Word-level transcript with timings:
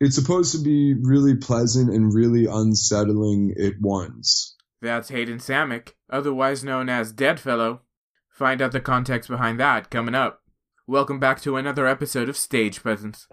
it's 0.00 0.16
supposed 0.16 0.52
to 0.52 0.62
be 0.62 0.94
really 0.94 1.36
pleasant 1.36 1.90
and 1.90 2.12
really 2.12 2.46
unsettling 2.46 3.54
at 3.60 3.74
once. 3.80 4.56
That's 4.82 5.08
Hayden 5.08 5.38
Samick, 5.38 5.94
otherwise 6.10 6.64
known 6.64 6.88
as 6.88 7.12
Deadfellow. 7.12 7.82
Find 8.28 8.60
out 8.60 8.72
the 8.72 8.80
context 8.80 9.30
behind 9.30 9.60
that 9.60 9.90
coming 9.90 10.14
up. 10.14 10.42
Welcome 10.86 11.20
back 11.20 11.40
to 11.42 11.56
another 11.56 11.86
episode 11.86 12.28
of 12.28 12.36
Stage 12.36 12.82
Presence. 12.82 13.26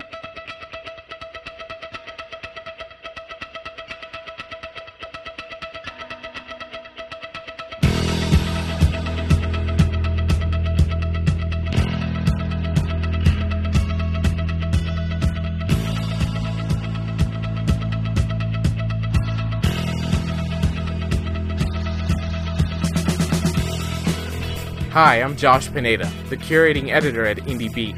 Hi, 24.91 25.21
I'm 25.21 25.37
Josh 25.37 25.71
Pineda, 25.71 26.11
the 26.27 26.35
curating 26.35 26.89
editor 26.89 27.25
at 27.25 27.37
Indie 27.37 27.73
Beat. 27.73 27.95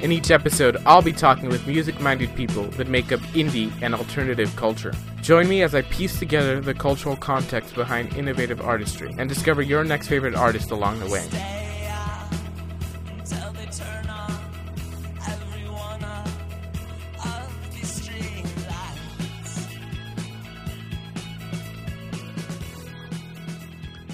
In 0.00 0.12
each 0.12 0.30
episode, 0.30 0.76
I'll 0.86 1.02
be 1.02 1.12
talking 1.12 1.48
with 1.48 1.66
music 1.66 2.00
minded 2.00 2.32
people 2.36 2.66
that 2.78 2.86
make 2.86 3.10
up 3.10 3.18
indie 3.34 3.72
and 3.82 3.92
alternative 3.92 4.54
culture. 4.54 4.92
Join 5.22 5.48
me 5.48 5.64
as 5.64 5.74
I 5.74 5.82
piece 5.82 6.20
together 6.20 6.60
the 6.60 6.72
cultural 6.72 7.16
context 7.16 7.74
behind 7.74 8.16
innovative 8.16 8.60
artistry 8.60 9.12
and 9.18 9.28
discover 9.28 9.60
your 9.60 9.82
next 9.82 10.06
favorite 10.06 10.36
artist 10.36 10.70
along 10.70 11.00
the 11.00 11.10
way. 11.10 11.65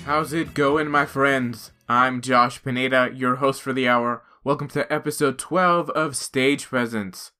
How's 0.04 0.32
it 0.32 0.52
going, 0.52 0.88
my 0.88 1.06
friends? 1.06 1.70
I'm 1.88 2.22
Josh 2.22 2.60
Pineda, 2.60 3.12
your 3.14 3.36
host 3.36 3.62
for 3.62 3.72
the 3.72 3.86
hour. 3.86 4.24
Welcome 4.42 4.66
to 4.70 4.92
episode 4.92 5.38
12 5.38 5.90
of 5.90 6.16
Stage 6.16 6.66
Presence. 6.66 7.30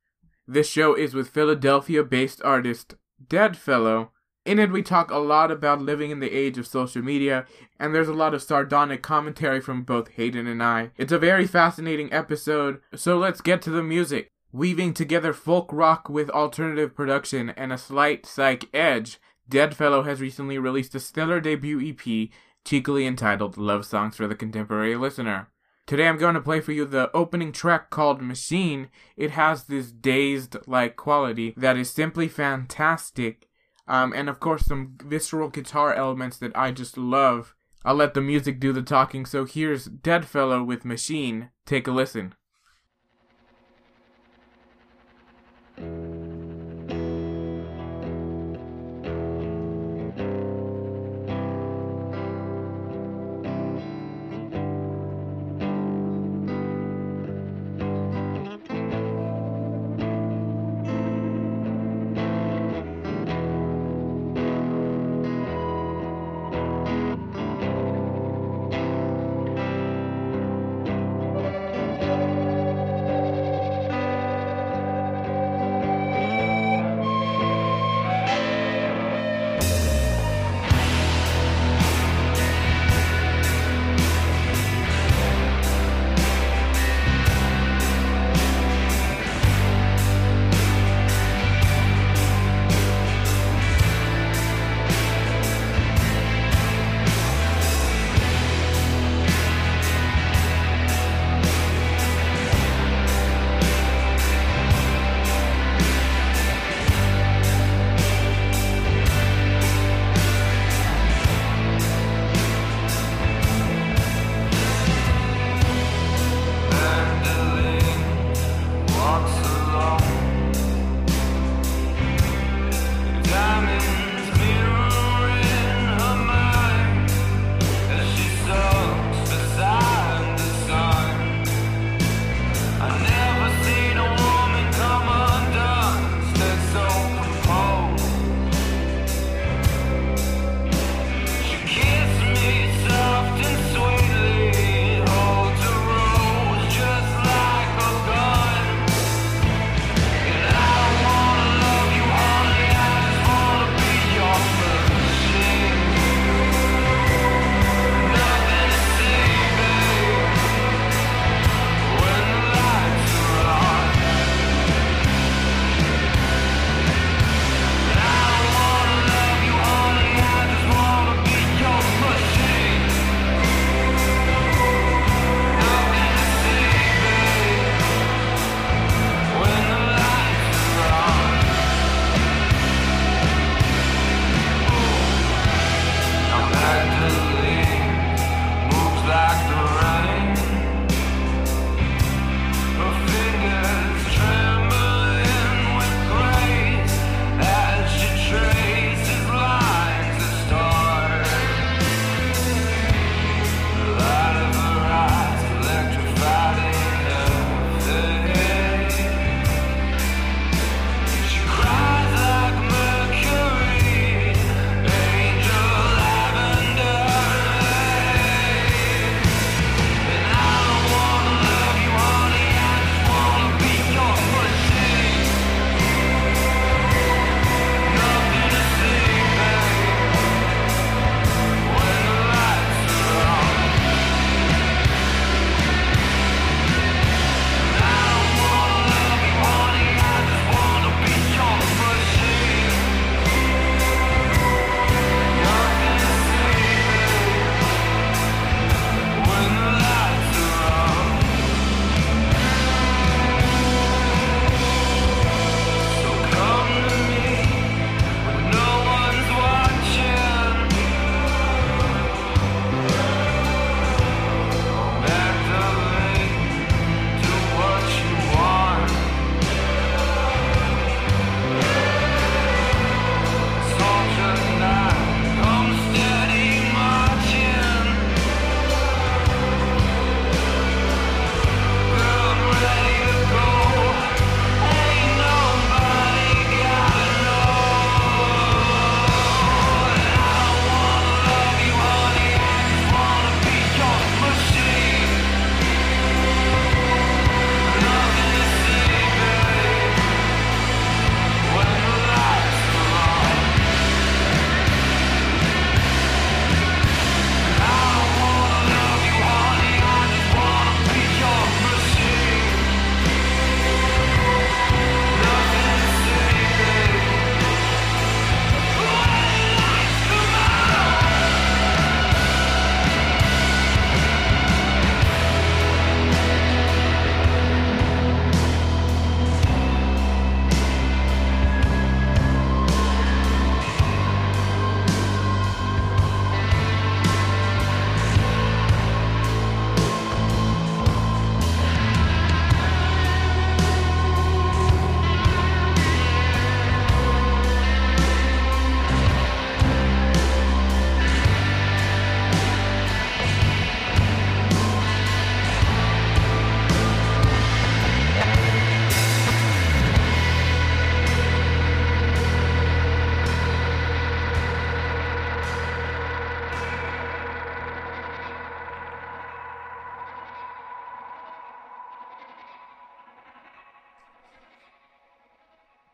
This 0.46 0.68
show 0.68 0.94
is 0.94 1.12
with 1.12 1.30
Philadelphia 1.30 2.04
based 2.04 2.40
artist 2.44 2.94
Deadfellow. 3.28 4.12
In 4.46 4.60
it, 4.60 4.70
we 4.70 4.80
talk 4.80 5.10
a 5.10 5.18
lot 5.18 5.50
about 5.50 5.82
living 5.82 6.12
in 6.12 6.20
the 6.20 6.30
age 6.30 6.56
of 6.56 6.68
social 6.68 7.02
media, 7.02 7.46
and 7.80 7.92
there's 7.92 8.06
a 8.06 8.14
lot 8.14 8.32
of 8.32 8.42
sardonic 8.42 9.02
commentary 9.02 9.60
from 9.60 9.82
both 9.82 10.10
Hayden 10.10 10.46
and 10.46 10.62
I. 10.62 10.92
It's 10.96 11.12
a 11.12 11.18
very 11.18 11.48
fascinating 11.48 12.12
episode, 12.12 12.80
so 12.94 13.18
let's 13.18 13.40
get 13.40 13.60
to 13.62 13.70
the 13.70 13.82
music. 13.82 14.28
Weaving 14.52 14.94
together 14.94 15.32
folk 15.32 15.68
rock 15.72 16.08
with 16.08 16.30
alternative 16.30 16.94
production 16.94 17.50
and 17.50 17.72
a 17.72 17.78
slight 17.78 18.24
psych 18.24 18.68
edge, 18.72 19.18
Deadfellow 19.48 20.04
has 20.04 20.20
recently 20.20 20.58
released 20.58 20.94
a 20.94 21.00
stellar 21.00 21.40
debut 21.40 21.80
EP 21.80 22.30
cheekily 22.64 23.06
entitled 23.06 23.56
Love 23.56 23.84
Songs 23.84 24.16
for 24.16 24.26
the 24.26 24.34
Contemporary 24.34 24.96
Listener. 24.96 25.48
Today 25.86 26.06
I'm 26.06 26.18
going 26.18 26.34
to 26.34 26.40
play 26.40 26.60
for 26.60 26.72
you 26.72 26.84
the 26.84 27.10
opening 27.12 27.52
track 27.52 27.90
called 27.90 28.22
Machine. 28.22 28.88
It 29.16 29.32
has 29.32 29.64
this 29.64 29.90
dazed 29.90 30.56
like 30.66 30.96
quality 30.96 31.54
that 31.56 31.76
is 31.76 31.90
simply 31.90 32.28
fantastic. 32.28 33.48
Um, 33.88 34.12
and 34.14 34.28
of 34.28 34.38
course, 34.38 34.64
some 34.64 34.96
visceral 35.04 35.48
guitar 35.48 35.92
elements 35.92 36.36
that 36.38 36.56
I 36.56 36.70
just 36.70 36.96
love. 36.96 37.54
I'll 37.84 37.96
let 37.96 38.14
the 38.14 38.20
music 38.20 38.60
do 38.60 38.72
the 38.72 38.82
talking, 38.82 39.26
so 39.26 39.44
here's 39.44 39.86
Deadfellow 39.86 40.62
with 40.62 40.84
Machine. 40.84 41.50
Take 41.66 41.88
a 41.88 41.90
listen. 41.90 42.34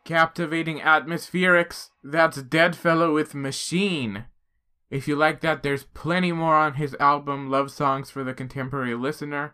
Captivating 0.09 0.79
atmospherics. 0.79 1.89
That's 2.03 2.41
Deadfellow 2.41 3.13
with 3.13 3.35
Machine. 3.35 4.25
If 4.89 5.07
you 5.07 5.15
like 5.15 5.41
that, 5.41 5.61
there's 5.61 5.83
plenty 5.83 6.31
more 6.31 6.55
on 6.55 6.73
his 6.73 6.95
album 6.99 7.51
Love 7.51 7.69
Songs 7.69 8.09
for 8.09 8.23
the 8.23 8.33
Contemporary 8.33 8.95
Listener. 8.95 9.53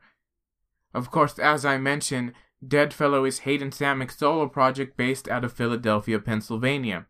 Of 0.93 1.11
course, 1.11 1.37
as 1.39 1.65
I 1.65 1.77
mentioned, 1.77 2.31
Deadfellow 2.65 3.25
is 3.25 3.39
Hayden 3.39 3.71
Samick's 3.71 4.17
solo 4.17 4.47
project 4.47 4.95
based 4.95 5.27
out 5.27 5.43
of 5.43 5.51
Philadelphia, 5.51 6.19
Pennsylvania. 6.19 7.05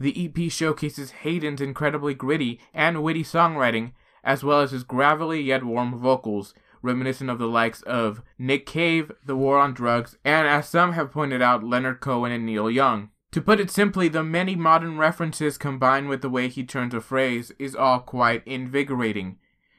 The 0.00 0.26
EP 0.26 0.50
showcases 0.50 1.12
Hayden's 1.22 1.60
incredibly 1.60 2.14
gritty 2.14 2.58
and 2.74 3.04
witty 3.04 3.22
songwriting, 3.22 3.92
as 4.24 4.42
well 4.42 4.60
as 4.60 4.72
his 4.72 4.82
gravelly 4.82 5.40
yet 5.40 5.62
warm 5.62 5.96
vocals, 5.96 6.52
reminiscent 6.82 7.30
of 7.30 7.38
the 7.38 7.46
likes 7.46 7.82
of 7.82 8.22
Nick 8.38 8.66
Cave, 8.66 9.12
The 9.24 9.36
War 9.36 9.58
on 9.58 9.72
Drugs, 9.72 10.18
and 10.24 10.46
as 10.46 10.68
some 10.68 10.92
have 10.92 11.12
pointed 11.12 11.40
out, 11.40 11.64
Leonard 11.64 12.00
Cohen 12.00 12.32
and 12.32 12.44
Neil 12.44 12.70
Young. 12.70 13.10
To 13.30 13.40
put 13.40 13.60
it 13.60 13.70
simply, 13.70 14.08
the 14.08 14.22
many 14.22 14.54
modern 14.54 14.98
references 14.98 15.56
combined 15.56 16.08
with 16.08 16.20
the 16.20 16.28
way 16.28 16.48
he 16.48 16.64
turns 16.64 16.92
a 16.92 17.00
phrase 17.00 17.52
is 17.58 17.74
all 17.74 18.00
quite 18.00 18.46
invigorating. 18.46 19.38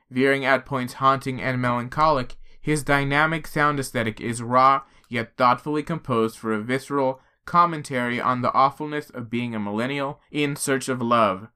Veering 0.10 0.44
at 0.44 0.66
points 0.66 0.94
haunting 0.94 1.40
and 1.40 1.62
melancholic, 1.62 2.36
his 2.60 2.84
dynamic 2.84 3.46
sound 3.46 3.80
aesthetic 3.80 4.20
is 4.20 4.42
raw 4.42 4.82
yet 5.14 5.38
thoughtfully 5.38 5.84
composed 5.84 6.38
for 6.38 6.54
a 6.54 6.62
visceral 6.62 7.22
commentary 7.46 8.20
on 8.20 8.42
the 8.42 8.52
awfulness 8.54 9.10
of 9.12 9.30
being 9.30 9.54
a 9.54 9.60
millennial 9.60 10.20
in 10.32 10.56
search 10.56 10.90
of 10.90 11.02
love. 11.02 11.48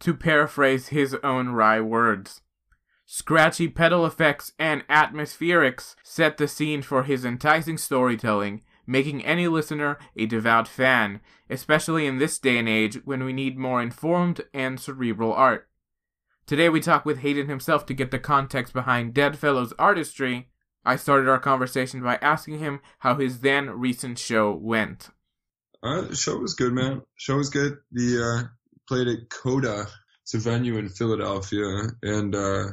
To 0.00 0.14
paraphrase 0.14 0.88
his 0.88 1.16
own 1.22 1.50
wry 1.50 1.80
words. 1.80 2.42
Scratchy 3.14 3.68
pedal 3.68 4.06
effects 4.06 4.52
and 4.58 4.88
atmospherics 4.88 5.96
set 6.02 6.38
the 6.38 6.48
scene 6.48 6.80
for 6.80 7.02
his 7.02 7.26
enticing 7.26 7.76
storytelling, 7.76 8.62
making 8.86 9.22
any 9.22 9.46
listener 9.46 9.98
a 10.16 10.24
devout 10.24 10.66
fan, 10.66 11.20
especially 11.50 12.06
in 12.06 12.16
this 12.16 12.38
day 12.38 12.56
and 12.56 12.70
age 12.70 13.04
when 13.04 13.22
we 13.22 13.34
need 13.34 13.58
more 13.58 13.82
informed 13.82 14.40
and 14.54 14.80
cerebral 14.80 15.34
art. 15.34 15.68
Today 16.46 16.70
we 16.70 16.80
talk 16.80 17.04
with 17.04 17.18
Hayden 17.18 17.50
himself 17.50 17.84
to 17.84 17.92
get 17.92 18.12
the 18.12 18.18
context 18.18 18.72
behind 18.72 19.12
Deadfellow's 19.12 19.74
artistry. 19.78 20.48
I 20.82 20.96
started 20.96 21.28
our 21.28 21.38
conversation 21.38 22.02
by 22.02 22.16
asking 22.22 22.60
him 22.60 22.80
how 23.00 23.16
his 23.16 23.40
then 23.40 23.68
recent 23.68 24.18
show 24.18 24.54
went. 24.54 25.10
Uh, 25.82 26.00
the 26.00 26.16
show 26.16 26.38
was 26.38 26.54
good, 26.54 26.72
man. 26.72 27.02
Show 27.16 27.36
was 27.36 27.50
good. 27.50 27.76
The 27.90 28.22
uh, 28.24 28.48
played 28.88 29.08
at 29.08 29.28
Coda. 29.28 29.86
It's 30.22 30.32
a 30.32 30.38
venue 30.38 30.78
in 30.78 30.88
Philadelphia, 30.88 31.88
and 32.02 32.34
uh, 32.34 32.64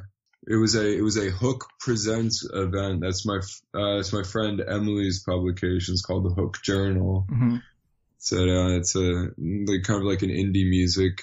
it 0.47 0.55
was 0.55 0.75
a 0.75 0.87
it 0.87 1.01
was 1.01 1.17
a 1.17 1.29
Hook 1.29 1.65
Presents 1.79 2.47
event. 2.51 3.01
That's 3.01 3.25
my 3.25 3.37
uh, 3.75 3.99
it's 3.99 4.13
my 4.13 4.23
friend 4.23 4.61
Emily's 4.65 5.23
publication. 5.23 5.93
It's 5.93 6.01
called 6.01 6.25
the 6.25 6.33
Hook 6.33 6.57
Journal. 6.63 7.25
Mm-hmm. 7.29 7.57
It's 8.17 8.31
a 8.31 8.41
uh, 8.41 8.77
it's 8.77 8.95
a 8.95 9.29
like 9.37 9.83
kind 9.83 9.99
of 9.99 10.05
like 10.05 10.21
an 10.21 10.29
indie 10.29 10.69
music 10.69 11.21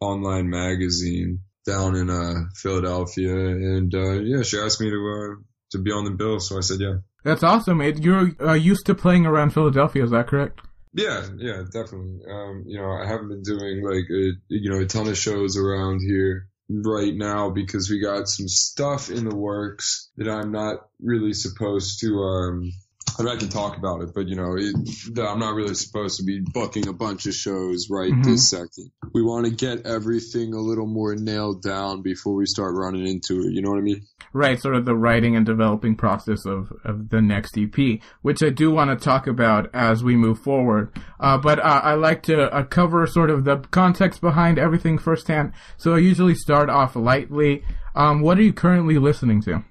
online 0.00 0.48
magazine 0.48 1.40
down 1.66 1.96
in 1.96 2.10
uh, 2.10 2.48
Philadelphia, 2.54 3.34
and 3.34 3.94
uh, 3.94 4.20
yeah, 4.20 4.42
she 4.42 4.58
asked 4.58 4.80
me 4.80 4.90
to 4.90 4.96
uh, 4.96 5.42
to 5.72 5.78
be 5.78 5.90
on 5.90 6.04
the 6.04 6.10
bill, 6.10 6.40
so 6.40 6.58
I 6.58 6.60
said 6.60 6.80
yeah. 6.80 6.96
That's 7.24 7.42
awesome. 7.42 7.80
You're 7.80 8.32
uh, 8.38 8.52
used 8.52 8.84
to 8.86 8.94
playing 8.94 9.24
around 9.24 9.54
Philadelphia, 9.54 10.04
is 10.04 10.10
that 10.10 10.26
correct? 10.26 10.60
Yeah, 10.92 11.26
yeah, 11.38 11.62
definitely. 11.64 12.20
Um, 12.30 12.64
you 12.66 12.78
know, 12.78 12.90
I 12.90 13.06
haven't 13.06 13.28
been 13.28 13.42
doing 13.42 13.82
like 13.82 14.04
a 14.10 14.32
you 14.48 14.70
know 14.70 14.80
a 14.80 14.86
ton 14.86 15.08
of 15.08 15.16
shows 15.16 15.56
around 15.56 16.00
here 16.00 16.48
right 16.68 17.14
now 17.14 17.50
because 17.50 17.90
we 17.90 18.00
got 18.00 18.28
some 18.28 18.48
stuff 18.48 19.10
in 19.10 19.28
the 19.28 19.36
works 19.36 20.10
that 20.16 20.28
I'm 20.28 20.52
not 20.52 20.88
really 21.02 21.34
supposed 21.34 22.00
to 22.00 22.18
um 22.22 22.72
I 23.18 23.22
mean, 23.22 23.36
I 23.36 23.38
can 23.38 23.48
talk 23.48 23.76
about 23.76 24.02
it, 24.02 24.10
but 24.14 24.28
you 24.28 24.34
know, 24.34 24.56
it, 24.56 24.74
I'm 25.18 25.38
not 25.38 25.54
really 25.54 25.74
supposed 25.74 26.18
to 26.18 26.24
be 26.24 26.40
booking 26.40 26.88
a 26.88 26.92
bunch 26.92 27.26
of 27.26 27.34
shows 27.34 27.88
right 27.88 28.10
mm-hmm. 28.10 28.22
this 28.22 28.48
second. 28.48 28.90
We 29.12 29.22
want 29.22 29.46
to 29.46 29.52
get 29.52 29.86
everything 29.86 30.52
a 30.52 30.58
little 30.58 30.86
more 30.86 31.14
nailed 31.14 31.62
down 31.62 32.02
before 32.02 32.34
we 32.34 32.46
start 32.46 32.74
running 32.74 33.06
into 33.06 33.40
it. 33.42 33.52
You 33.52 33.62
know 33.62 33.70
what 33.70 33.78
I 33.78 33.82
mean? 33.82 34.02
Right, 34.32 34.60
sort 34.60 34.74
of 34.74 34.84
the 34.84 34.96
writing 34.96 35.36
and 35.36 35.46
developing 35.46 35.94
process 35.94 36.44
of, 36.44 36.72
of 36.84 37.10
the 37.10 37.22
next 37.22 37.56
EP, 37.56 38.00
which 38.22 38.42
I 38.42 38.50
do 38.50 38.72
want 38.72 38.90
to 38.90 39.04
talk 39.04 39.28
about 39.28 39.70
as 39.72 40.02
we 40.02 40.16
move 40.16 40.40
forward. 40.40 40.92
Uh, 41.20 41.38
but 41.38 41.60
uh, 41.60 41.80
I 41.84 41.94
like 41.94 42.22
to 42.24 42.52
uh, 42.52 42.64
cover 42.64 43.06
sort 43.06 43.30
of 43.30 43.44
the 43.44 43.58
context 43.70 44.20
behind 44.20 44.58
everything 44.58 44.98
firsthand. 44.98 45.52
So 45.76 45.94
I 45.94 45.98
usually 45.98 46.34
start 46.34 46.68
off 46.68 46.96
lightly. 46.96 47.64
Um, 47.94 48.22
what 48.22 48.38
are 48.38 48.42
you 48.42 48.52
currently 48.52 48.98
listening 48.98 49.40
to? 49.42 49.62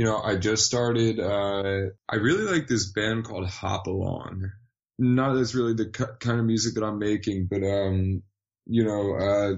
You 0.00 0.06
know, 0.06 0.16
I 0.16 0.36
just 0.36 0.64
started. 0.64 1.20
Uh, 1.20 1.90
I 2.08 2.16
really 2.16 2.50
like 2.50 2.66
this 2.66 2.90
band 2.90 3.24
called 3.24 3.46
Hop 3.46 3.86
Along. 3.86 4.50
Not 4.98 5.34
that's 5.34 5.54
really 5.54 5.74
the 5.74 5.90
kind 5.90 6.40
of 6.40 6.46
music 6.46 6.76
that 6.76 6.84
I'm 6.84 6.98
making, 6.98 7.48
but 7.50 7.62
um, 7.62 8.22
you 8.64 8.82
know, 8.82 9.14
uh, 9.14 9.56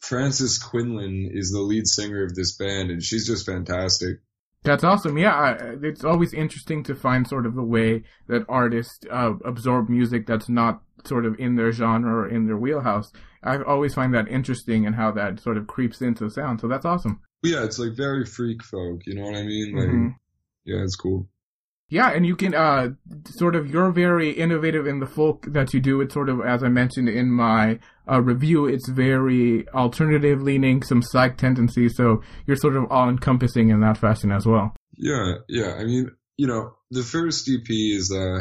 Frances 0.00 0.56
Quinlan 0.56 1.28
is 1.34 1.50
the 1.50 1.60
lead 1.60 1.86
singer 1.86 2.24
of 2.24 2.34
this 2.34 2.56
band, 2.56 2.92
and 2.92 3.02
she's 3.02 3.26
just 3.26 3.44
fantastic. 3.44 4.20
That's 4.62 4.84
awesome. 4.84 5.18
Yeah, 5.18 5.74
it's 5.82 6.02
always 6.02 6.32
interesting 6.32 6.82
to 6.84 6.94
find 6.94 7.28
sort 7.28 7.44
of 7.44 7.54
the 7.54 7.62
way 7.62 8.04
that 8.26 8.46
artists 8.48 9.00
uh, 9.12 9.32
absorb 9.44 9.90
music 9.90 10.26
that's 10.26 10.48
not 10.48 10.80
sort 11.04 11.26
of 11.26 11.38
in 11.38 11.56
their 11.56 11.72
genre 11.72 12.10
or 12.10 12.26
in 12.30 12.46
their 12.46 12.56
wheelhouse. 12.56 13.12
I 13.42 13.58
always 13.62 13.92
find 13.92 14.14
that 14.14 14.28
interesting 14.28 14.86
and 14.86 14.96
how 14.96 15.12
that 15.12 15.40
sort 15.40 15.58
of 15.58 15.66
creeps 15.66 16.00
into 16.00 16.30
sound. 16.30 16.62
So 16.62 16.68
that's 16.68 16.86
awesome 16.86 17.20
yeah, 17.44 17.64
it's 17.64 17.78
like 17.78 17.92
very 17.92 18.24
freak 18.24 18.62
folk. 18.62 19.02
You 19.06 19.14
know 19.14 19.22
what 19.22 19.36
I 19.36 19.42
mean? 19.42 19.76
Like, 19.76 19.88
mm-hmm. 19.88 20.08
yeah, 20.64 20.82
it's 20.82 20.96
cool. 20.96 21.28
Yeah, 21.88 22.10
and 22.10 22.26
you 22.26 22.34
can 22.34 22.54
uh 22.54 22.90
sort 23.26 23.54
of 23.54 23.70
you're 23.70 23.92
very 23.92 24.30
innovative 24.30 24.86
in 24.86 25.00
the 25.00 25.06
folk 25.06 25.46
that 25.52 25.74
you 25.74 25.80
do. 25.80 26.00
It's 26.00 26.14
sort 26.14 26.28
of 26.28 26.40
as 26.40 26.64
I 26.64 26.68
mentioned 26.68 27.08
in 27.08 27.30
my 27.30 27.78
uh, 28.10 28.20
review, 28.20 28.66
it's 28.66 28.88
very 28.88 29.68
alternative 29.68 30.42
leaning, 30.42 30.82
some 30.82 31.02
psych 31.02 31.36
tendencies. 31.36 31.94
So 31.96 32.22
you're 32.46 32.56
sort 32.56 32.76
of 32.76 32.90
all 32.90 33.08
encompassing 33.08 33.68
in 33.68 33.80
that 33.80 33.98
fashion 33.98 34.32
as 34.32 34.46
well. 34.46 34.74
Yeah, 34.96 35.34
yeah. 35.48 35.74
I 35.74 35.84
mean, 35.84 36.10
you 36.36 36.46
know, 36.46 36.74
the 36.90 37.02
first 37.02 37.48
EP 37.48 37.66
is 37.68 38.10
uh, 38.10 38.40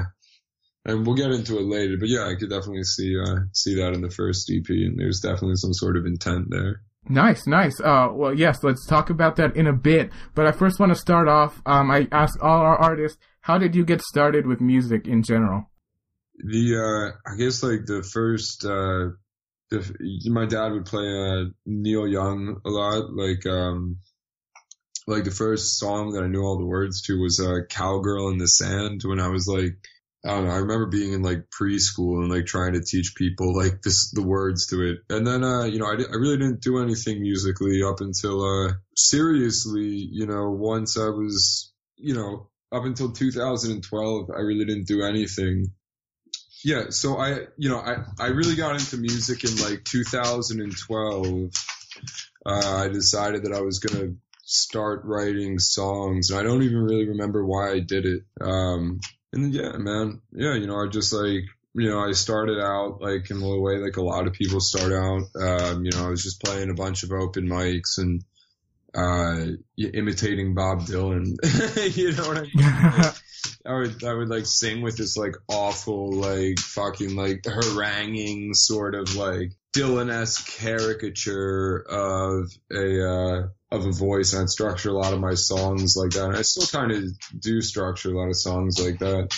and 0.86 1.06
we'll 1.06 1.16
get 1.16 1.32
into 1.32 1.58
it 1.58 1.66
later. 1.66 1.98
But 2.00 2.10
yeah, 2.10 2.28
I 2.28 2.36
could 2.36 2.50
definitely 2.50 2.84
see 2.84 3.18
uh 3.20 3.42
see 3.52 3.76
that 3.76 3.94
in 3.94 4.02
the 4.02 4.10
first 4.10 4.50
EP, 4.50 4.68
and 4.70 4.98
there's 4.98 5.20
definitely 5.20 5.58
some 5.58 5.74
sort 5.74 5.98
of 5.98 6.06
intent 6.06 6.50
there. 6.50 6.82
Nice, 7.10 7.46
nice. 7.48 7.80
Uh, 7.82 8.10
well, 8.12 8.34
yes, 8.34 8.64
let's 8.64 8.86
talk 8.86 9.10
about 9.10 9.36
that 9.36 9.56
in 9.56 9.68
a 9.68 9.74
bit. 9.74 10.10
But 10.36 10.48
I 10.48 10.52
first 10.52 10.80
want 10.80 10.94
to 10.94 10.98
start 10.98 11.28
off. 11.28 11.62
Um, 11.66 11.92
I 11.92 12.08
ask 12.12 12.42
all 12.42 12.62
our 12.62 12.78
artists, 12.78 13.18
how 13.42 13.58
did 13.58 13.76
you 13.76 13.84
get 13.84 14.02
started 14.02 14.48
with 14.48 14.62
music 14.62 15.08
in 15.08 15.22
general? 15.22 15.70
The, 16.38 16.78
uh, 16.78 17.32
I 17.32 17.36
guess 17.38 17.62
like 17.62 17.86
the 17.86 18.04
first, 18.04 18.66
uh, 18.66 19.12
the, 19.70 20.30
my 20.30 20.46
dad 20.46 20.72
would 20.72 20.86
play, 20.86 21.06
uh, 21.06 21.46
Neil 21.66 22.08
Young 22.08 22.62
a 22.66 22.70
lot. 22.70 23.14
Like, 23.14 23.46
um, 23.46 23.98
like 25.06 25.26
the 25.26 25.32
first 25.32 25.78
song 25.78 26.14
that 26.14 26.24
I 26.24 26.28
knew 26.28 26.42
all 26.42 26.58
the 26.58 26.66
words 26.66 27.02
to 27.04 27.20
was, 27.20 27.40
uh, 27.40 27.66
Cowgirl 27.70 28.30
in 28.30 28.38
the 28.38 28.48
Sand 28.48 29.02
when 29.04 29.20
I 29.20 29.28
was 29.28 29.46
like, 29.48 29.78
I 30.26 30.30
don't 30.30 30.46
know. 30.46 30.52
I 30.52 30.58
remember 30.58 30.86
being 30.86 31.12
in 31.12 31.22
like 31.22 31.50
preschool 31.50 32.22
and 32.22 32.30
like 32.30 32.46
trying 32.46 32.74
to 32.74 32.82
teach 32.82 33.14
people 33.16 33.54
like 33.56 33.82
this 33.82 34.10
the 34.12 34.22
words 34.22 34.68
to 34.68 34.82
it. 34.82 35.00
And 35.10 35.28
then 35.28 35.44
uh, 35.44 35.66
you 35.66 35.80
know, 35.80 35.86
I, 35.86 35.96
I 35.96 36.16
really 36.16 36.38
didn't 36.38 36.62
do 36.62 36.82
anything 36.82 37.22
musically 37.22 37.84
up 37.84 38.00
until 38.00 38.44
uh 38.44 38.74
seriously, 38.96 40.08
you 40.12 40.26
know, 40.26 40.50
once 40.52 40.98
I 40.98 41.10
was, 41.10 41.74
you 41.98 42.16
know, 42.16 42.50
up 42.72 42.86
until 42.86 43.12
2012, 43.12 44.30
I 44.30 44.40
really 44.40 44.66
didn't 44.66 44.88
do 44.88 45.04
anything. 45.04 45.68
Yeah, 46.64 46.86
so 46.90 47.18
I, 47.18 47.48
you 47.58 47.70
know, 47.70 47.80
I 47.80 47.98
I 48.18 48.28
really 48.28 48.56
got 48.56 48.76
into 48.76 48.98
music 48.98 49.44
in 49.44 49.58
like 49.58 49.84
2012. 49.84 51.52
Uh, 52.46 52.78
I 52.78 52.88
decided 52.88 53.44
that 53.44 53.54
I 53.54 53.62
was 53.62 53.80
gonna 53.80 54.14
start 54.46 55.02
writing 55.04 55.60
songs, 55.60 56.30
and 56.30 56.40
I 56.40 56.44
don't 56.44 56.64
even 56.64 56.82
really 56.82 57.10
remember 57.10 57.46
why 57.46 57.72
I 57.72 57.80
did 57.80 58.06
it. 58.06 58.22
Um, 58.40 59.02
and 59.34 59.54
yeah, 59.54 59.72
man, 59.78 60.22
yeah, 60.32 60.56
you 60.56 60.68
know, 60.68 60.78
I 60.78 60.88
just 60.88 61.12
like, 61.12 61.44
you 61.74 61.90
know, 61.90 62.00
I 62.00 62.12
started 62.12 62.60
out 62.60 63.02
like 63.02 63.30
in 63.32 63.40
the 63.40 63.60
way 63.60 63.78
like 63.78 63.98
a 63.98 64.04
lot 64.04 64.28
of 64.28 64.34
people 64.34 64.60
start 64.60 64.92
out. 64.94 65.24
Um, 65.42 65.84
you 65.84 65.92
know, 65.92 66.06
I 66.06 66.10
was 66.10 66.24
just 66.24 66.42
playing 66.42 66.70
a 66.70 66.76
bunch 66.76 67.04
of 67.04 67.12
open 67.12 67.48
mics 67.48 67.98
and 67.98 68.24
uh, 68.96 69.58
imitating 69.78 70.54
Bob 70.54 70.82
Dylan. 70.82 71.36
you 71.98 72.12
know 72.12 72.28
what 72.28 72.38
I 72.38 72.42
mean? 72.42 73.14
I 73.66 73.74
would 73.74 74.04
I 74.04 74.14
would 74.14 74.30
like 74.30 74.46
sing 74.46 74.82
with 74.82 74.98
this 74.98 75.18
like 75.18 75.36
awful 75.48 76.12
like 76.14 76.60
fucking 76.60 77.16
like 77.16 77.46
haranguing 77.46 78.54
sort 78.54 78.96
of 78.96 79.16
like 79.16 79.52
Dylan-esque 79.74 80.48
caricature 80.60 81.80
of 81.90 82.52
a 82.72 83.10
uh, 83.10 83.48
of 83.72 83.86
a 83.88 83.92
voice, 83.92 84.34
and 84.34 84.44
I'd 84.44 84.50
structure 84.50 84.90
a 84.90 84.94
lot 84.94 85.14
of 85.14 85.20
my 85.20 85.34
songs 85.34 85.96
like 85.98 86.12
that. 86.12 86.26
And 86.26 86.36
I 86.36 86.44
still 86.44 86.68
kind 86.68 86.92
of 86.92 87.04
do 87.40 87.60
structure 87.62 88.14
a 88.14 88.18
lot 88.18 88.30
of 88.30 88.38
songs 88.38 88.80
like 88.80 89.00
that. 89.00 89.36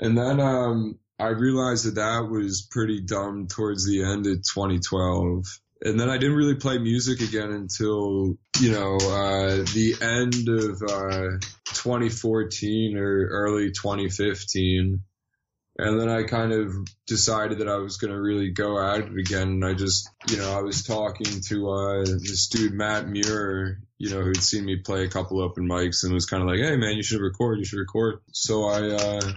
And 0.00 0.18
then 0.18 0.40
um, 0.40 0.98
I 1.18 1.28
realized 1.28 1.86
that 1.86 1.94
that 1.94 2.28
was 2.28 2.66
pretty 2.68 3.00
dumb 3.00 3.46
towards 3.46 3.86
the 3.86 4.02
end 4.02 4.26
of 4.26 4.42
2012. 4.42 5.44
And 5.82 6.00
then 6.00 6.08
I 6.08 6.16
didn't 6.16 6.36
really 6.36 6.54
play 6.54 6.78
music 6.78 7.20
again 7.20 7.50
until, 7.50 8.38
you 8.60 8.72
know, 8.72 8.96
uh, 8.96 9.56
the 9.74 9.94
end 10.00 10.48
of 10.48 10.82
uh, 10.82 11.38
2014 11.74 12.96
or 12.96 13.26
early 13.28 13.72
2015 13.72 15.02
And 15.78 16.00
then 16.00 16.08
I 16.08 16.22
kind 16.22 16.52
of 16.52 16.74
decided 17.06 17.58
that 17.58 17.68
I 17.68 17.76
was 17.76 17.98
going 17.98 18.12
to 18.12 18.20
really 18.20 18.50
go 18.50 18.80
at 18.80 19.00
it 19.00 19.18
again. 19.18 19.48
And 19.48 19.64
I 19.66 19.74
just, 19.74 20.08
you 20.30 20.38
know, 20.38 20.50
I 20.58 20.62
was 20.62 20.82
talking 20.82 21.42
to 21.48 21.70
uh, 21.70 22.04
this 22.04 22.48
dude, 22.48 22.72
Matt 22.72 23.06
Muir, 23.06 23.82
you 23.98 24.10
know, 24.10 24.22
who'd 24.22 24.42
seen 24.42 24.64
me 24.64 24.76
play 24.76 25.04
a 25.04 25.10
couple 25.10 25.42
open 25.42 25.68
mics 25.68 26.04
and 26.04 26.14
was 26.14 26.24
kind 26.24 26.42
of 26.42 26.48
like, 26.48 26.60
hey, 26.60 26.76
man, 26.76 26.96
you 26.96 27.02
should 27.02 27.20
record, 27.20 27.58
you 27.58 27.66
should 27.66 27.80
record. 27.80 28.20
So 28.32 28.64
I, 28.64 28.94
uh, 28.94 29.32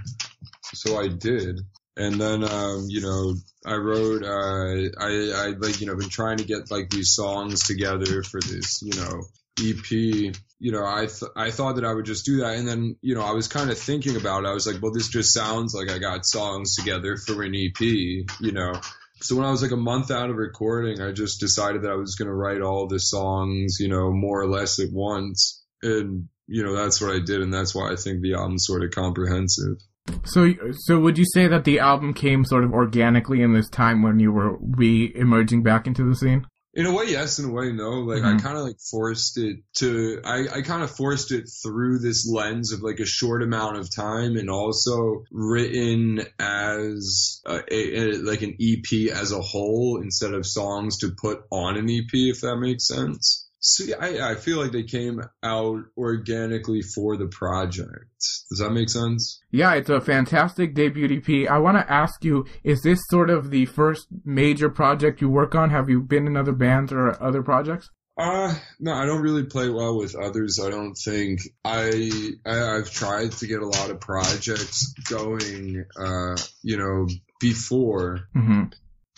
so 0.74 0.98
I 0.98 1.10
did. 1.10 1.60
And 2.00 2.20
then, 2.20 2.46
um, 2.46 2.86
you 2.88 3.02
know, 3.02 3.36
I 3.66 3.76
wrote, 3.76 4.24
uh, 4.24 4.90
I, 4.98 5.32
I 5.36 5.54
like, 5.60 5.82
you 5.82 5.88
know, 5.88 5.98
been 5.98 6.08
trying 6.10 6.38
to 6.38 6.46
get 6.46 6.72
like 6.72 6.90
these 6.90 7.14
songs 7.14 7.68
together 7.68 8.24
for 8.24 8.40
this, 8.40 8.82
you 8.82 9.00
know, 9.00 9.24
EP, 9.62 9.92
you 9.92 10.72
know, 10.72 10.86
I 10.86 11.08
th- 11.08 11.32
I 11.36 11.52
thought 11.52 11.76
that 11.76 11.84
I 11.84 11.94
would 11.94 12.06
just 12.06 12.26
do 12.26 12.38
that, 12.38 12.56
and 12.56 12.68
then 12.68 12.96
you 13.02 13.16
know, 13.16 13.22
I 13.22 13.32
was 13.32 13.48
kind 13.48 13.70
of 13.70 13.78
thinking 13.78 14.16
about 14.16 14.44
it. 14.44 14.48
I 14.48 14.54
was 14.54 14.66
like, 14.66 14.82
well, 14.82 14.94
this 14.94 15.10
just 15.10 15.34
sounds 15.34 15.74
like 15.74 15.90
I 15.90 16.00
got 16.00 16.26
songs 16.26 16.76
together 16.76 17.18
for 17.18 17.44
an 17.44 17.54
EP, 17.54 17.82
you 17.82 18.52
know. 18.52 18.80
So 19.22 19.36
when 19.36 19.46
I 19.46 19.52
was 19.52 19.62
like 19.62 19.72
a 19.72 19.78
month 19.78 20.12
out 20.12 20.30
of 20.30 20.38
recording, 20.38 21.02
I 21.02 21.12
just 21.12 21.42
decided 21.42 21.82
that 21.82 21.92
I 21.92 21.96
was 21.96 22.16
going 22.16 22.30
to 22.30 22.34
write 22.34 22.62
all 22.62 22.88
the 22.88 23.00
songs, 23.00 23.78
you 23.80 23.90
know, 23.90 24.12
more 24.12 24.42
or 24.42 24.48
less 24.48 24.80
at 24.80 24.92
once, 24.92 25.62
and 25.82 26.30
you 26.48 26.64
know, 26.64 26.76
that's 26.76 27.02
what 27.02 27.14
I 27.14 27.20
did, 27.20 27.42
and 27.42 27.54
that's 27.54 27.76
why 27.76 27.92
I 27.92 27.96
think 27.96 28.22
the 28.22 28.36
album's 28.36 28.66
sort 28.66 28.84
of 28.84 28.92
comprehensive. 28.92 29.78
So, 30.26 30.54
so 30.86 31.00
would 31.00 31.18
you 31.18 31.26
say 31.34 31.48
that 31.48 31.64
the 31.64 31.80
album 31.80 32.14
came 32.14 32.46
sort 32.46 32.64
of 32.64 32.72
organically 32.74 33.42
in 33.42 33.54
this 33.54 33.70
time 33.70 34.02
when 34.02 34.20
you 34.20 34.32
were 34.32 34.58
re-emerging 34.60 35.64
back 35.64 35.88
into 35.88 36.08
the 36.08 36.16
scene? 36.16 36.46
In 36.76 36.86
a 36.86 36.94
way, 36.94 37.06
yes. 37.08 37.40
In 37.40 37.46
a 37.50 37.52
way, 37.52 37.72
no. 37.72 37.90
Like 38.02 38.22
mm-hmm. 38.22 38.38
I 38.38 38.40
kind 38.40 38.58
of 38.58 38.64
like 38.64 38.78
forced 38.92 39.38
it 39.40 39.58
to. 39.78 40.22
I 40.24 40.48
I 40.58 40.62
kind 40.62 40.84
of 40.84 40.92
forced 40.92 41.32
it 41.32 41.50
through 41.64 42.00
this 42.00 42.30
lens 42.32 42.72
of 42.72 42.82
like 42.82 43.00
a 43.00 43.06
short 43.06 43.42
amount 43.42 43.78
of 43.78 43.94
time, 43.94 44.38
and 44.38 44.52
also 44.52 45.24
written 45.32 46.22
as 46.38 47.42
a, 47.48 47.62
a, 47.74 48.12
like 48.18 48.44
an 48.44 48.56
EP 48.62 49.10
as 49.12 49.32
a 49.32 49.42
whole 49.42 50.00
instead 50.02 50.34
of 50.34 50.46
songs 50.46 51.00
to 51.00 51.16
put 51.20 51.42
on 51.52 51.76
an 51.76 51.90
EP, 51.90 52.10
if 52.14 52.42
that 52.42 52.58
makes 52.58 52.88
sense. 52.88 53.49
See, 53.62 53.94
I, 53.94 54.32
I 54.32 54.36
feel 54.36 54.58
like 54.58 54.72
they 54.72 54.84
came 54.84 55.22
out 55.44 55.84
organically 55.98 56.82
for 56.82 57.18
the 57.18 57.28
project. 57.28 58.06
Does 58.50 58.60
that 58.60 58.72
make 58.72 58.90
sense? 58.90 59.42
Yeah, 59.52 59.74
it's 59.74 59.90
a 59.90 60.00
fantastic 60.00 60.74
debut 60.74 61.18
EP. 61.18 61.50
I 61.50 61.58
want 61.58 61.78
to 61.78 61.92
ask 61.92 62.24
you, 62.24 62.46
is 62.64 62.82
this 62.82 63.00
sort 63.10 63.30
of 63.30 63.52
the 63.52 63.66
first 63.66 64.08
major 64.24 64.70
project 64.70 65.20
you 65.20 65.30
work 65.30 65.56
on? 65.56 65.72
Have 65.72 65.90
you 65.90 66.02
been 66.02 66.26
in 66.26 66.38
other 66.38 66.54
bands 66.54 66.94
or 66.94 67.22
other 67.22 67.44
projects? 67.44 67.90
Uh, 68.18 68.54
no, 68.80 68.94
I 68.94 69.06
don't 69.06 69.22
really 69.22 69.46
play 69.46 69.70
well 69.70 69.98
with 69.98 70.16
others. 70.16 70.60
I 70.60 70.70
don't 70.70 70.96
think 70.96 71.40
I, 71.64 72.12
I 72.46 72.56
have 72.56 72.92
tried 72.92 73.32
to 73.34 73.48
get 73.48 73.62
a 73.62 73.68
lot 73.68 73.92
of 73.92 74.02
projects 74.02 74.94
going, 75.10 75.86
uh, 75.98 76.36
you 76.62 76.78
know, 76.78 77.08
before. 77.40 78.28
Mm-hmm. 78.36 78.64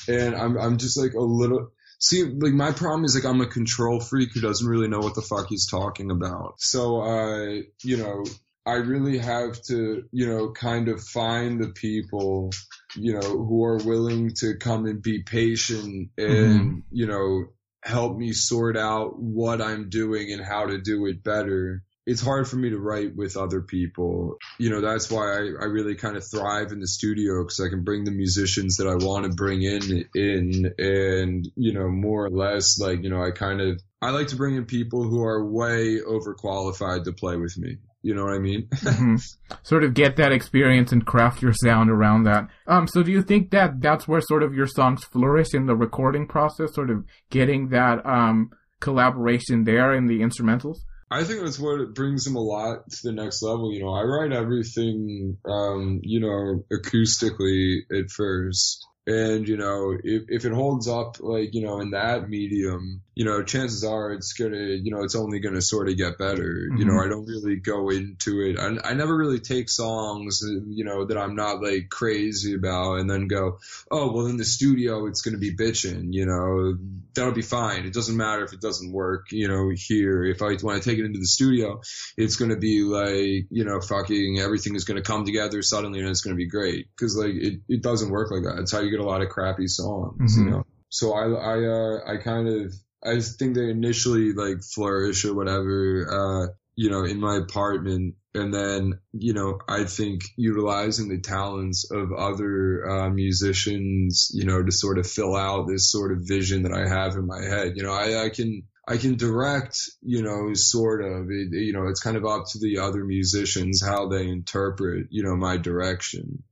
And 0.07 0.35
I'm, 0.35 0.57
I'm 0.57 0.77
just 0.77 0.99
like 0.99 1.13
a 1.13 1.19
little, 1.19 1.71
See, 2.01 2.23
like 2.23 2.53
my 2.53 2.71
problem 2.71 3.05
is 3.05 3.13
like 3.13 3.25
I'm 3.25 3.41
a 3.41 3.47
control 3.47 3.99
freak 3.99 4.33
who 4.33 4.41
doesn't 4.41 4.67
really 4.67 4.87
know 4.87 4.99
what 4.99 5.13
the 5.13 5.21
fuck 5.21 5.47
he's 5.49 5.67
talking 5.67 6.09
about. 6.09 6.55
So, 6.57 7.01
uh, 7.01 7.61
you 7.83 7.97
know, 7.97 8.23
I 8.65 8.73
really 8.73 9.19
have 9.19 9.61
to, 9.63 10.03
you 10.11 10.27
know, 10.27 10.51
kind 10.51 10.87
of 10.87 11.03
find 11.03 11.61
the 11.61 11.69
people, 11.69 12.49
you 12.95 13.13
know, 13.13 13.21
who 13.21 13.63
are 13.65 13.77
willing 13.77 14.33
to 14.39 14.57
come 14.57 14.87
and 14.87 15.01
be 15.01 15.21
patient 15.21 16.09
and, 16.17 16.27
mm-hmm. 16.27 16.79
you 16.91 17.05
know, 17.05 17.45
help 17.83 18.17
me 18.17 18.33
sort 18.33 18.77
out 18.77 19.19
what 19.19 19.61
I'm 19.61 19.89
doing 19.89 20.31
and 20.31 20.43
how 20.43 20.65
to 20.65 20.81
do 20.81 21.05
it 21.05 21.23
better 21.23 21.83
it's 22.11 22.21
hard 22.21 22.45
for 22.45 22.57
me 22.57 22.69
to 22.69 22.77
write 22.77 23.15
with 23.15 23.37
other 23.37 23.61
people. 23.61 24.37
You 24.57 24.69
know, 24.69 24.81
that's 24.81 25.09
why 25.09 25.31
I, 25.31 25.39
I 25.61 25.65
really 25.65 25.95
kind 25.95 26.17
of 26.17 26.27
thrive 26.27 26.73
in 26.73 26.81
the 26.81 26.87
studio 26.87 27.41
because 27.43 27.61
I 27.61 27.69
can 27.69 27.85
bring 27.85 28.03
the 28.03 28.11
musicians 28.11 28.77
that 28.77 28.87
I 28.87 28.95
want 28.95 29.25
to 29.25 29.31
bring 29.31 29.61
in, 29.61 30.05
in, 30.13 30.73
and, 30.77 31.49
you 31.55 31.73
know, 31.73 31.87
more 31.87 32.25
or 32.25 32.29
less, 32.29 32.79
like, 32.79 33.01
you 33.01 33.09
know, 33.09 33.23
I 33.23 33.31
kind 33.31 33.61
of, 33.61 33.81
I 34.01 34.09
like 34.09 34.27
to 34.27 34.35
bring 34.35 34.55
in 34.55 34.65
people 34.65 35.03
who 35.03 35.23
are 35.23 35.45
way 35.45 35.99
overqualified 35.99 37.05
to 37.05 37.13
play 37.13 37.37
with 37.37 37.57
me. 37.57 37.77
You 38.01 38.13
know 38.13 38.25
what 38.25 38.33
I 38.33 38.39
mean? 38.39 38.67
mm-hmm. 38.73 39.15
Sort 39.63 39.85
of 39.85 39.93
get 39.93 40.17
that 40.17 40.33
experience 40.33 40.91
and 40.91 41.05
craft 41.05 41.41
your 41.41 41.53
sound 41.53 41.89
around 41.89 42.23
that. 42.23 42.49
Um, 42.67 42.87
so 42.87 43.03
do 43.03 43.11
you 43.11 43.21
think 43.21 43.51
that 43.51 43.79
that's 43.79 44.05
where 44.05 44.21
sort 44.21 44.43
of 44.43 44.53
your 44.53 44.67
songs 44.67 45.05
flourish 45.05 45.53
in 45.53 45.65
the 45.65 45.75
recording 45.77 46.27
process, 46.27 46.73
sort 46.73 46.89
of 46.89 47.05
getting 47.29 47.69
that, 47.69 48.05
um, 48.05 48.51
collaboration 48.81 49.63
there 49.63 49.93
in 49.93 50.07
the 50.07 50.19
instrumentals? 50.19 50.79
I 51.11 51.25
think 51.25 51.43
that's 51.43 51.59
what 51.59 51.81
it 51.81 51.93
brings 51.93 52.25
him 52.25 52.37
a 52.37 52.41
lot 52.41 52.89
to 52.89 52.97
the 53.03 53.11
next 53.11 53.41
level. 53.41 53.73
You 53.73 53.83
know, 53.83 53.93
I 53.93 54.03
write 54.03 54.31
everything, 54.31 55.37
um, 55.45 55.99
you 56.03 56.21
know, 56.21 56.63
acoustically 56.71 57.79
at 57.91 58.09
first. 58.09 58.87
And, 59.07 59.47
you 59.47 59.57
know, 59.57 59.97
if, 60.03 60.23
if 60.27 60.45
it 60.45 60.51
holds 60.51 60.87
up, 60.87 61.17
like, 61.19 61.55
you 61.55 61.65
know, 61.65 61.79
in 61.79 61.91
that 61.91 62.29
medium, 62.29 63.01
you 63.15 63.25
know, 63.25 63.43
chances 63.43 63.83
are 63.83 64.13
it's 64.13 64.33
gonna, 64.33 64.57
you 64.57 64.89
know, 64.89 65.03
it's 65.03 65.15
only 65.15 65.39
gonna 65.39 65.61
sort 65.61 65.89
of 65.89 65.97
get 65.97 66.17
better. 66.17 66.67
Mm-hmm. 66.69 66.77
You 66.77 66.85
know, 66.85 66.93
mm-hmm. 66.93 67.07
I 67.07 67.09
don't 67.09 67.25
really 67.25 67.57
go 67.57 67.89
into 67.89 68.41
it. 68.41 68.57
I, 68.59 68.89
I 68.89 68.93
never 68.93 69.15
really 69.15 69.39
take 69.39 69.69
songs, 69.69 70.41
you 70.43 70.85
know, 70.85 71.05
that 71.05 71.17
I'm 71.17 71.35
not 71.35 71.61
like 71.61 71.89
crazy 71.89 72.55
about 72.55 72.99
and 72.99 73.09
then 73.09 73.27
go, 73.27 73.59
oh, 73.89 74.11
well, 74.13 74.27
in 74.27 74.37
the 74.37 74.45
studio, 74.45 75.07
it's 75.07 75.21
gonna 75.21 75.37
be 75.37 75.55
bitching, 75.55 76.13
you 76.13 76.25
know, 76.25 76.77
that'll 77.13 77.33
be 77.33 77.41
fine. 77.41 77.85
It 77.85 77.93
doesn't 77.93 78.15
matter 78.15 78.45
if 78.45 78.53
it 78.53 78.61
doesn't 78.61 78.93
work, 78.93 79.31
you 79.31 79.47
know, 79.47 79.71
here. 79.75 80.23
If 80.23 80.41
I 80.41 80.55
want 80.63 80.81
to 80.81 80.89
take 80.89 80.99
it 80.99 81.05
into 81.05 81.19
the 81.19 81.25
studio, 81.25 81.81
it's 82.17 82.37
gonna 82.37 82.57
be 82.57 82.83
like, 82.83 83.47
you 83.49 83.65
know, 83.65 83.81
fucking 83.81 84.39
everything 84.39 84.75
is 84.75 84.85
gonna 84.85 85.01
come 85.01 85.25
together 85.25 85.61
suddenly 85.61 85.99
and 85.99 86.07
it's 86.07 86.21
gonna 86.21 86.35
be 86.35 86.47
great. 86.47 86.87
Cause 86.97 87.17
like 87.17 87.33
it, 87.33 87.59
it 87.67 87.81
doesn't 87.81 88.09
work 88.09 88.31
like 88.31 88.43
that. 88.43 88.59
It's 88.61 88.71
how 88.71 88.79
you 88.79 88.90
get 88.91 88.99
a 88.99 89.09
lot 89.09 89.21
of 89.21 89.29
crappy 89.29 89.67
songs, 89.67 90.35
mm-hmm. 90.35 90.45
you 90.45 90.51
know. 90.51 90.63
So 90.89 91.13
I, 91.13 91.25
I, 91.25 91.65
uh, 91.65 92.13
I 92.13 92.17
kind 92.17 92.47
of, 92.47 92.73
I 93.03 93.19
think 93.21 93.55
they 93.55 93.69
initially 93.69 94.33
like 94.33 94.61
flourish 94.61 95.25
or 95.25 95.33
whatever, 95.33 96.05
uh, 96.11 96.53
you 96.75 96.89
know, 96.89 97.03
in 97.03 97.19
my 97.19 97.37
apartment. 97.37 98.15
And 98.33 98.53
then, 98.53 98.99
you 99.11 99.33
know, 99.33 99.59
I 99.67 99.83
think 99.85 100.21
utilizing 100.37 101.09
the 101.09 101.19
talents 101.19 101.89
of 101.91 102.13
other 102.13 102.89
uh, 102.89 103.09
musicians, 103.09 104.29
you 104.33 104.45
know, 104.45 104.63
to 104.63 104.71
sort 104.71 104.99
of 104.99 105.07
fill 105.07 105.35
out 105.35 105.67
this 105.67 105.91
sort 105.91 106.11
of 106.11 106.27
vision 106.27 106.63
that 106.63 106.73
I 106.73 106.87
have 106.87 107.15
in 107.15 107.25
my 107.25 107.41
head. 107.41 107.73
You 107.75 107.83
know, 107.83 107.93
I, 107.93 108.25
I 108.25 108.29
can, 108.29 108.63
I 108.87 108.97
can 108.97 109.15
direct, 109.15 109.77
you 110.01 110.23
know, 110.23 110.53
sort 110.53 111.03
of, 111.03 111.29
it, 111.29 111.49
you 111.51 111.73
know, 111.73 111.87
it's 111.87 112.01
kind 112.01 112.17
of 112.17 112.25
up 112.25 112.45
to 112.51 112.59
the 112.59 112.79
other 112.79 113.03
musicians 113.03 113.83
how 113.83 114.07
they 114.07 114.27
interpret, 114.27 115.07
you 115.09 115.23
know, 115.23 115.35
my 115.35 115.57
direction. 115.57 116.43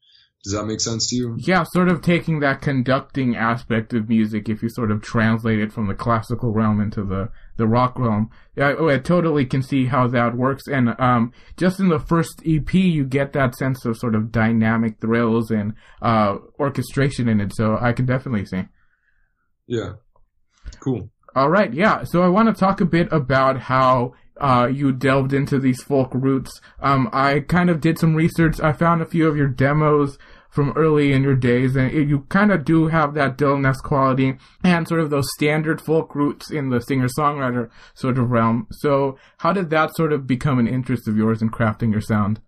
Does 0.43 0.53
that 0.53 0.65
make 0.65 0.79
sense 0.79 1.08
to 1.10 1.15
you? 1.17 1.36
Yeah, 1.38 1.65
sort 1.74 1.89
of 1.89 2.01
taking 2.01 2.39
that 2.39 2.62
conducting 2.62 3.36
aspect 3.36 3.93
of 3.93 4.08
music, 4.08 4.48
if 4.48 4.63
you 4.63 4.69
sort 4.69 4.89
of 4.89 5.01
translate 5.01 5.60
it 5.60 5.74
from 5.74 5.88
the 5.88 5.93
classical 5.93 6.53
realm 6.53 6.79
into 6.79 7.03
the, 7.03 7.29
the 7.58 7.67
rock 7.67 8.00
realm. 8.00 8.29
I, 8.58 8.72
I 8.72 8.98
totally 9.00 9.46
can 9.46 9.62
see 9.62 9.88
how 9.88 10.08
that 10.08 10.38
works. 10.38 10.63
And 10.67 10.96
um, 10.98 11.34
just 11.58 11.81
in 11.81 11.89
the 11.89 12.00
first 12.00 12.41
EP, 12.48 12.74
you 12.74 13.03
get 13.03 13.34
that 13.34 13.53
sense 13.55 13.84
of 13.84 13.98
sort 13.98 14.15
of 14.15 14.31
dynamic 14.31 15.01
thrills 15.01 15.51
and 15.51 15.74
uh, 16.01 16.38
orchestration 16.58 17.27
in 17.27 17.41
it. 17.41 17.53
So 17.53 17.77
I 17.79 17.91
can 17.91 18.05
definitely 18.05 18.46
see. 18.46 18.63
Yeah. 19.67 19.96
Cool. 20.79 21.10
All 21.36 21.50
right. 21.50 21.74
Yeah. 21.74 22.03
So 22.05 22.22
I 22.24 22.29
want 22.29 22.48
to 22.48 22.58
talk 22.58 22.79
a 22.79 22.86
bit 22.86 23.12
about 23.12 23.60
how 23.60 24.13
uh, 24.39 24.67
you 24.67 24.91
delved 24.91 25.34
into 25.34 25.60
these 25.60 25.84
folk 25.84 26.10
roots. 26.13 26.62
Um, 26.81 27.10
I 27.13 27.41
kind 27.41 27.69
of 27.69 27.81
did 27.81 28.00
some 28.00 28.15
research. 28.15 28.60
I 28.60 28.74
found 28.74 29.01
a 29.01 29.05
few 29.05 29.27
of 29.27 29.38
your 29.38 29.48
demos 29.48 30.17
from 30.50 30.74
early 30.75 31.13
in 31.13 31.24
your 31.24 31.36
days, 31.36 31.75
and 31.75 31.91
it, 31.91 32.08
you 32.08 32.22
kind 32.29 32.51
of 32.51 32.65
do 32.65 32.88
have 32.88 33.13
that 33.13 33.38
Dylan 33.38 33.67
esque 33.67 33.84
quality 33.84 34.36
and 34.63 34.88
sort 34.88 35.01
of 35.01 35.10
those 35.10 35.27
standard 35.36 35.79
folk 35.79 36.15
roots 36.15 36.50
in 36.50 36.69
the 36.69 36.81
singer-songwriter 36.81 37.69
sort 37.93 38.17
of 38.17 38.31
realm. 38.31 38.67
So, 38.72 39.17
how 39.38 39.53
did 39.53 39.69
that 39.69 39.96
sort 39.96 40.12
of 40.12 40.25
become 40.25 40.58
an 40.58 40.67
interest 40.67 41.08
of 41.08 41.15
yours 41.15 41.41
in 41.41 41.51
crafting 41.51 41.91
your 41.91 42.01
sound? 42.01 42.41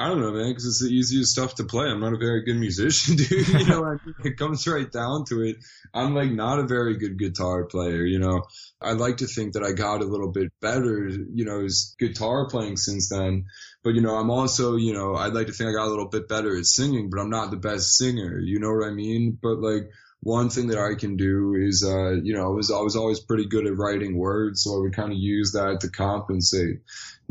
I 0.00 0.08
don't 0.08 0.20
know, 0.20 0.32
man, 0.32 0.48
because 0.48 0.64
it's 0.64 0.80
the 0.80 0.88
easiest 0.88 1.32
stuff 1.32 1.56
to 1.56 1.64
play. 1.64 1.86
I'm 1.86 2.00
not 2.00 2.14
a 2.14 2.18
very 2.18 2.42
good 2.42 2.56
musician, 2.56 3.16
dude. 3.16 3.48
you 3.48 3.66
know, 3.66 3.98
it 4.24 4.38
comes 4.38 4.66
right 4.66 4.90
down 4.90 5.26
to 5.26 5.42
it. 5.42 5.56
I'm 5.92 6.14
like 6.14 6.30
not 6.30 6.58
a 6.58 6.66
very 6.66 6.96
good 6.96 7.18
guitar 7.18 7.64
player, 7.64 8.04
you 8.04 8.18
know. 8.18 8.44
I 8.80 8.92
like 8.92 9.18
to 9.18 9.26
think 9.26 9.52
that 9.52 9.62
I 9.62 9.72
got 9.72 10.00
a 10.00 10.06
little 10.06 10.32
bit 10.32 10.52
better, 10.62 11.06
you 11.08 11.44
know, 11.44 11.64
as 11.64 11.94
guitar 11.98 12.48
playing 12.48 12.78
since 12.78 13.10
then. 13.10 13.44
But, 13.84 13.90
you 13.90 14.00
know, 14.00 14.14
I'm 14.16 14.30
also, 14.30 14.76
you 14.76 14.94
know, 14.94 15.16
I'd 15.16 15.34
like 15.34 15.48
to 15.48 15.52
think 15.52 15.68
I 15.68 15.72
got 15.72 15.88
a 15.88 15.90
little 15.90 16.08
bit 16.08 16.28
better 16.28 16.56
at 16.56 16.64
singing, 16.64 17.10
but 17.10 17.20
I'm 17.20 17.30
not 17.30 17.50
the 17.50 17.58
best 17.58 17.98
singer. 17.98 18.38
You 18.38 18.58
know 18.58 18.72
what 18.72 18.88
I 18.88 18.92
mean? 18.92 19.38
But 19.40 19.58
like, 19.58 19.90
one 20.22 20.50
thing 20.50 20.68
that 20.68 20.78
I 20.78 20.96
can 20.96 21.16
do 21.16 21.54
is, 21.54 21.82
uh, 21.82 22.10
you 22.10 22.34
know, 22.34 22.44
I 22.44 22.48
was, 22.48 22.70
I 22.70 22.80
was 22.80 22.94
always 22.94 23.20
pretty 23.20 23.46
good 23.46 23.66
at 23.66 23.76
writing 23.76 24.18
words, 24.18 24.62
so 24.62 24.76
I 24.76 24.80
would 24.80 24.94
kind 24.94 25.12
of 25.12 25.18
use 25.18 25.52
that 25.52 25.80
to 25.80 25.88
compensate. 25.88 26.80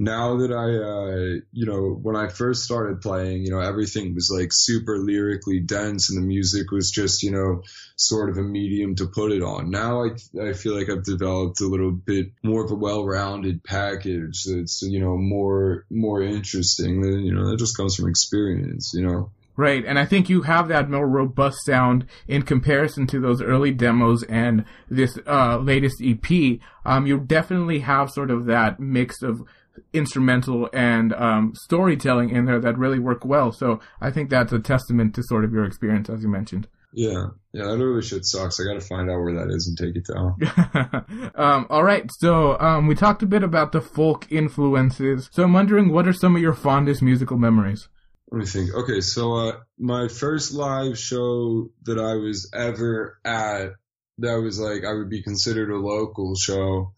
Now 0.02 0.38
that 0.38 0.54
I, 0.54 0.64
uh, 0.64 1.42
you 1.52 1.66
know, 1.66 1.90
when 1.90 2.16
I 2.16 2.30
first 2.30 2.64
started 2.64 3.02
playing, 3.02 3.44
you 3.44 3.52
know, 3.52 3.60
everything 3.60 4.16
was 4.16 4.32
like 4.34 4.48
super 4.54 4.98
lyrically 4.98 5.60
dense 5.60 6.10
and 6.10 6.18
the 6.18 6.26
music 6.26 6.72
was 6.72 6.90
just, 6.90 7.22
you 7.22 7.32
know, 7.32 7.64
sort 7.98 8.30
of 8.30 8.38
a 8.38 8.42
medium 8.42 8.96
to 8.96 9.08
put 9.08 9.34
it 9.34 9.44
on. 9.44 9.72
Now 9.72 10.06
I, 10.06 10.12
I 10.42 10.54
feel 10.54 10.74
like 10.74 10.90
I've 10.90 11.04
developed 11.04 11.60
a 11.60 11.68
little 11.68 11.92
bit 11.92 12.28
more 12.42 12.64
of 12.64 12.72
a 12.72 12.76
well-rounded 12.76 13.62
package 13.62 14.46
that's, 14.46 14.82
you 14.84 15.02
know, 15.02 15.18
more, 15.18 15.86
more 15.90 16.24
interesting. 16.24 17.04
You 17.04 17.34
know, 17.34 17.50
that 17.50 17.60
just 17.60 17.76
comes 17.76 17.98
from 17.98 18.08
experience, 18.08 18.94
you 18.96 19.06
know. 19.06 19.32
Right, 19.58 19.84
and 19.86 20.00
I 20.00 20.06
think 20.06 20.30
you 20.30 20.44
have 20.44 20.70
that 20.70 20.90
more 20.90 21.06
robust 21.06 21.66
sound 21.66 22.06
in 22.30 22.44
comparison 22.44 23.06
to 23.08 23.20
those 23.20 23.42
early 23.42 23.74
demos 23.74 24.24
and 24.24 24.64
this 24.90 25.20
uh, 25.28 25.58
latest 25.58 26.02
EP. 26.02 26.60
Um, 26.86 27.06
you 27.06 27.20
definitely 27.20 27.80
have 27.80 28.10
sort 28.10 28.32
of 28.32 28.46
that 28.46 28.80
mix 28.80 29.22
of 29.22 29.44
instrumental 29.94 30.70
and 30.74 31.14
um, 31.14 31.54
storytelling 31.56 32.30
in 32.30 32.46
there 32.46 32.60
that 32.60 32.78
really 32.78 33.00
work 33.00 33.26
well. 33.26 33.52
So 33.52 33.80
I 34.02 34.12
think 34.12 34.30
that's 34.30 34.54
a 34.54 34.60
testament 34.60 35.16
to 35.16 35.24
sort 35.24 35.44
of 35.44 35.52
your 35.52 35.66
experience, 35.66 36.10
as 36.10 36.24
you 36.24 36.30
mentioned. 36.30 36.68
Yeah, 36.92 37.28
yeah, 37.54 37.66
that 37.66 37.78
really 37.78 38.02
shit 38.02 38.26
sucks. 38.26 38.60
I 38.60 38.64
got 38.64 38.74
to 38.74 38.82
find 38.82 39.12
out 39.12 39.22
where 39.22 39.36
that 39.36 39.54
is 39.54 39.68
and 39.68 39.78
take 39.78 39.96
it 39.96 40.08
down. 40.12 41.32
um, 41.36 41.68
all 41.70 41.84
right, 41.84 42.10
so 42.18 42.60
um, 42.60 42.88
we 42.88 42.96
talked 42.96 43.22
a 43.22 43.28
bit 43.28 43.44
about 43.44 43.72
the 43.72 43.82
folk 43.82 44.32
influences. 44.32 45.30
So 45.32 45.44
I'm 45.44 45.54
wondering, 45.54 45.92
what 45.92 46.08
are 46.08 46.14
some 46.14 46.36
of 46.36 46.42
your 46.42 46.54
fondest 46.54 47.04
musical 47.04 47.38
memories? 47.38 47.88
Let 48.32 48.40
me 48.40 48.46
think. 48.46 48.74
Okay, 48.74 49.02
so 49.02 49.36
uh, 49.36 49.60
my 49.78 50.08
first 50.08 50.54
live 50.54 50.98
show 50.98 51.70
that 51.84 52.00
I 52.00 52.16
was 52.16 52.50
ever 52.54 53.20
at, 53.24 53.74
that 54.20 54.42
was 54.42 54.60
like 54.60 54.84
I 54.84 54.94
would 54.94 55.10
be 55.10 55.22
considered 55.22 55.70
a 55.70 55.78
local 55.78 56.36
show. 56.36 56.94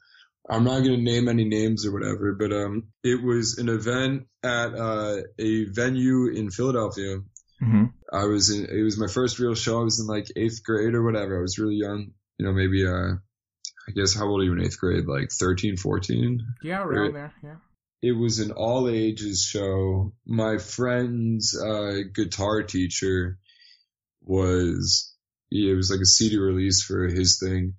I'm 0.52 0.64
not 0.64 0.80
gonna 0.80 0.98
name 0.98 1.28
any 1.28 1.46
names 1.46 1.86
or 1.86 1.94
whatever, 1.94 2.34
but 2.34 2.52
um, 2.52 2.88
it 3.04 3.24
was 3.24 3.58
an 3.58 3.70
event 3.70 4.28
at 4.44 4.74
uh, 4.76 5.18
a 5.40 5.66
venue 5.66 6.28
in 6.28 6.52
Philadelphia. 6.52 7.20
Mm-hmm. 7.64 7.86
I 8.12 8.26
was 8.26 8.50
in. 8.50 8.66
It 8.66 8.84
was 8.84 9.00
my 9.00 9.08
first 9.08 9.40
real 9.40 9.56
show. 9.56 9.80
I 9.80 9.84
was 9.84 10.00
in 10.00 10.08
like 10.08 10.28
eighth 10.36 10.64
grade 10.64 10.94
or 10.94 11.04
whatever. 11.04 11.38
I 11.38 11.42
was 11.42 11.58
really 11.58 11.76
young. 11.76 12.12
You 12.38 12.46
know, 12.46 12.54
maybe 12.54 12.86
uh, 12.86 13.16
I 13.88 13.92
guess 13.96 14.14
how 14.14 14.28
old 14.28 14.42
are 14.42 14.44
you 14.44 14.54
in 14.54 14.62
eighth 14.62 14.80
grade? 14.80 15.06
Like 15.06 15.30
13, 15.32 15.78
14? 15.78 16.40
Yeah, 16.64 16.84
around 16.84 16.90
right? 16.90 17.14
there. 17.14 17.34
Yeah 17.44 17.56
it 18.02 18.14
was 18.14 18.40
an 18.40 18.52
all 18.52 18.90
ages 18.90 19.44
show. 19.44 20.14
My 20.26 20.58
friend's 20.58 21.56
uh, 21.56 22.00
guitar 22.14 22.64
teacher 22.64 23.38
was 24.24 25.14
it 25.52 25.76
was 25.76 25.92
like 25.92 26.00
a 26.00 26.06
CD 26.06 26.38
release 26.38 26.84
for 26.84 27.08
his 27.08 27.40
thing. 27.40 27.76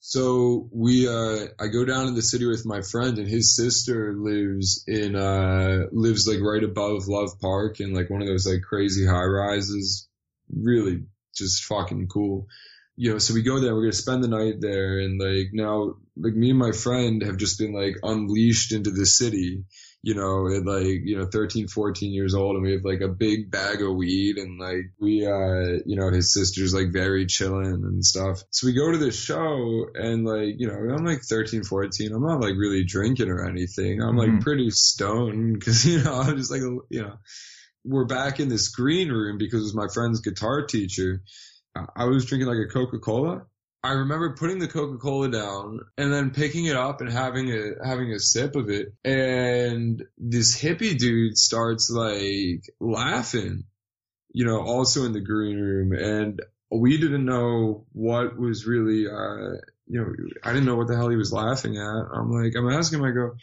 So 0.00 0.68
we 0.72 1.08
uh 1.08 1.48
I 1.60 1.68
go 1.68 1.84
down 1.84 2.06
to 2.06 2.12
the 2.12 2.22
city 2.22 2.46
with 2.46 2.64
my 2.64 2.82
friend 2.82 3.18
and 3.18 3.28
his 3.28 3.56
sister 3.56 4.14
lives 4.16 4.84
in 4.86 5.16
uh 5.16 5.86
lives 5.92 6.26
like 6.26 6.40
right 6.40 6.62
above 6.62 7.08
Love 7.08 7.30
Park 7.40 7.80
in 7.80 7.92
like 7.92 8.08
one 8.10 8.22
of 8.22 8.28
those 8.28 8.46
like 8.46 8.62
crazy 8.62 9.06
high 9.06 9.24
rises. 9.24 10.08
Really 10.50 11.04
just 11.34 11.64
fucking 11.64 12.08
cool 12.08 12.46
you 13.00 13.12
know, 13.12 13.18
so 13.18 13.32
we 13.32 13.42
go 13.42 13.60
there, 13.60 13.76
we're 13.76 13.82
gonna 13.82 13.92
spend 13.92 14.24
the 14.24 14.28
night 14.28 14.60
there, 14.60 14.98
and 14.98 15.20
like 15.20 15.50
now, 15.52 15.94
like 16.16 16.34
me 16.34 16.50
and 16.50 16.58
my 16.58 16.72
friend 16.72 17.22
have 17.22 17.36
just 17.36 17.56
been 17.56 17.72
like 17.72 17.94
unleashed 18.02 18.72
into 18.72 18.90
the 18.90 19.06
city, 19.06 19.62
you 20.02 20.14
know, 20.14 20.46
at 20.46 20.64
like, 20.64 21.00
you 21.04 21.18
know, 21.18 21.26
13, 21.26 21.68
14 21.68 22.12
years 22.12 22.34
old, 22.34 22.54
and 22.54 22.64
we 22.64 22.72
have 22.72 22.84
like 22.84 23.00
a 23.00 23.08
big 23.08 23.50
bag 23.50 23.82
of 23.82 23.96
weed, 23.96 24.36
and 24.36 24.58
like 24.58 24.92
we, 25.00 25.26
uh, 25.26 25.80
you 25.86 25.96
know, 25.96 26.10
his 26.10 26.32
sister's 26.32 26.72
like 26.74 26.92
very 26.92 27.26
chilling 27.26 27.82
and 27.84 28.04
stuff. 28.04 28.42
So 28.50 28.66
we 28.66 28.74
go 28.74 28.92
to 28.92 28.98
this 28.98 29.18
show, 29.18 29.86
and 29.94 30.24
like, 30.24 30.54
you 30.58 30.68
know, 30.68 30.74
I'm 30.74 31.04
like 31.04 31.22
13, 31.22 31.64
14, 31.64 32.12
I'm 32.12 32.22
not 32.22 32.40
like 32.40 32.54
really 32.56 32.84
drinking 32.84 33.28
or 33.28 33.48
anything, 33.48 34.02
I'm 34.02 34.16
like 34.16 34.28
mm-hmm. 34.28 34.38
pretty 34.40 34.70
stoned, 34.70 35.54
because, 35.58 35.84
you 35.86 36.02
know, 36.02 36.14
I'm 36.14 36.36
just 36.36 36.50
like, 36.50 36.62
you 36.90 37.02
know, 37.02 37.16
we're 37.84 38.06
back 38.06 38.40
in 38.40 38.48
this 38.48 38.68
green 38.68 39.10
room 39.10 39.38
because 39.38 39.60
it 39.60 39.64
was 39.64 39.74
my 39.74 39.88
friend's 39.92 40.20
guitar 40.20 40.66
teacher 40.66 41.22
I 41.94 42.04
was 42.04 42.24
drinking 42.24 42.48
like 42.48 42.58
a 42.58 42.72
Coca 42.72 42.98
Cola. 42.98 43.42
I 43.82 43.92
remember 43.92 44.34
putting 44.34 44.58
the 44.58 44.66
Coca 44.66 44.98
Cola 44.98 45.30
down 45.30 45.80
and 45.96 46.12
then 46.12 46.30
picking 46.30 46.64
it 46.64 46.76
up 46.76 47.00
and 47.00 47.10
having 47.10 47.50
a 47.52 47.86
having 47.86 48.12
a 48.12 48.18
sip 48.18 48.56
of 48.56 48.70
it, 48.70 48.88
and 49.04 50.02
this 50.18 50.60
hippie 50.60 50.98
dude 50.98 51.38
starts 51.38 51.88
like 51.88 52.64
laughing, 52.80 53.64
you 54.32 54.44
know, 54.44 54.60
also 54.60 55.04
in 55.04 55.12
the 55.12 55.20
green 55.20 55.60
room, 55.60 55.92
and 55.92 56.40
we 56.70 56.98
didn't 56.98 57.24
know 57.24 57.86
what 57.92 58.38
was 58.38 58.66
really, 58.66 59.06
uh, 59.06 59.58
you 59.86 60.00
know, 60.00 60.12
I 60.44 60.52
didn't 60.52 60.66
know 60.66 60.76
what 60.76 60.88
the 60.88 60.96
hell 60.96 61.08
he 61.08 61.16
was 61.16 61.32
laughing 61.32 61.76
at. 61.76 62.04
I'm 62.12 62.30
like, 62.30 62.54
I'm 62.56 62.68
asking 62.70 62.98
him, 62.98 63.04
I 63.06 63.12
go, 63.12 63.36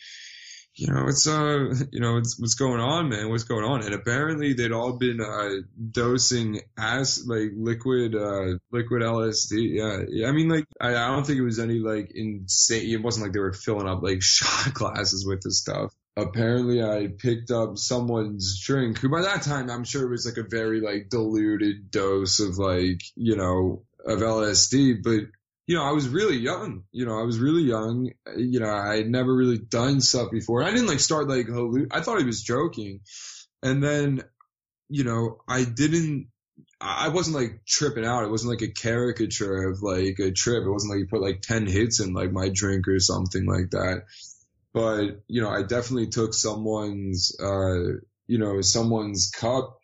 you 0.75 0.91
know, 0.91 1.07
it's 1.07 1.27
uh, 1.27 1.73
you 1.91 2.01
know, 2.01 2.17
it's 2.17 2.39
what's 2.39 2.55
going 2.55 2.81
on, 2.81 3.09
man. 3.09 3.29
What's 3.29 3.43
going 3.43 3.63
on? 3.63 3.83
And 3.83 3.93
apparently 3.93 4.53
they'd 4.53 4.71
all 4.71 4.93
been 4.93 5.21
uh 5.21 5.61
dosing 5.91 6.61
as 6.77 7.25
like 7.25 7.51
liquid 7.55 8.15
uh 8.15 8.57
liquid 8.71 9.01
LSD. 9.01 10.07
Yeah. 10.09 10.27
I 10.27 10.31
mean, 10.31 10.49
like 10.49 10.65
I, 10.79 10.89
I 10.89 11.07
don't 11.07 11.25
think 11.25 11.39
it 11.39 11.43
was 11.43 11.59
any 11.59 11.79
like 11.79 12.11
insane. 12.13 12.89
It 12.89 13.01
wasn't 13.01 13.25
like 13.25 13.33
they 13.33 13.39
were 13.39 13.53
filling 13.53 13.87
up 13.87 14.03
like 14.03 14.21
shot 14.21 14.73
glasses 14.73 15.25
with 15.25 15.41
this 15.41 15.59
stuff. 15.59 15.93
Apparently, 16.17 16.81
I 16.81 17.07
picked 17.07 17.51
up 17.51 17.77
someone's 17.77 18.61
drink, 18.61 18.99
who 18.99 19.09
by 19.09 19.23
that 19.23 19.41
time 19.41 19.69
I'm 19.69 19.83
sure 19.83 20.05
it 20.05 20.11
was 20.11 20.25
like 20.25 20.37
a 20.37 20.47
very 20.47 20.79
like 20.79 21.09
diluted 21.09 21.91
dose 21.91 22.39
of 22.39 22.57
like 22.57 23.01
you 23.15 23.35
know 23.35 23.83
of 24.05 24.19
LSD, 24.19 25.03
but 25.03 25.21
you 25.67 25.75
know, 25.75 25.83
I 25.83 25.91
was 25.91 26.07
really 26.07 26.37
young. 26.37 26.83
You 26.91 27.05
know, 27.05 27.19
I 27.19 27.23
was 27.23 27.39
really 27.39 27.63
young. 27.63 28.11
You 28.37 28.59
know, 28.59 28.69
I 28.69 28.97
had 28.97 29.09
never 29.09 29.33
really 29.33 29.57
done 29.57 29.99
stuff 30.01 30.29
before. 30.31 30.63
I 30.63 30.71
didn't 30.71 30.87
like 30.87 30.99
start 30.99 31.27
like 31.27 31.47
halluc- 31.47 31.87
I 31.91 32.01
thought 32.01 32.19
he 32.19 32.25
was 32.25 32.43
joking, 32.43 33.01
and 33.63 33.83
then, 33.83 34.23
you 34.89 35.03
know, 35.03 35.41
I 35.47 35.63
didn't. 35.63 36.27
I 36.79 37.09
wasn't 37.09 37.35
like 37.35 37.61
tripping 37.65 38.05
out. 38.05 38.23
It 38.23 38.29
wasn't 38.29 38.51
like 38.51 38.61
a 38.61 38.71
caricature 38.71 39.69
of 39.69 39.81
like 39.81 40.19
a 40.19 40.31
trip. 40.31 40.63
It 40.63 40.71
wasn't 40.71 40.91
like 40.91 40.99
you 40.99 41.07
put 41.07 41.21
like 41.21 41.41
ten 41.41 41.65
hits 41.65 41.99
in 41.99 42.13
like 42.13 42.31
my 42.31 42.49
drink 42.53 42.87
or 42.87 42.99
something 42.99 43.45
like 43.45 43.71
that. 43.71 44.03
But 44.71 45.23
you 45.27 45.41
know, 45.41 45.49
I 45.49 45.63
definitely 45.63 46.07
took 46.07 46.33
someone's, 46.33 47.35
uh, 47.41 47.97
you 48.27 48.37
know, 48.37 48.61
someone's 48.61 49.31
cup, 49.31 49.79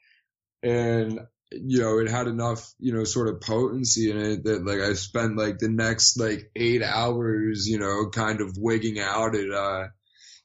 and 0.61 1.21
you 1.51 1.81
know, 1.81 1.99
it 1.99 2.09
had 2.09 2.27
enough, 2.27 2.73
you 2.79 2.93
know, 2.93 3.03
sort 3.03 3.27
of 3.27 3.41
potency 3.41 4.09
in 4.09 4.17
it 4.17 4.43
that 4.45 4.65
like 4.65 4.79
I 4.79 4.93
spent 4.93 5.37
like 5.37 5.59
the 5.59 5.69
next 5.69 6.19
like 6.19 6.49
eight 6.55 6.81
hours, 6.81 7.67
you 7.67 7.79
know, 7.79 8.09
kind 8.09 8.41
of 8.41 8.57
wigging 8.57 8.99
out 8.99 9.35
at 9.35 9.51
uh 9.51 9.87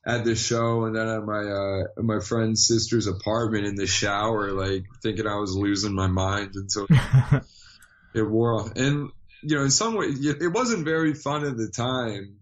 at 0.06 0.24
the 0.24 0.34
show 0.34 0.84
and 0.84 0.96
then 0.96 1.08
at 1.08 1.24
my 1.24 1.42
uh 1.42 2.02
my 2.02 2.20
friend's 2.20 2.66
sister's 2.66 3.06
apartment 3.06 3.66
in 3.66 3.76
the 3.76 3.86
shower, 3.86 4.52
like 4.52 4.84
thinking 5.02 5.26
I 5.26 5.36
was 5.36 5.56
losing 5.56 5.94
my 5.94 6.08
mind 6.08 6.54
until 6.54 6.86
it 8.14 8.22
wore 8.22 8.54
off. 8.54 8.72
And 8.76 9.10
you 9.42 9.56
know, 9.56 9.62
in 9.62 9.70
some 9.70 9.94
way, 9.94 10.06
it 10.06 10.52
wasn't 10.52 10.84
very 10.84 11.14
fun 11.14 11.46
at 11.46 11.56
the 11.56 11.70
time, 11.70 12.38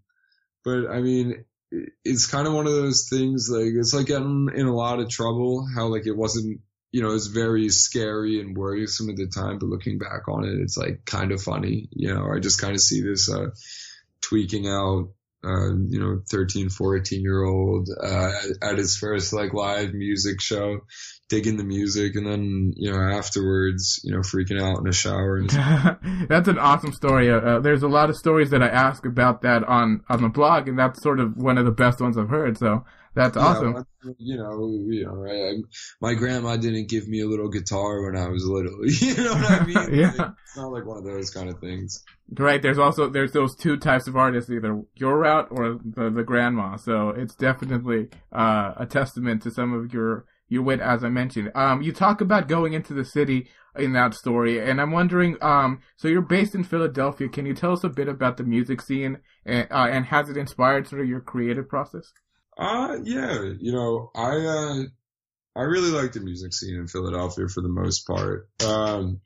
but 0.64 0.90
I 0.90 1.00
mean, 1.00 1.44
it's 2.04 2.26
kind 2.26 2.46
of 2.46 2.54
one 2.54 2.66
of 2.66 2.72
those 2.72 3.08
things 3.10 3.48
like 3.50 3.72
it's 3.74 3.92
like 3.92 4.06
getting 4.06 4.48
in 4.54 4.66
a 4.66 4.74
lot 4.74 5.00
of 5.00 5.10
trouble. 5.10 5.66
How 5.74 5.88
like 5.88 6.06
it 6.06 6.16
wasn't 6.16 6.60
you 6.94 7.02
know, 7.02 7.12
it's 7.12 7.26
very 7.26 7.70
scary 7.70 8.40
and 8.40 8.56
worrisome 8.56 9.10
at 9.10 9.16
the 9.16 9.26
time, 9.26 9.58
but 9.58 9.66
looking 9.66 9.98
back 9.98 10.28
on 10.28 10.44
it, 10.44 10.60
it's 10.60 10.76
like 10.76 11.04
kind 11.04 11.32
of 11.32 11.42
funny. 11.42 11.88
You 11.90 12.14
know, 12.14 12.28
I 12.32 12.38
just 12.38 12.60
kind 12.60 12.72
of 12.72 12.80
see 12.80 13.02
this, 13.02 13.28
uh, 13.28 13.48
tweaking 14.20 14.68
out, 14.68 15.08
uh, 15.44 15.74
you 15.88 15.98
know, 15.98 16.22
13, 16.30 16.68
14 16.68 17.20
year 17.20 17.42
old, 17.42 17.88
uh, 18.00 18.30
at 18.62 18.78
his 18.78 18.96
first 18.96 19.32
like 19.32 19.52
live 19.52 19.92
music 19.92 20.40
show, 20.40 20.82
digging 21.28 21.56
the 21.56 21.64
music 21.64 22.14
and 22.14 22.28
then, 22.28 22.72
you 22.76 22.92
know, 22.92 23.00
afterwards, 23.00 24.00
you 24.04 24.12
know, 24.12 24.20
freaking 24.20 24.62
out 24.62 24.78
in 24.78 24.86
a 24.86 24.92
shower. 24.92 25.42
that's 26.28 26.46
an 26.46 26.60
awesome 26.60 26.92
story. 26.92 27.28
Uh, 27.28 27.40
uh, 27.40 27.58
there's 27.58 27.82
a 27.82 27.88
lot 27.88 28.08
of 28.08 28.14
stories 28.14 28.50
that 28.50 28.62
I 28.62 28.68
ask 28.68 29.04
about 29.04 29.42
that 29.42 29.64
on, 29.64 30.04
on 30.08 30.22
the 30.22 30.28
blog 30.28 30.68
and 30.68 30.78
that's 30.78 31.02
sort 31.02 31.18
of 31.18 31.36
one 31.36 31.58
of 31.58 31.64
the 31.64 31.72
best 31.72 32.00
ones 32.00 32.16
I've 32.16 32.28
heard. 32.28 32.56
So 32.56 32.84
that's 33.14 33.36
awesome. 33.36 33.86
you 34.18 34.36
know, 34.36 34.68
you 34.88 35.04
know, 35.06 35.12
right? 35.12 35.42
I, 35.42 35.52
my 36.00 36.14
grandma 36.14 36.56
didn't 36.56 36.88
give 36.88 37.06
me 37.06 37.20
a 37.20 37.26
little 37.26 37.48
guitar 37.48 38.02
when 38.02 38.16
I 38.16 38.28
was 38.28 38.44
little. 38.44 38.74
You 38.84 39.24
know 39.24 39.34
what 39.34 39.50
I 39.50 39.64
mean? 39.64 39.94
yeah. 40.00 40.12
Like, 40.16 40.32
it's 40.46 40.56
not 40.56 40.72
like 40.72 40.84
one 40.84 40.98
of 40.98 41.04
those 41.04 41.30
kind 41.30 41.48
of 41.48 41.60
things. 41.60 42.02
Right. 42.36 42.60
There's 42.60 42.78
also 42.78 43.08
there's 43.08 43.32
those 43.32 43.54
two 43.54 43.76
types 43.76 44.08
of 44.08 44.16
artists, 44.16 44.50
either 44.50 44.82
your 44.96 45.18
route 45.18 45.48
or 45.50 45.78
the, 45.84 46.10
the 46.10 46.24
grandma. 46.24 46.76
So 46.76 47.10
it's 47.10 47.34
definitely 47.34 48.08
uh, 48.32 48.72
a 48.76 48.86
testament 48.86 49.42
to 49.42 49.50
some 49.50 49.72
of 49.72 49.92
your 49.92 50.24
your 50.48 50.62
wit, 50.62 50.80
as 50.80 51.04
I 51.04 51.08
mentioned. 51.08 51.52
Um, 51.54 51.82
you 51.82 51.92
talk 51.92 52.20
about 52.20 52.48
going 52.48 52.72
into 52.72 52.94
the 52.94 53.04
city 53.04 53.48
in 53.76 53.92
that 53.92 54.14
story, 54.14 54.60
and 54.60 54.80
I'm 54.80 54.90
wondering. 54.90 55.36
Um, 55.40 55.80
so 55.96 56.08
you're 56.08 56.22
based 56.22 56.54
in 56.54 56.64
Philadelphia. 56.64 57.28
Can 57.28 57.46
you 57.46 57.54
tell 57.54 57.72
us 57.72 57.84
a 57.84 57.88
bit 57.88 58.08
about 58.08 58.36
the 58.36 58.44
music 58.44 58.80
scene, 58.80 59.18
and, 59.44 59.68
uh, 59.70 59.88
and 59.90 60.06
has 60.06 60.28
it 60.28 60.36
inspired 60.36 60.88
sort 60.88 61.02
of 61.02 61.08
your 61.08 61.20
creative 61.20 61.68
process? 61.68 62.12
Uh, 62.56 62.98
yeah, 63.02 63.40
you 63.58 63.72
know, 63.72 64.10
I, 64.14 64.36
uh, 64.36 64.82
I 65.56 65.62
really 65.62 65.90
like 65.90 66.12
the 66.12 66.20
music 66.20 66.52
scene 66.52 66.76
in 66.76 66.88
Philadelphia 66.88 67.48
for 67.48 67.60
the 67.60 67.68
most 67.68 68.06
part. 68.06 68.48
Um, 68.64 69.20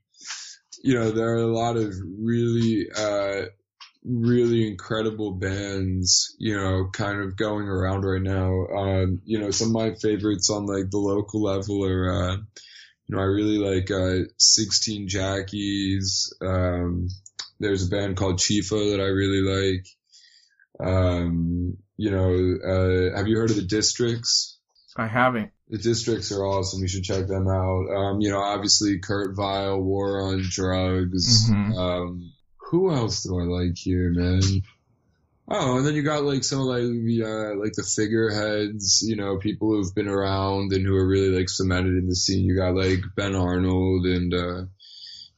you 0.83 0.95
know, 0.95 1.11
there 1.11 1.35
are 1.35 1.43
a 1.43 1.55
lot 1.55 1.77
of 1.77 1.95
really, 2.19 2.87
uh, 2.97 3.47
really 4.05 4.67
incredible 4.67 5.33
bands, 5.33 6.35
you 6.39 6.57
know, 6.57 6.89
kind 6.93 7.21
of 7.21 7.37
going 7.37 7.67
around 7.69 8.03
right 8.03 8.23
now. 8.23 8.67
Um, 8.67 9.21
you 9.25 9.39
know, 9.39 9.51
some 9.51 9.69
of 9.69 9.75
my 9.75 9.95
favorites 9.95 10.51
on 10.51 10.67
like 10.67 10.91
the 10.91 10.99
local 10.99 11.43
level 11.43 11.85
are, 11.85 12.13
uh, 12.13 12.37
you 12.37 13.17
know, 13.17 13.21
I 13.21 13.25
really 13.25 13.59
like, 13.59 13.91
uh, 13.91 14.29
16 14.39 15.09
Jackies. 15.09 16.33
Um, 16.41 17.09
there's 17.59 17.87
a 17.87 17.91
band 17.91 18.17
called 18.17 18.39
Chifa 18.39 18.93
that 18.93 19.01
I 19.01 19.07
really 19.07 19.43
like. 19.43 19.87
Um, 20.81 21.77
you 21.97 22.11
know, 22.11 22.33
uh, 23.13 23.17
have 23.17 23.27
you 23.29 23.37
heard 23.37 23.51
of 23.51 23.57
the 23.57 23.63
districts? 23.63 24.59
I 24.97 25.07
haven't. 25.07 25.51
The 25.69 25.79
districts 25.79 26.33
are 26.33 26.45
awesome. 26.45 26.81
You 26.81 26.89
should 26.89 27.05
check 27.05 27.27
them 27.27 27.49
out. 27.49 27.87
Um, 27.95 28.21
you 28.21 28.31
know, 28.31 28.41
obviously 28.41 28.99
Kurt 29.01 29.37
Vile, 29.37 29.81
War 29.81 30.29
on 30.29 30.43
Drugs. 30.49 31.51
Mhm. 31.51 31.77
Um, 31.77 32.33
who 32.71 32.93
else 32.93 33.23
do 33.23 33.39
I 33.39 33.45
like 33.45 33.77
here, 33.77 34.11
man? 34.11 34.41
Oh, 35.51 35.79
and 35.79 35.87
then 35.87 35.95
you 35.95 36.03
got 36.03 36.25
like 36.25 36.45
some 36.45 36.61
of 36.61 36.67
like 36.67 36.83
the 36.83 37.25
uh, 37.25 37.59
like 37.59 37.73
the 37.73 37.83
figureheads, 37.83 39.03
you 39.07 39.17
know, 39.17 39.39
people 39.39 39.71
who've 39.71 39.95
been 39.95 40.09
around 40.09 40.73
and 40.73 40.85
who 40.85 40.95
are 40.95 41.07
really 41.07 41.31
like 41.31 41.49
cemented 41.49 41.97
in 41.97 42.07
the 42.07 42.15
scene. 42.15 42.45
You 42.45 42.55
got 42.57 42.75
like 42.75 43.01
Ben 43.17 43.35
Arnold 43.35 44.05
and 44.05 44.35
uh, 44.35 44.63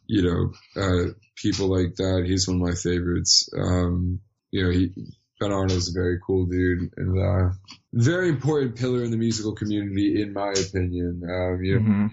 you 0.07 0.22
know 0.22 0.53
uh, 0.83 1.12
people 1.37 1.68
like 1.68 1.94
that. 1.96 2.24
He's 2.26 2.48
one 2.48 2.61
of 2.61 2.68
my 2.68 2.74
favorites. 2.74 3.48
Um, 3.57 4.20
you 4.50 4.64
know, 4.64 4.70
he 4.70 4.92
Ben 5.40 5.53
Arnold's 5.53 5.88
a 5.88 5.98
very 5.98 6.18
cool 6.24 6.44
dude 6.44 6.90
and 6.98 7.18
uh, 7.18 7.50
very 7.94 8.29
important 8.29 8.76
pillar 8.76 9.03
in 9.03 9.11
the 9.11 9.16
musical 9.16 9.55
community, 9.55 10.20
in 10.20 10.35
my 10.35 10.50
opinion. 10.53 11.22
Um, 11.24 11.64
you 11.64 11.81
know, 11.81 11.88
Mhm. 11.88 12.11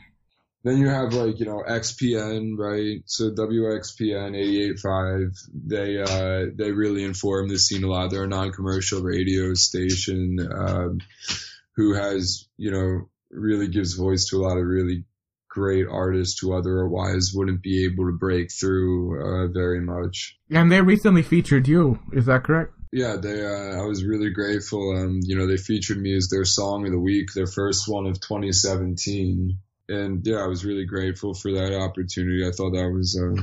then 0.64 0.78
you 0.78 0.88
have 0.88 1.14
like, 1.14 1.38
you 1.40 1.46
know, 1.46 1.62
XPN, 1.68 2.58
right? 2.58 3.02
So 3.06 3.30
WXPN 3.32 4.34
88.5, 4.34 5.38
they, 5.54 6.00
uh, 6.02 6.52
they 6.56 6.72
really 6.72 7.04
inform 7.04 7.50
the 7.50 7.60
scene 7.60 7.84
a 7.84 7.88
lot. 7.88 8.12
They're 8.12 8.24
a 8.24 8.28
non-commercial 8.28 9.02
radio 9.02 9.54
station, 9.56 10.40
um, 10.50 11.00
who 11.76 11.94
has, 11.94 12.48
you 12.58 12.72
know, 12.72 13.10
really 13.30 13.68
gives 13.68 13.94
voice 13.94 14.30
to 14.30 14.38
a 14.38 14.44
lot 14.48 14.58
of 14.58 14.66
really 14.66 15.04
great 15.50 15.86
artists 15.90 16.40
who 16.40 16.54
otherwise 16.54 17.32
wouldn't 17.34 17.62
be 17.62 17.84
able 17.86 18.06
to 18.06 18.18
break 18.18 18.52
through, 18.52 19.20
uh, 19.22 19.48
very 19.52 19.82
much. 19.82 20.38
And 20.50 20.72
they 20.72 20.82
recently 20.82 21.24
featured 21.24 21.68
you. 21.68 22.00
Is 22.14 22.26
that 22.28 22.44
correct? 22.46 22.72
Yeah, 22.92 23.18
they, 23.18 23.46
uh, 23.46 23.82
I 23.82 23.86
was 23.86 24.04
really 24.04 24.30
grateful. 24.32 24.96
Um, 24.98 25.20
you 25.24 25.38
know, 25.38 25.48
they 25.48 25.58
featured 25.58 26.00
me 26.00 26.16
as 26.16 26.30
their 26.30 26.46
song 26.46 26.86
of 26.86 26.92
the 26.92 27.00
week, 27.00 27.34
their 27.34 27.48
first 27.48 27.88
one 27.88 28.06
of 28.06 28.20
2017. 28.20 29.58
And 29.90 30.26
yeah, 30.26 30.38
I 30.38 30.48
was 30.48 30.66
really 30.66 30.86
grateful 30.86 31.34
for 31.34 31.52
that 31.54 31.78
opportunity. 31.78 32.46
I 32.48 32.52
thought 32.52 32.72
that 32.72 32.92
was, 32.92 33.20
uh, 33.20 33.42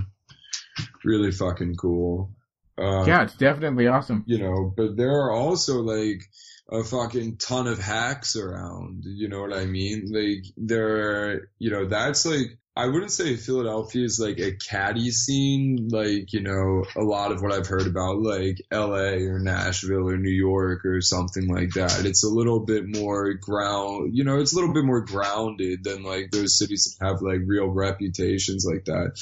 really 1.04 1.30
fucking 1.30 1.76
cool. 1.76 2.30
Uh, 2.76 3.04
yeah, 3.04 3.22
it's 3.22 3.36
definitely 3.36 3.86
awesome. 3.86 4.24
you 4.26 4.38
know, 4.38 4.72
but 4.76 4.96
there 4.96 5.12
are 5.12 5.32
also 5.32 5.80
like 5.82 6.22
a 6.70 6.82
fucking 6.82 7.36
ton 7.36 7.66
of 7.66 7.78
hacks 7.78 8.36
around, 8.36 9.02
you 9.04 9.28
know 9.28 9.40
what 9.42 9.52
I 9.52 9.64
mean? 9.66 10.08
Like 10.10 10.44
there, 10.56 11.48
you 11.58 11.70
know, 11.70 11.86
that's 11.86 12.26
like, 12.26 12.58
I 12.76 12.86
wouldn't 12.88 13.12
say 13.12 13.36
Philadelphia 13.36 14.04
is 14.04 14.18
like 14.18 14.40
a 14.40 14.56
caddy 14.56 15.12
scene, 15.12 15.90
like, 15.92 16.32
you 16.32 16.40
know, 16.40 16.84
a 16.96 17.04
lot 17.04 17.30
of 17.30 17.40
what 17.40 17.52
I've 17.52 17.68
heard 17.68 17.86
about 17.86 18.20
like 18.20 18.60
LA 18.72 19.22
or 19.30 19.38
Nashville 19.38 20.08
or 20.08 20.16
New 20.16 20.32
York 20.32 20.84
or 20.84 21.00
something 21.00 21.46
like 21.46 21.70
that. 21.74 22.04
It's 22.04 22.24
a 22.24 22.28
little 22.28 22.58
bit 22.58 22.84
more 22.88 23.34
ground, 23.34 24.16
you 24.16 24.24
know, 24.24 24.40
it's 24.40 24.52
a 24.52 24.56
little 24.56 24.74
bit 24.74 24.84
more 24.84 25.02
grounded 25.02 25.84
than 25.84 26.02
like 26.02 26.32
those 26.32 26.58
cities 26.58 26.96
that 26.98 27.06
have 27.06 27.22
like 27.22 27.42
real 27.46 27.68
reputations 27.68 28.66
like 28.68 28.86
that. 28.86 29.20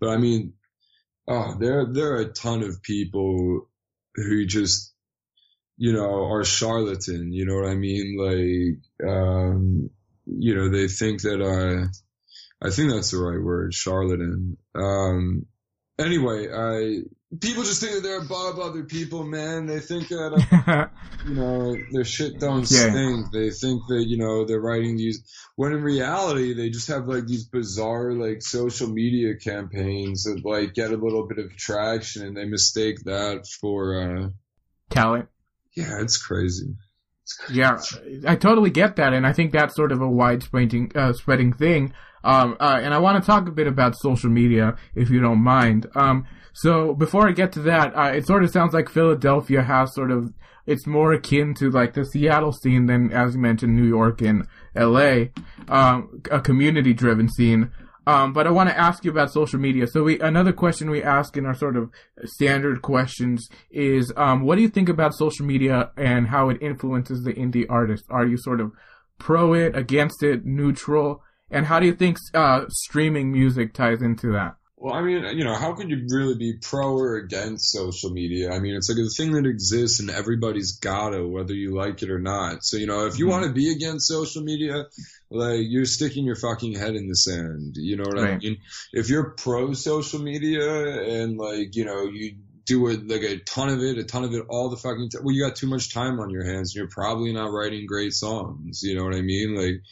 But 0.00 0.08
I 0.08 0.16
mean, 0.16 0.54
oh, 1.28 1.54
there, 1.56 1.86
there 1.86 2.14
are 2.14 2.22
a 2.22 2.32
ton 2.32 2.64
of 2.64 2.82
people 2.82 3.68
who 4.16 4.44
just, 4.44 4.92
you 5.76 5.92
know, 5.92 6.32
are 6.32 6.42
charlatan, 6.42 7.32
you 7.32 7.46
know 7.46 7.54
what 7.54 7.70
I 7.70 7.76
mean? 7.76 8.16
Like, 8.18 9.08
um, 9.08 9.90
you 10.26 10.56
know, 10.56 10.68
they 10.68 10.88
think 10.88 11.22
that, 11.22 11.40
uh, 11.40 11.86
I 12.60 12.70
think 12.70 12.90
that's 12.92 13.10
the 13.12 13.18
right 13.18 13.40
word, 13.42 13.72
charlatan. 13.74 14.56
Um, 14.74 15.46
anyway, 15.98 16.48
I, 16.52 17.02
people 17.40 17.62
just 17.62 17.80
think 17.80 17.94
that 17.94 18.02
they're 18.02 18.20
above 18.20 18.58
other 18.58 18.82
people, 18.84 19.22
man. 19.24 19.66
They 19.66 19.78
think 19.78 20.08
that, 20.08 20.32
uh, 20.66 20.86
you 21.28 21.34
know, 21.34 21.76
their 21.92 22.04
shit 22.04 22.40
don't 22.40 22.68
Yeah. 22.70 22.90
stink. 22.90 23.30
They 23.32 23.50
think 23.50 23.82
that, 23.88 24.04
you 24.08 24.18
know, 24.18 24.44
they're 24.44 24.60
writing 24.60 24.96
these, 24.96 25.22
when 25.54 25.72
in 25.72 25.82
reality, 25.82 26.54
they 26.54 26.68
just 26.70 26.88
have 26.88 27.06
like 27.06 27.26
these 27.26 27.44
bizarre, 27.44 28.12
like 28.12 28.42
social 28.42 28.88
media 28.88 29.36
campaigns 29.36 30.24
that 30.24 30.44
like 30.44 30.74
get 30.74 30.90
a 30.90 30.96
little 30.96 31.28
bit 31.28 31.38
of 31.38 31.56
traction 31.56 32.26
and 32.26 32.36
they 32.36 32.44
mistake 32.44 32.96
that 33.04 33.46
for, 33.60 34.00
uh, 34.02 34.28
Talent. 34.90 35.28
yeah, 35.76 36.00
it's 36.00 36.16
crazy. 36.16 36.74
Yeah, 37.52 37.78
I 38.26 38.36
totally 38.36 38.70
get 38.70 38.96
that, 38.96 39.12
and 39.12 39.26
I 39.26 39.34
think 39.34 39.52
that's 39.52 39.76
sort 39.76 39.92
of 39.92 40.00
a 40.00 40.08
widespreading 40.08 40.92
uh, 40.96 41.12
spreading 41.12 41.52
thing. 41.52 41.92
Um, 42.24 42.56
uh, 42.60 42.80
and 42.82 42.92
I 42.92 42.98
want 42.98 43.22
to 43.22 43.26
talk 43.26 43.48
a 43.48 43.52
bit 43.52 43.66
about 43.66 43.96
social 43.96 44.30
media, 44.30 44.76
if 44.94 45.10
you 45.10 45.20
don't 45.20 45.42
mind. 45.42 45.86
Um, 45.94 46.26
so 46.52 46.94
before 46.94 47.28
I 47.28 47.32
get 47.32 47.52
to 47.52 47.60
that, 47.62 47.96
uh, 47.96 48.12
it 48.14 48.26
sort 48.26 48.42
of 48.42 48.50
sounds 48.50 48.74
like 48.74 48.88
Philadelphia 48.88 49.62
has 49.62 49.94
sort 49.94 50.10
of 50.10 50.32
it's 50.68 50.86
more 50.86 51.14
akin 51.14 51.54
to 51.54 51.70
like 51.70 51.94
the 51.94 52.04
Seattle 52.04 52.52
scene 52.52 52.86
than, 52.86 53.10
as 53.10 53.34
you 53.34 53.40
mentioned, 53.40 53.74
New 53.74 53.86
York 53.86 54.20
and 54.20 54.46
L.A. 54.76 55.32
Um, 55.66 56.22
a 56.30 56.40
community-driven 56.40 57.30
scene. 57.30 57.70
Um, 58.06 58.34
but 58.34 58.46
I 58.46 58.50
want 58.50 58.68
to 58.68 58.78
ask 58.78 59.04
you 59.04 59.10
about 59.10 59.32
social 59.32 59.58
media. 59.58 59.86
So 59.86 60.02
we 60.02 60.20
another 60.20 60.52
question 60.52 60.90
we 60.90 61.02
ask 61.02 61.36
in 61.36 61.46
our 61.46 61.54
sort 61.54 61.76
of 61.76 61.90
standard 62.24 62.82
questions 62.82 63.48
is, 63.70 64.12
um, 64.16 64.42
what 64.42 64.56
do 64.56 64.62
you 64.62 64.68
think 64.68 64.88
about 64.88 65.14
social 65.14 65.46
media 65.46 65.90
and 65.96 66.28
how 66.28 66.48
it 66.50 66.62
influences 66.62 67.22
the 67.22 67.32
indie 67.32 67.66
artist? 67.68 68.04
Are 68.10 68.26
you 68.26 68.36
sort 68.36 68.60
of 68.60 68.72
pro 69.18 69.54
it, 69.54 69.76
against 69.76 70.22
it, 70.22 70.44
neutral? 70.44 71.22
And 71.50 71.66
how 71.66 71.80
do 71.80 71.86
you 71.86 71.94
think 71.94 72.18
uh, 72.34 72.66
streaming 72.68 73.32
music 73.32 73.72
ties 73.72 74.02
into 74.02 74.32
that? 74.32 74.56
Well, 74.80 74.94
I 74.94 75.02
mean, 75.02 75.24
you 75.36 75.42
know, 75.42 75.56
how 75.56 75.72
could 75.74 75.90
you 75.90 76.06
really 76.08 76.36
be 76.36 76.52
pro 76.62 76.96
or 76.96 77.16
against 77.16 77.72
social 77.72 78.10
media? 78.10 78.52
I 78.52 78.60
mean, 78.60 78.76
it's 78.76 78.88
like 78.88 78.98
a 78.98 79.08
thing 79.08 79.32
that 79.32 79.44
exists 79.48 79.98
and 79.98 80.08
everybody's 80.08 80.78
got 80.78 81.14
it, 81.14 81.28
whether 81.28 81.52
you 81.52 81.74
like 81.74 82.00
it 82.04 82.10
or 82.10 82.20
not. 82.20 82.62
So, 82.62 82.76
you 82.76 82.86
know, 82.86 83.06
if 83.06 83.18
you 83.18 83.26
Mhm. 83.26 83.30
want 83.30 83.46
to 83.46 83.52
be 83.52 83.72
against 83.72 84.06
social 84.06 84.42
media, 84.42 84.86
like 85.30 85.62
you're 85.62 85.84
sticking 85.84 86.24
your 86.24 86.36
fucking 86.36 86.74
head 86.74 86.94
in 86.94 87.08
the 87.08 87.16
sand. 87.16 87.74
You 87.76 87.96
know 87.96 88.04
what 88.04 88.20
I 88.20 88.36
mean? 88.36 88.58
If 88.92 89.08
you're 89.10 89.30
pro 89.30 89.72
social 89.72 90.20
media 90.20 91.22
and 91.22 91.36
like, 91.38 91.74
you 91.74 91.84
know, 91.84 92.04
you 92.04 92.36
do 92.64 92.86
it 92.86 93.08
like 93.08 93.22
a 93.22 93.38
ton 93.38 93.70
of 93.70 93.80
it, 93.82 93.98
a 93.98 94.04
ton 94.04 94.22
of 94.22 94.32
it 94.32 94.44
all 94.48 94.68
the 94.68 94.76
fucking 94.76 95.10
time. 95.10 95.24
Well, 95.24 95.34
you 95.34 95.42
got 95.44 95.56
too 95.56 95.66
much 95.66 95.92
time 95.92 96.20
on 96.20 96.30
your 96.30 96.44
hands 96.44 96.72
and 96.72 96.82
you're 96.82 96.88
probably 96.90 97.32
not 97.32 97.50
writing 97.50 97.84
great 97.86 98.12
songs. 98.12 98.82
You 98.84 98.94
know 98.94 99.04
what 99.04 99.16
I 99.16 99.22
mean? 99.22 99.56
Like, 99.56 99.82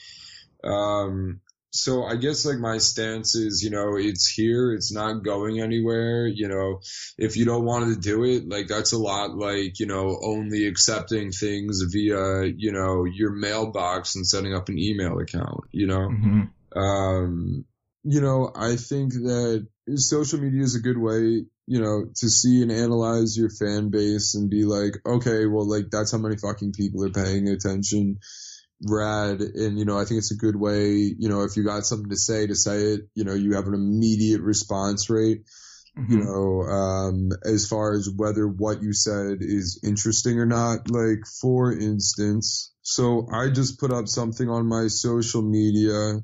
um, 0.70 1.40
so 1.76 2.04
I 2.04 2.16
guess 2.16 2.46
like 2.46 2.58
my 2.58 2.78
stance 2.78 3.34
is, 3.34 3.62
you 3.62 3.70
know, 3.70 3.96
it's 3.96 4.28
here, 4.28 4.72
it's 4.72 4.92
not 4.92 5.22
going 5.22 5.60
anywhere. 5.60 6.26
You 6.26 6.48
know, 6.48 6.80
if 7.18 7.36
you 7.36 7.44
don't 7.44 7.64
want 7.64 7.92
to 7.92 8.00
do 8.00 8.24
it, 8.24 8.48
like 8.48 8.66
that's 8.66 8.92
a 8.92 8.98
lot 8.98 9.36
like, 9.36 9.78
you 9.78 9.86
know, 9.86 10.18
only 10.22 10.66
accepting 10.66 11.32
things 11.32 11.82
via, 11.92 12.44
you 12.44 12.72
know, 12.72 13.04
your 13.04 13.32
mailbox 13.32 14.16
and 14.16 14.26
setting 14.26 14.54
up 14.54 14.68
an 14.68 14.78
email 14.78 15.18
account, 15.18 15.60
you 15.70 15.86
know? 15.86 16.08
Mm-hmm. 16.08 16.78
Um, 16.78 17.64
you 18.04 18.20
know, 18.20 18.50
I 18.54 18.76
think 18.76 19.12
that 19.12 19.66
social 19.96 20.40
media 20.40 20.62
is 20.62 20.76
a 20.76 20.80
good 20.80 20.98
way, 20.98 21.44
you 21.66 21.80
know, 21.80 22.06
to 22.16 22.30
see 22.30 22.62
and 22.62 22.72
analyze 22.72 23.36
your 23.36 23.50
fan 23.50 23.90
base 23.90 24.34
and 24.34 24.48
be 24.48 24.64
like, 24.64 24.94
okay, 25.04 25.46
well, 25.46 25.68
like 25.68 25.90
that's 25.90 26.12
how 26.12 26.18
many 26.18 26.36
fucking 26.36 26.72
people 26.72 27.04
are 27.04 27.10
paying 27.10 27.48
attention. 27.48 28.18
Rad. 28.82 29.40
And, 29.40 29.78
you 29.78 29.84
know, 29.84 29.98
I 29.98 30.04
think 30.04 30.18
it's 30.18 30.32
a 30.32 30.36
good 30.36 30.56
way, 30.56 31.14
you 31.18 31.28
know, 31.28 31.42
if 31.42 31.56
you 31.56 31.64
got 31.64 31.86
something 31.86 32.10
to 32.10 32.16
say, 32.16 32.46
to 32.46 32.54
say 32.54 32.82
it, 32.92 33.00
you 33.14 33.24
know, 33.24 33.34
you 33.34 33.54
have 33.54 33.66
an 33.66 33.74
immediate 33.74 34.40
response 34.40 35.08
rate 35.10 35.42
you 36.08 36.18
know, 36.18 36.62
um, 36.62 37.30
as 37.44 37.66
far 37.66 37.94
as 37.94 38.10
whether 38.14 38.46
what 38.46 38.82
you 38.82 38.92
said 38.92 39.38
is 39.40 39.80
interesting 39.82 40.38
or 40.38 40.44
not. 40.44 40.90
Like, 40.90 41.26
for 41.40 41.72
instance, 41.72 42.72
so 42.82 43.26
I 43.32 43.48
just 43.48 43.80
put 43.80 43.92
up 43.92 44.06
something 44.06 44.48
on 44.48 44.68
my 44.68 44.88
social 44.88 45.42
media 45.42 46.20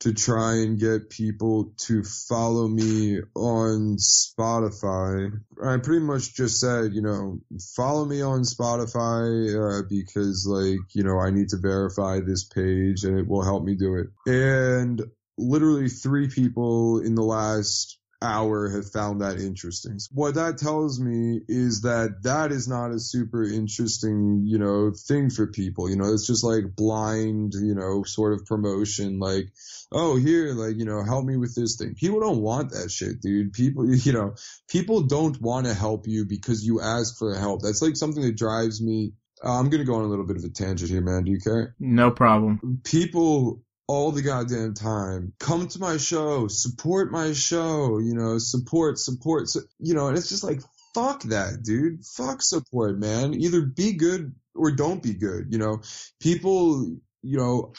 to 0.00 0.12
try 0.12 0.56
and 0.56 0.78
get 0.78 1.08
people 1.08 1.72
to 1.78 2.02
follow 2.02 2.68
me 2.68 3.18
on 3.34 3.96
Spotify. 3.96 5.30
I 5.62 5.78
pretty 5.78 6.04
much 6.04 6.34
just 6.34 6.60
said, 6.60 6.92
you 6.92 7.02
know, 7.02 7.40
follow 7.74 8.04
me 8.04 8.20
on 8.20 8.42
Spotify, 8.42 9.80
uh, 9.80 9.82
because 9.88 10.46
like, 10.46 10.94
you 10.94 11.02
know, 11.02 11.18
I 11.18 11.30
need 11.30 11.48
to 11.50 11.56
verify 11.56 12.20
this 12.20 12.44
page 12.44 13.04
and 13.04 13.18
it 13.18 13.26
will 13.26 13.42
help 13.42 13.64
me 13.64 13.74
do 13.74 13.96
it. 13.96 14.08
And 14.26 15.02
literally 15.38 15.88
three 15.88 16.28
people 16.28 17.00
in 17.00 17.14
the 17.14 17.22
last 17.22 17.98
hour 18.22 18.70
have 18.70 18.90
found 18.90 19.20
that 19.20 19.38
interesting. 19.38 19.98
What 20.12 20.34
that 20.34 20.58
tells 20.58 20.98
me 21.00 21.40
is 21.48 21.82
that 21.82 22.22
that 22.22 22.52
is 22.52 22.68
not 22.68 22.90
a 22.90 22.98
super 22.98 23.42
interesting, 23.42 24.42
you 24.44 24.58
know, 24.58 24.92
thing 24.92 25.30
for 25.30 25.46
people. 25.46 25.90
You 25.90 25.96
know, 25.96 26.12
it's 26.12 26.26
just 26.26 26.44
like 26.44 26.74
blind, 26.76 27.54
you 27.54 27.74
know, 27.74 28.02
sort 28.04 28.32
of 28.32 28.46
promotion. 28.46 29.18
Like, 29.18 29.52
oh, 29.92 30.16
here, 30.16 30.52
like, 30.52 30.76
you 30.76 30.84
know, 30.84 31.02
help 31.04 31.24
me 31.24 31.36
with 31.36 31.54
this 31.54 31.76
thing. 31.76 31.94
People 31.94 32.20
don't 32.20 32.40
want 32.40 32.70
that 32.70 32.90
shit, 32.90 33.20
dude. 33.20 33.52
People, 33.52 33.94
you 33.94 34.12
know, 34.12 34.34
people 34.68 35.02
don't 35.02 35.40
want 35.40 35.66
to 35.66 35.74
help 35.74 36.06
you 36.06 36.24
because 36.24 36.64
you 36.64 36.80
ask 36.80 37.18
for 37.18 37.34
help. 37.34 37.62
That's 37.62 37.82
like 37.82 37.96
something 37.96 38.22
that 38.22 38.36
drives 38.36 38.82
me. 38.82 39.12
Uh, 39.44 39.58
I'm 39.58 39.68
gonna 39.68 39.84
go 39.84 39.96
on 39.96 40.04
a 40.04 40.08
little 40.08 40.26
bit 40.26 40.38
of 40.38 40.44
a 40.44 40.48
tangent 40.48 40.90
here, 40.90 41.02
man. 41.02 41.24
Do 41.24 41.30
you 41.30 41.38
care? 41.38 41.74
No 41.78 42.10
problem. 42.10 42.80
people 42.84 43.62
all 43.88 44.10
the 44.10 44.22
goddamn 44.22 44.74
time 44.74 45.32
come 45.38 45.68
to 45.68 45.78
my 45.78 45.96
show, 45.96 46.48
support 46.48 47.12
my 47.12 47.32
show, 47.32 47.98
you 47.98 48.14
know, 48.14 48.38
support, 48.38 48.98
support, 48.98 49.48
su- 49.48 49.66
you 49.78 49.94
know, 49.94 50.08
and 50.08 50.16
it's 50.16 50.28
just 50.28 50.44
like, 50.44 50.60
fuck 50.94 51.22
that, 51.24 51.62
dude. 51.62 52.04
Fuck 52.04 52.42
support, 52.42 52.98
man. 52.98 53.34
Either 53.34 53.62
be 53.62 53.92
good 53.92 54.34
or 54.54 54.70
don't 54.72 55.02
be 55.02 55.14
good, 55.14 55.46
you 55.50 55.58
know. 55.58 55.82
People, 56.20 56.96
you 57.22 57.38
know, 57.38 57.72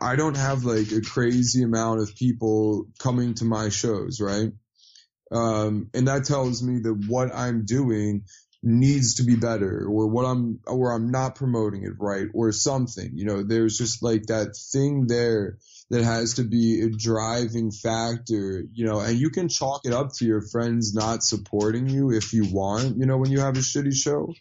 I 0.00 0.16
don't 0.16 0.36
have 0.36 0.64
like 0.64 0.90
a 0.90 1.00
crazy 1.00 1.62
amount 1.62 2.00
of 2.00 2.16
people 2.16 2.86
coming 2.98 3.34
to 3.34 3.44
my 3.44 3.68
shows, 3.68 4.20
right? 4.20 4.50
Um, 5.30 5.88
and 5.94 6.08
that 6.08 6.24
tells 6.24 6.62
me 6.62 6.80
that 6.80 7.04
what 7.08 7.34
I'm 7.34 7.64
doing 7.64 8.24
needs 8.62 9.14
to 9.16 9.24
be 9.24 9.36
better 9.36 9.86
or 9.88 10.06
what 10.06 10.24
I'm, 10.24 10.60
or 10.66 10.92
I'm 10.92 11.10
not 11.10 11.34
promoting 11.34 11.82
it 11.82 11.94
right 11.98 12.28
or 12.32 12.52
something, 12.52 13.10
you 13.14 13.24
know, 13.24 13.42
there's 13.42 13.76
just 13.76 14.02
like 14.02 14.26
that 14.26 14.56
thing 14.56 15.06
there 15.08 15.58
that 15.90 16.04
has 16.04 16.34
to 16.34 16.44
be 16.44 16.80
a 16.80 16.88
driving 16.88 17.70
factor, 17.70 18.64
you 18.72 18.86
know, 18.86 19.00
and 19.00 19.18
you 19.18 19.28
can 19.28 19.48
chalk 19.48 19.82
it 19.84 19.92
up 19.92 20.12
to 20.14 20.24
your 20.24 20.40
friends 20.40 20.94
not 20.94 21.22
supporting 21.22 21.86
you 21.88 22.10
if 22.12 22.32
you 22.32 22.44
want, 22.50 22.96
you 22.96 23.04
know, 23.04 23.18
when 23.18 23.30
you 23.30 23.40
have 23.40 23.56
a 23.56 23.60
shitty 23.60 23.94
show. 23.94 24.32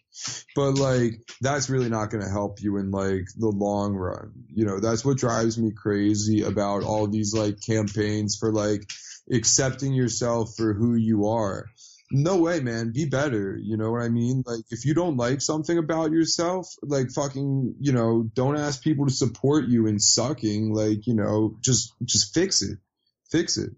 But 0.56 0.76
like, 0.76 1.20
that's 1.42 1.70
really 1.70 1.90
not 1.90 2.10
going 2.10 2.24
to 2.24 2.30
help 2.30 2.62
you 2.62 2.78
in 2.78 2.92
like 2.92 3.26
the 3.36 3.50
long 3.50 3.96
run. 3.96 4.32
You 4.54 4.66
know, 4.66 4.80
that's 4.80 5.04
what 5.04 5.18
drives 5.18 5.58
me 5.58 5.72
crazy 5.72 6.44
about 6.44 6.84
all 6.84 7.08
these 7.08 7.34
like 7.34 7.60
campaigns 7.60 8.38
for 8.40 8.54
like 8.54 8.90
accepting 9.30 9.94
yourself 9.94 10.56
for 10.56 10.74
who 10.74 10.96
you 10.96 11.28
are 11.28 11.66
no 12.12 12.38
way, 12.38 12.60
man. 12.60 12.92
Be 12.92 13.06
better. 13.06 13.58
You 13.62 13.78
know 13.78 13.92
what 13.92 14.02
I 14.02 14.10
mean? 14.10 14.44
Like, 14.46 14.64
if 14.70 14.86
you 14.86 14.94
don't 14.94 15.18
like 15.18 15.42
something 15.42 15.78
about 15.78 16.12
yourself, 16.12 16.68
like 16.82 17.12
fucking, 17.12 17.76
you 17.80 17.94
know, 17.94 18.30
don't 18.34 18.58
ask 18.58 18.84
people 18.84 19.08
to 19.08 19.14
support 19.14 19.68
you 19.68 19.88
in 19.88 20.00
sucking. 20.00 20.74
Like, 20.74 21.08
you 21.08 21.16
know, 21.16 21.58
just, 21.62 21.94
just 22.04 22.34
fix 22.34 22.62
it. 22.62 22.78
Fix 23.32 23.58
it. 23.58 23.72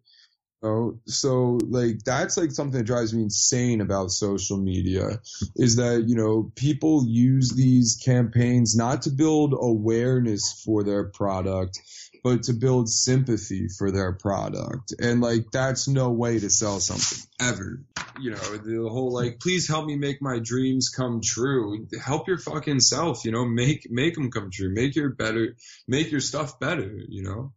You 0.62 0.70
know? 0.70 1.00
So, 1.06 1.60
like, 1.68 2.00
that's 2.06 2.38
like 2.38 2.52
something 2.52 2.78
that 2.78 2.86
drives 2.86 3.14
me 3.14 3.24
insane 3.24 3.82
about 3.82 4.12
social 4.12 4.58
media 4.58 5.22
is 5.56 5.76
that, 5.78 6.06
you 6.08 6.16
know, 6.16 6.52
people 6.56 7.06
use 7.08 7.52
these 7.52 8.00
campaigns 8.04 8.76
not 8.76 9.04
to 9.04 9.12
build 9.12 9.54
awareness 9.54 10.62
for 10.66 10.84
their 10.84 11.06
product, 11.06 11.80
but 12.24 12.44
to 12.44 12.54
build 12.54 12.90
sympathy 12.90 13.68
for 13.68 13.92
their 13.92 14.14
product. 14.14 14.94
And 15.00 15.22
like, 15.22 15.52
that's 15.52 15.88
no 15.88 16.10
way 16.10 16.40
to 16.40 16.50
sell 16.50 16.80
something 16.80 17.20
ever. 17.40 17.82
You 18.20 18.32
know, 18.32 18.38
the 18.38 18.90
whole 18.90 19.12
like, 19.12 19.40
please 19.40 19.68
help 19.68 19.86
me 19.86 19.98
make 19.98 20.22
my 20.22 20.40
dreams 20.40 20.90
come 20.90 21.22
true. 21.22 21.88
Help 22.04 22.28
your 22.28 22.38
fucking 22.38 22.80
self, 22.80 23.26
you 23.26 23.32
know, 23.32 23.46
make, 23.46 23.88
make 23.90 24.16
them 24.16 24.32
come 24.32 24.50
true. 24.52 24.74
Make 24.74 24.96
your 24.96 25.10
better, 25.10 25.56
make 25.88 26.12
your 26.12 26.22
stuff 26.22 26.60
better, 26.60 26.90
you 27.10 27.24
know? 27.24 27.54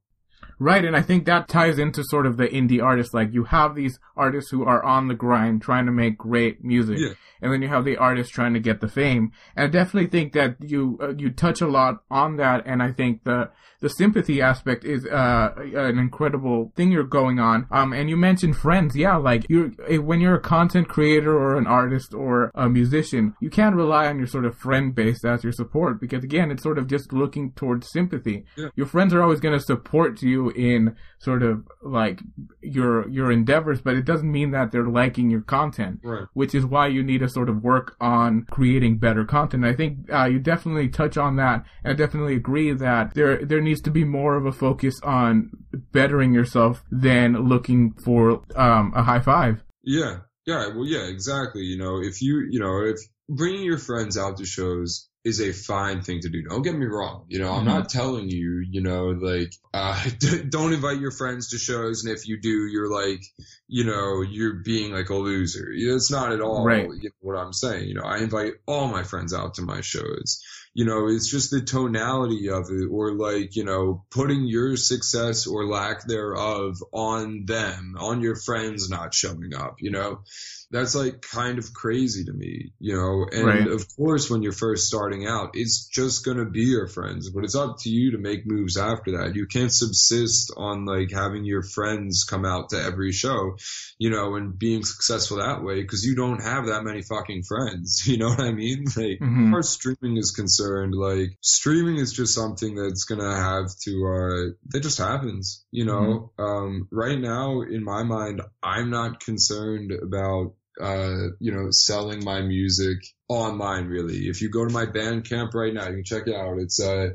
Right, 0.58 0.84
and 0.84 0.96
I 0.96 1.02
think 1.02 1.26
that 1.26 1.48
ties 1.48 1.78
into 1.78 2.02
sort 2.04 2.26
of 2.26 2.38
the 2.38 2.48
indie 2.48 2.82
artist. 2.82 3.12
Like 3.12 3.32
you 3.32 3.44
have 3.44 3.74
these 3.74 3.98
artists 4.16 4.50
who 4.50 4.64
are 4.64 4.82
on 4.82 5.08
the 5.08 5.14
grind 5.14 5.60
trying 5.60 5.86
to 5.86 5.92
make 5.92 6.16
great 6.16 6.64
music, 6.64 6.98
yeah. 6.98 7.12
and 7.42 7.52
then 7.52 7.60
you 7.60 7.68
have 7.68 7.84
the 7.84 7.98
artists 7.98 8.32
trying 8.32 8.54
to 8.54 8.60
get 8.60 8.80
the 8.80 8.88
fame. 8.88 9.32
And 9.54 9.66
I 9.66 9.68
definitely 9.68 10.08
think 10.08 10.32
that 10.32 10.56
you 10.60 10.98
uh, 11.02 11.14
you 11.16 11.30
touch 11.30 11.60
a 11.60 11.66
lot 11.66 12.02
on 12.10 12.36
that, 12.36 12.62
and 12.66 12.82
I 12.82 12.92
think 12.92 13.24
the 13.24 13.50
the 13.80 13.88
sympathy 13.90 14.40
aspect 14.40 14.84
is 14.84 15.06
uh, 15.06 15.50
an 15.56 15.98
incredible 15.98 16.72
thing 16.76 16.90
you're 16.90 17.04
going 17.04 17.38
on. 17.38 17.66
Um, 17.70 17.92
and 17.92 18.08
you 18.08 18.16
mentioned 18.16 18.56
friends, 18.56 18.96
yeah, 18.96 19.16
like 19.16 19.44
you 19.48 19.74
when 20.00 20.20
you're 20.20 20.36
a 20.36 20.40
content 20.40 20.88
creator 20.88 21.36
or 21.36 21.56
an 21.56 21.66
artist 21.66 22.14
or 22.14 22.50
a 22.54 22.68
musician, 22.68 23.34
you 23.40 23.50
can't 23.50 23.76
rely 23.76 24.06
on 24.06 24.18
your 24.18 24.26
sort 24.26 24.46
of 24.46 24.56
friend 24.56 24.94
base 24.94 25.24
as 25.24 25.44
your 25.44 25.52
support 25.52 26.00
because 26.00 26.24
again, 26.24 26.50
it's 26.50 26.62
sort 26.62 26.78
of 26.78 26.86
just 26.86 27.12
looking 27.12 27.52
towards 27.52 27.90
sympathy. 27.90 28.44
Yeah. 28.56 28.68
Your 28.76 28.86
friends 28.86 29.12
are 29.12 29.22
always 29.22 29.40
going 29.40 29.58
to 29.58 29.64
support 29.64 30.22
you 30.22 30.45
in 30.50 30.96
sort 31.18 31.42
of 31.42 31.66
like 31.82 32.20
your 32.62 33.08
your 33.08 33.30
endeavors, 33.32 33.80
but 33.80 33.96
it 33.96 34.04
doesn't 34.04 34.30
mean 34.30 34.50
that 34.52 34.72
they're 34.72 34.86
liking 34.86 35.30
your 35.30 35.40
content. 35.40 36.00
Right. 36.02 36.26
Which 36.34 36.54
is 36.54 36.64
why 36.64 36.88
you 36.88 37.02
need 37.02 37.18
to 37.18 37.28
sort 37.28 37.48
of 37.48 37.62
work 37.62 37.96
on 38.00 38.46
creating 38.50 38.98
better 38.98 39.24
content. 39.24 39.64
I 39.64 39.74
think 39.74 40.12
uh, 40.12 40.24
you 40.26 40.38
definitely 40.38 40.88
touch 40.88 41.16
on 41.16 41.36
that, 41.36 41.64
and 41.84 41.92
I 41.92 41.96
definitely 41.96 42.36
agree 42.36 42.72
that 42.72 43.14
there 43.14 43.44
there 43.44 43.60
needs 43.60 43.80
to 43.82 43.90
be 43.90 44.04
more 44.04 44.36
of 44.36 44.46
a 44.46 44.52
focus 44.52 45.00
on 45.02 45.50
bettering 45.92 46.32
yourself 46.32 46.84
than 46.90 47.48
looking 47.48 47.92
for 47.92 48.42
um, 48.54 48.92
a 48.94 49.02
high 49.02 49.20
five. 49.20 49.62
Yeah. 49.82 50.18
Yeah, 50.46 50.68
well, 50.68 50.86
yeah, 50.86 51.08
exactly. 51.08 51.62
You 51.62 51.76
know, 51.76 52.00
if 52.00 52.22
you, 52.22 52.46
you 52.48 52.60
know, 52.60 52.84
if 52.84 53.00
bringing 53.28 53.64
your 53.64 53.78
friends 53.78 54.16
out 54.16 54.36
to 54.36 54.46
shows 54.46 55.08
is 55.26 55.40
a 55.40 55.52
fine 55.52 56.02
thing 56.02 56.20
to 56.20 56.28
do. 56.28 56.40
Don't 56.42 56.62
get 56.62 56.76
me 56.76 56.86
wrong. 56.86 57.24
You 57.26 57.40
know, 57.40 57.50
I'm 57.50 57.64
mm-hmm. 57.64 57.78
not 57.78 57.88
telling 57.88 58.30
you, 58.30 58.64
you 58.70 58.80
know, 58.80 59.06
like, 59.06 59.52
uh, 59.74 60.00
don't 60.48 60.72
invite 60.72 61.00
your 61.00 61.10
friends 61.10 61.50
to 61.50 61.58
shows. 61.58 62.04
And 62.04 62.16
if 62.16 62.28
you 62.28 62.40
do, 62.40 62.68
you're 62.68 62.88
like, 62.88 63.24
you 63.66 63.82
know, 63.82 64.22
you're 64.22 64.62
being 64.64 64.92
like 64.92 65.10
a 65.10 65.16
loser. 65.16 65.66
It's 65.74 66.12
not 66.12 66.30
at 66.30 66.40
all 66.40 66.64
right. 66.64 66.84
you 66.84 67.10
know, 67.10 67.10
what 67.22 67.36
I'm 67.36 67.52
saying. 67.52 67.88
You 67.88 67.94
know, 67.94 68.04
I 68.04 68.18
invite 68.18 68.52
all 68.66 68.86
my 68.86 69.02
friends 69.02 69.34
out 69.34 69.54
to 69.54 69.62
my 69.62 69.80
shows. 69.80 70.44
You 70.74 70.84
know, 70.84 71.08
it's 71.08 71.28
just 71.28 71.50
the 71.50 71.62
tonality 71.62 72.48
of 72.50 72.66
it 72.70 72.86
or 72.88 73.12
like, 73.12 73.56
you 73.56 73.64
know, 73.64 74.04
putting 74.10 74.46
your 74.46 74.76
success 74.76 75.48
or 75.48 75.66
lack 75.66 76.06
thereof 76.06 76.76
on 76.92 77.46
them, 77.46 77.96
on 77.98 78.20
your 78.20 78.36
friends 78.36 78.88
not 78.88 79.12
showing 79.12 79.54
up, 79.56 79.76
you 79.80 79.90
know? 79.90 80.20
That's 80.70 80.94
like 80.94 81.22
kind 81.22 81.58
of 81.58 81.72
crazy 81.72 82.24
to 82.24 82.32
me, 82.32 82.72
you 82.78 82.94
know. 82.94 83.26
And 83.30 83.46
right. 83.46 83.66
of 83.66 83.86
course, 83.96 84.28
when 84.28 84.42
you're 84.42 84.52
first 84.52 84.88
starting 84.88 85.26
out, 85.26 85.50
it's 85.54 85.86
just 85.86 86.24
gonna 86.24 86.44
be 86.44 86.64
your 86.64 86.88
friends, 86.88 87.30
but 87.30 87.44
it's 87.44 87.54
up 87.54 87.76
to 87.80 87.88
you 87.88 88.12
to 88.12 88.18
make 88.18 88.46
moves 88.46 88.76
after 88.76 89.18
that. 89.18 89.36
You 89.36 89.46
can't 89.46 89.72
subsist 89.72 90.52
on 90.56 90.84
like 90.84 91.12
having 91.12 91.44
your 91.44 91.62
friends 91.62 92.24
come 92.28 92.44
out 92.44 92.70
to 92.70 92.82
every 92.82 93.12
show, 93.12 93.56
you 93.98 94.10
know, 94.10 94.34
and 94.34 94.58
being 94.58 94.82
successful 94.84 95.38
that 95.38 95.62
way 95.62 95.82
because 95.82 96.04
you 96.04 96.16
don't 96.16 96.42
have 96.42 96.66
that 96.66 96.82
many 96.82 97.02
fucking 97.02 97.42
friends. 97.42 98.04
You 98.16 98.18
know 98.18 98.28
what 98.28 98.40
I 98.40 98.52
mean? 98.52 98.84
Like, 98.96 99.18
mm-hmm. 99.20 99.46
as 99.46 99.50
far 99.50 99.58
as 99.58 99.68
streaming 99.68 100.16
is 100.16 100.30
concerned, 100.30 100.94
like 100.94 101.36
streaming 101.42 101.96
is 101.96 102.12
just 102.14 102.34
something 102.34 102.74
that's 102.74 103.04
gonna 103.04 103.34
have 103.34 103.66
to, 103.84 104.06
uh, 104.06 104.52
that 104.68 104.80
just 104.80 104.98
happens, 104.98 105.64
you 105.70 105.84
know. 105.84 106.32
Mm-hmm. 106.38 106.42
Um, 106.42 106.88
right 106.90 107.18
now, 107.18 107.60
in 107.60 107.84
my 107.84 108.04
mind, 108.04 108.40
I'm 108.62 108.90
not 108.90 109.20
concerned 109.20 109.92
about 109.92 110.54
uh, 110.80 111.28
you 111.40 111.52
know, 111.52 111.68
selling 111.70 112.24
my 112.24 112.40
music 112.42 112.98
online 113.28 113.86
really. 113.86 114.28
If 114.28 114.42
you 114.42 114.50
go 114.50 114.66
to 114.66 114.72
my 114.72 114.86
Bandcamp 114.86 115.54
right 115.54 115.74
now, 115.74 115.88
you 115.88 115.94
can 115.94 116.04
check 116.04 116.26
it 116.26 116.34
out. 116.34 116.58
It's 116.58 116.80
uh, 116.80 117.10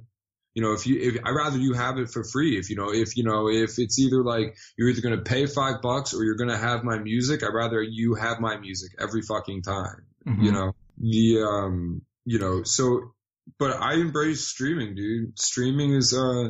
You 0.54 0.62
know, 0.62 0.74
if 0.74 0.86
you, 0.86 1.00
if 1.00 1.18
I 1.24 1.30
rather 1.30 1.58
you 1.58 1.74
have 1.74 1.98
it 1.98 2.10
for 2.10 2.26
free. 2.26 2.58
If 2.58 2.70
you 2.70 2.76
know, 2.76 2.92
if 2.92 3.16
you 3.16 3.24
know, 3.24 3.48
if 3.48 3.80
it's 3.80 3.98
either 4.00 4.22
like 4.22 4.58
you're 4.78 4.90
either 4.90 5.02
going 5.02 5.16
to 5.16 5.24
pay 5.24 5.46
five 5.46 5.82
bucks 5.82 6.14
or 6.14 6.24
you're 6.24 6.36
going 6.36 6.50
to 6.50 6.58
have 6.58 6.84
my 6.84 7.00
music, 7.00 7.42
I'd 7.44 7.54
rather 7.54 7.82
you 7.82 8.16
have 8.16 8.40
my 8.40 8.58
music 8.58 8.92
every 9.00 9.22
fucking 9.22 9.62
time. 9.62 10.06
Mm-hmm. 10.28 10.44
You 10.44 10.52
know, 10.52 10.76
the 10.98 11.42
um, 11.42 12.02
you 12.26 12.40
know, 12.40 12.64
so, 12.64 13.14
but 13.60 13.82
I 13.82 13.94
embrace 13.94 14.46
streaming, 14.46 14.94
dude. 14.94 15.40
Streaming 15.40 15.94
is 15.94 16.14
uh, 16.14 16.50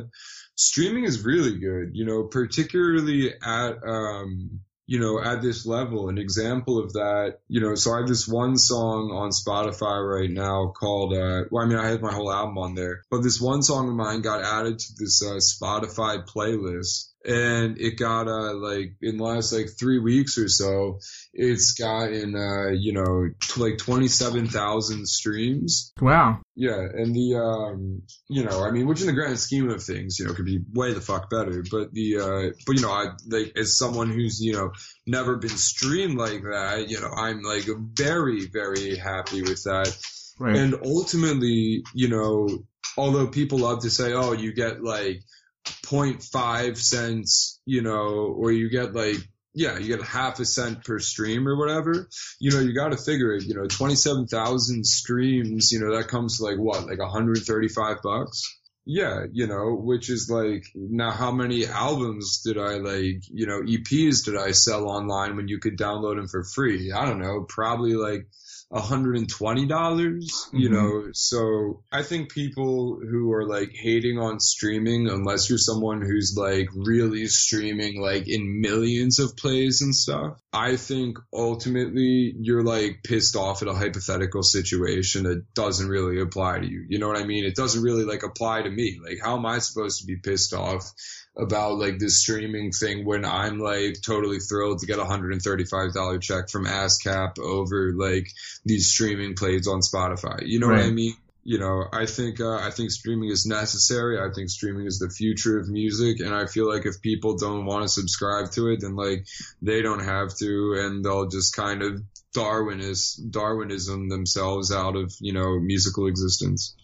streaming 0.56 1.04
is 1.04 1.24
really 1.24 1.58
good. 1.58 1.90
You 1.92 2.04
know, 2.04 2.24
particularly 2.24 3.32
at 3.40 3.76
um 3.86 4.62
you 4.86 4.98
know, 4.98 5.22
at 5.22 5.42
this 5.42 5.64
level, 5.64 6.08
an 6.08 6.18
example 6.18 6.78
of 6.78 6.92
that, 6.94 7.38
you 7.48 7.60
know, 7.60 7.74
so 7.74 7.92
I 7.92 7.98
have 7.98 8.08
this 8.08 8.26
one 8.26 8.56
song 8.58 9.10
on 9.12 9.30
Spotify 9.30 10.02
right 10.04 10.30
now 10.30 10.72
called, 10.76 11.14
uh, 11.14 11.44
well, 11.50 11.64
I 11.64 11.68
mean, 11.68 11.78
I 11.78 11.90
have 11.90 12.02
my 12.02 12.12
whole 12.12 12.32
album 12.32 12.58
on 12.58 12.74
there, 12.74 13.02
but 13.10 13.22
this 13.22 13.40
one 13.40 13.62
song 13.62 13.88
of 13.88 13.94
mine 13.94 14.22
got 14.22 14.42
added 14.42 14.78
to 14.78 14.92
this, 14.98 15.22
uh, 15.22 15.36
Spotify 15.36 16.26
playlist 16.26 17.11
and 17.24 17.78
it 17.78 17.98
got 17.98 18.26
uh 18.26 18.54
like 18.54 18.94
in 19.00 19.16
the 19.16 19.24
last 19.24 19.52
like 19.52 19.68
three 19.78 19.98
weeks 19.98 20.38
or 20.38 20.48
so 20.48 20.98
it's 21.32 21.72
gotten 21.72 22.34
uh 22.34 22.70
you 22.72 22.92
know 22.92 23.28
t- 23.40 23.60
like 23.60 23.78
27,000 23.78 25.06
streams. 25.06 25.92
Wow. 26.00 26.40
Yeah 26.56 26.80
and 26.80 27.14
the 27.14 27.36
um 27.36 28.02
you 28.28 28.44
know 28.44 28.64
i 28.64 28.70
mean 28.70 28.86
which 28.86 29.00
in 29.00 29.06
the 29.06 29.12
grand 29.12 29.38
scheme 29.38 29.70
of 29.70 29.82
things 29.82 30.18
you 30.18 30.26
know 30.26 30.34
could 30.34 30.44
be 30.44 30.60
way 30.72 30.92
the 30.92 31.00
fuck 31.00 31.30
better 31.30 31.62
but 31.70 31.92
the 31.92 32.18
uh 32.18 32.54
but 32.66 32.76
you 32.76 32.82
know 32.82 32.90
i 32.90 33.06
like 33.28 33.52
as 33.56 33.78
someone 33.78 34.10
who's 34.10 34.40
you 34.40 34.52
know 34.52 34.72
never 35.06 35.36
been 35.36 35.50
streamed 35.50 36.18
like 36.18 36.42
that 36.42 36.86
you 36.88 37.00
know 37.00 37.10
i'm 37.10 37.42
like 37.42 37.64
very 37.94 38.46
very 38.46 38.96
happy 38.96 39.42
with 39.42 39.62
that. 39.64 39.96
Right. 40.38 40.56
And 40.56 40.74
ultimately 40.84 41.84
you 41.94 42.08
know 42.08 42.48
although 42.96 43.28
people 43.28 43.58
love 43.58 43.82
to 43.82 43.90
say 43.90 44.12
oh 44.12 44.32
you 44.32 44.52
get 44.52 44.82
like 44.82 45.22
0.5 45.64 46.76
cents, 46.76 47.60
you 47.66 47.82
know, 47.82 48.34
or 48.36 48.50
you 48.50 48.70
get 48.70 48.94
like, 48.94 49.16
yeah, 49.54 49.78
you 49.78 49.96
get 49.96 50.06
half 50.06 50.40
a 50.40 50.44
cent 50.44 50.84
per 50.84 50.98
stream 50.98 51.46
or 51.46 51.56
whatever, 51.58 52.08
you 52.40 52.50
know, 52.50 52.60
you 52.60 52.74
got 52.74 52.88
to 52.88 52.96
figure 52.96 53.34
it, 53.34 53.44
you 53.44 53.54
know, 53.54 53.66
27,000 53.66 54.86
streams, 54.86 55.70
you 55.72 55.80
know, 55.80 55.96
that 55.96 56.08
comes 56.08 56.38
to 56.38 56.44
like 56.44 56.58
what, 56.58 56.86
like 56.86 56.98
135 56.98 57.96
bucks? 58.02 58.58
Yeah, 58.84 59.26
you 59.30 59.46
know, 59.46 59.76
which 59.76 60.10
is 60.10 60.28
like 60.28 60.64
now 60.74 61.12
how 61.12 61.30
many 61.30 61.66
albums 61.66 62.42
did 62.44 62.58
I 62.58 62.78
like, 62.78 63.22
you 63.28 63.46
know, 63.46 63.60
EPs 63.60 64.24
did 64.24 64.36
I 64.36 64.50
sell 64.50 64.88
online 64.88 65.36
when 65.36 65.46
you 65.46 65.60
could 65.60 65.78
download 65.78 66.16
them 66.16 66.26
for 66.26 66.42
free? 66.42 66.90
I 66.90 67.04
don't 67.04 67.20
know, 67.20 67.44
probably 67.48 67.94
like 67.94 68.26
$120, 68.72 69.68
dollars 69.68 70.46
you 70.52 70.68
Mhm. 70.68 70.72
know. 70.72 71.08
So 71.12 71.82
I 71.92 72.02
think 72.02 72.32
people 72.32 73.00
who 73.00 73.32
are 73.32 73.46
like 73.46 73.70
hating 73.74 74.18
on 74.18 74.40
streaming, 74.40 75.08
unless 75.08 75.48
you're 75.48 75.58
someone 75.58 76.00
who's 76.00 76.34
like 76.36 76.68
really 76.74 77.26
streaming 77.26 78.00
like 78.00 78.28
in 78.28 78.60
millions 78.60 79.18
of 79.18 79.36
plays 79.36 79.82
and 79.82 79.94
stuff, 79.94 80.38
I 80.52 80.76
think 80.76 81.18
ultimately 81.32 82.34
you're 82.40 82.62
like 82.64 83.00
pissed 83.04 83.36
off 83.36 83.62
at 83.62 83.68
a 83.68 83.74
hypothetical 83.74 84.42
situation 84.42 85.24
that 85.24 85.52
doesn't 85.54 85.88
really 85.88 86.20
apply 86.20 86.60
to 86.60 86.66
you. 86.66 86.86
You 86.88 86.98
know 86.98 87.08
what 87.08 87.18
I 87.18 87.24
mean? 87.24 87.44
It 87.44 87.56
doesn't 87.56 87.82
really 87.82 88.04
like 88.04 88.22
apply 88.22 88.62
to 88.62 88.70
me. 88.70 88.98
Like 89.04 89.18
how 89.22 89.36
am 89.36 89.46
I 89.46 89.58
supposed 89.58 90.00
to 90.00 90.06
be 90.06 90.16
pissed 90.16 90.54
off 90.54 90.90
about 91.36 91.78
like 91.78 91.98
this 91.98 92.20
streaming 92.20 92.72
thing 92.72 93.06
when 93.06 93.24
I'm 93.24 93.58
like 93.58 93.96
totally 94.04 94.38
thrilled 94.38 94.80
to 94.80 94.86
get 94.86 94.98
a 94.98 95.04
$135 95.04 96.20
check 96.20 96.50
from 96.50 96.66
ASCAP 96.66 97.38
over 97.38 97.92
like 97.96 98.28
these 98.64 98.88
streaming 98.88 99.34
plays 99.34 99.66
on 99.66 99.80
Spotify. 99.80 100.40
You 100.44 100.60
know 100.60 100.68
what 100.68 100.80
I 100.80 100.90
mean? 100.90 101.14
You 101.44 101.58
know, 101.58 101.84
I 101.92 102.06
think 102.06 102.40
uh, 102.40 102.54
I 102.54 102.70
think 102.70 102.92
streaming 102.92 103.30
is 103.30 103.46
necessary. 103.46 104.20
I 104.20 104.32
think 104.32 104.48
streaming 104.48 104.86
is 104.86 105.00
the 105.00 105.10
future 105.10 105.58
of 105.58 105.68
music, 105.68 106.20
and 106.20 106.32
I 106.32 106.46
feel 106.46 106.68
like 106.68 106.86
if 106.86 107.02
people 107.02 107.36
don't 107.36 107.64
want 107.64 107.82
to 107.82 107.88
subscribe 107.88 108.52
to 108.52 108.68
it, 108.68 108.80
then 108.80 108.94
like 108.94 109.26
they 109.60 109.82
don't 109.82 110.04
have 110.04 110.36
to, 110.36 110.74
and 110.78 111.04
they'll 111.04 111.26
just 111.26 111.56
kind 111.56 111.82
of 111.82 112.00
Darwinist 112.36 113.30
Darwinism 113.30 114.08
themselves 114.08 114.70
out 114.70 114.94
of 114.94 115.12
you 115.20 115.32
know 115.32 115.58
musical 115.58 116.06
existence. 116.06 116.76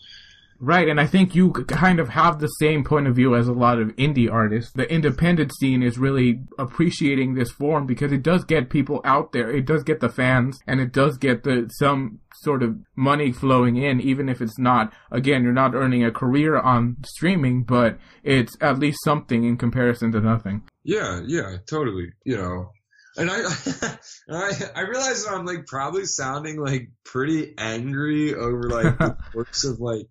Right, 0.61 0.89
and 0.89 1.01
I 1.01 1.07
think 1.07 1.37
you 1.37 1.53
kind 1.53 2.01
of 2.01 2.09
have 2.09 2.41
the 2.41 2.49
same 2.49 2.83
point 2.83 3.07
of 3.07 3.15
view 3.15 3.37
as 3.37 3.47
a 3.47 3.53
lot 3.53 3.79
of 3.79 3.95
indie 3.95 4.31
artists. 4.31 4.73
The 4.73 4.93
independent 4.93 5.53
scene 5.55 5.85
is 5.85 5.99
really 5.99 6.41
appreciating 6.59 7.35
this 7.35 7.51
form 7.51 7.87
because 7.87 8.11
it 8.11 8.25
does 8.25 8.45
get 8.45 8.69
people 8.69 9.01
out 9.05 9.31
there. 9.31 9.51
It 9.51 9.67
does 9.67 9.85
get 9.85 10.01
the 10.01 10.09
fans, 10.09 10.59
and 10.67 10.81
it 10.81 10.93
does 10.93 11.17
get 11.17 11.45
the 11.45 11.71
some 11.79 12.19
sort 12.43 12.65
of 12.65 12.77
money 12.97 13.31
flowing 13.31 13.77
in, 13.77 14.01
even 14.01 14.29
if 14.29 14.41
it's 14.41 14.59
not. 14.59 14.93
Again, 15.13 15.45
you're 15.45 15.53
not 15.53 15.77
earning 15.77 16.05
a 16.05 16.11
career 16.11 16.59
on 16.59 16.97
streaming, 17.07 17.63
but 17.63 17.97
it's 18.25 18.57
at 18.61 18.81
least 18.81 18.99
something 19.05 19.45
in 19.45 19.59
comparison 19.59 20.11
to 20.11 20.21
nothing. 20.21 20.63
Yeah, 20.83 21.21
yeah, 21.25 21.59
totally. 21.71 22.13
You 22.25 22.37
know, 22.37 22.71
and 23.17 23.31
I, 23.31 23.37
I, 24.31 24.53
I 24.75 24.81
realize 24.83 25.25
that 25.25 25.35
I'm 25.35 25.47
like 25.47 25.67
probably 25.67 26.05
sounding 26.05 26.61
like 26.61 26.91
pretty 27.05 27.55
angry 27.59 28.35
over 28.35 28.69
like 28.69 28.99
the 28.99 29.17
works 29.35 29.65
of 29.65 29.79
like 29.79 30.07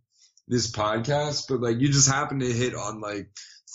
this 0.48 0.72
podcast, 0.72 1.46
but 1.50 1.62
like 1.62 1.80
you 1.80 1.88
just 1.90 2.10
happen 2.10 2.40
to 2.40 2.52
hit 2.52 2.76
on 2.76 3.02
like 3.02 3.30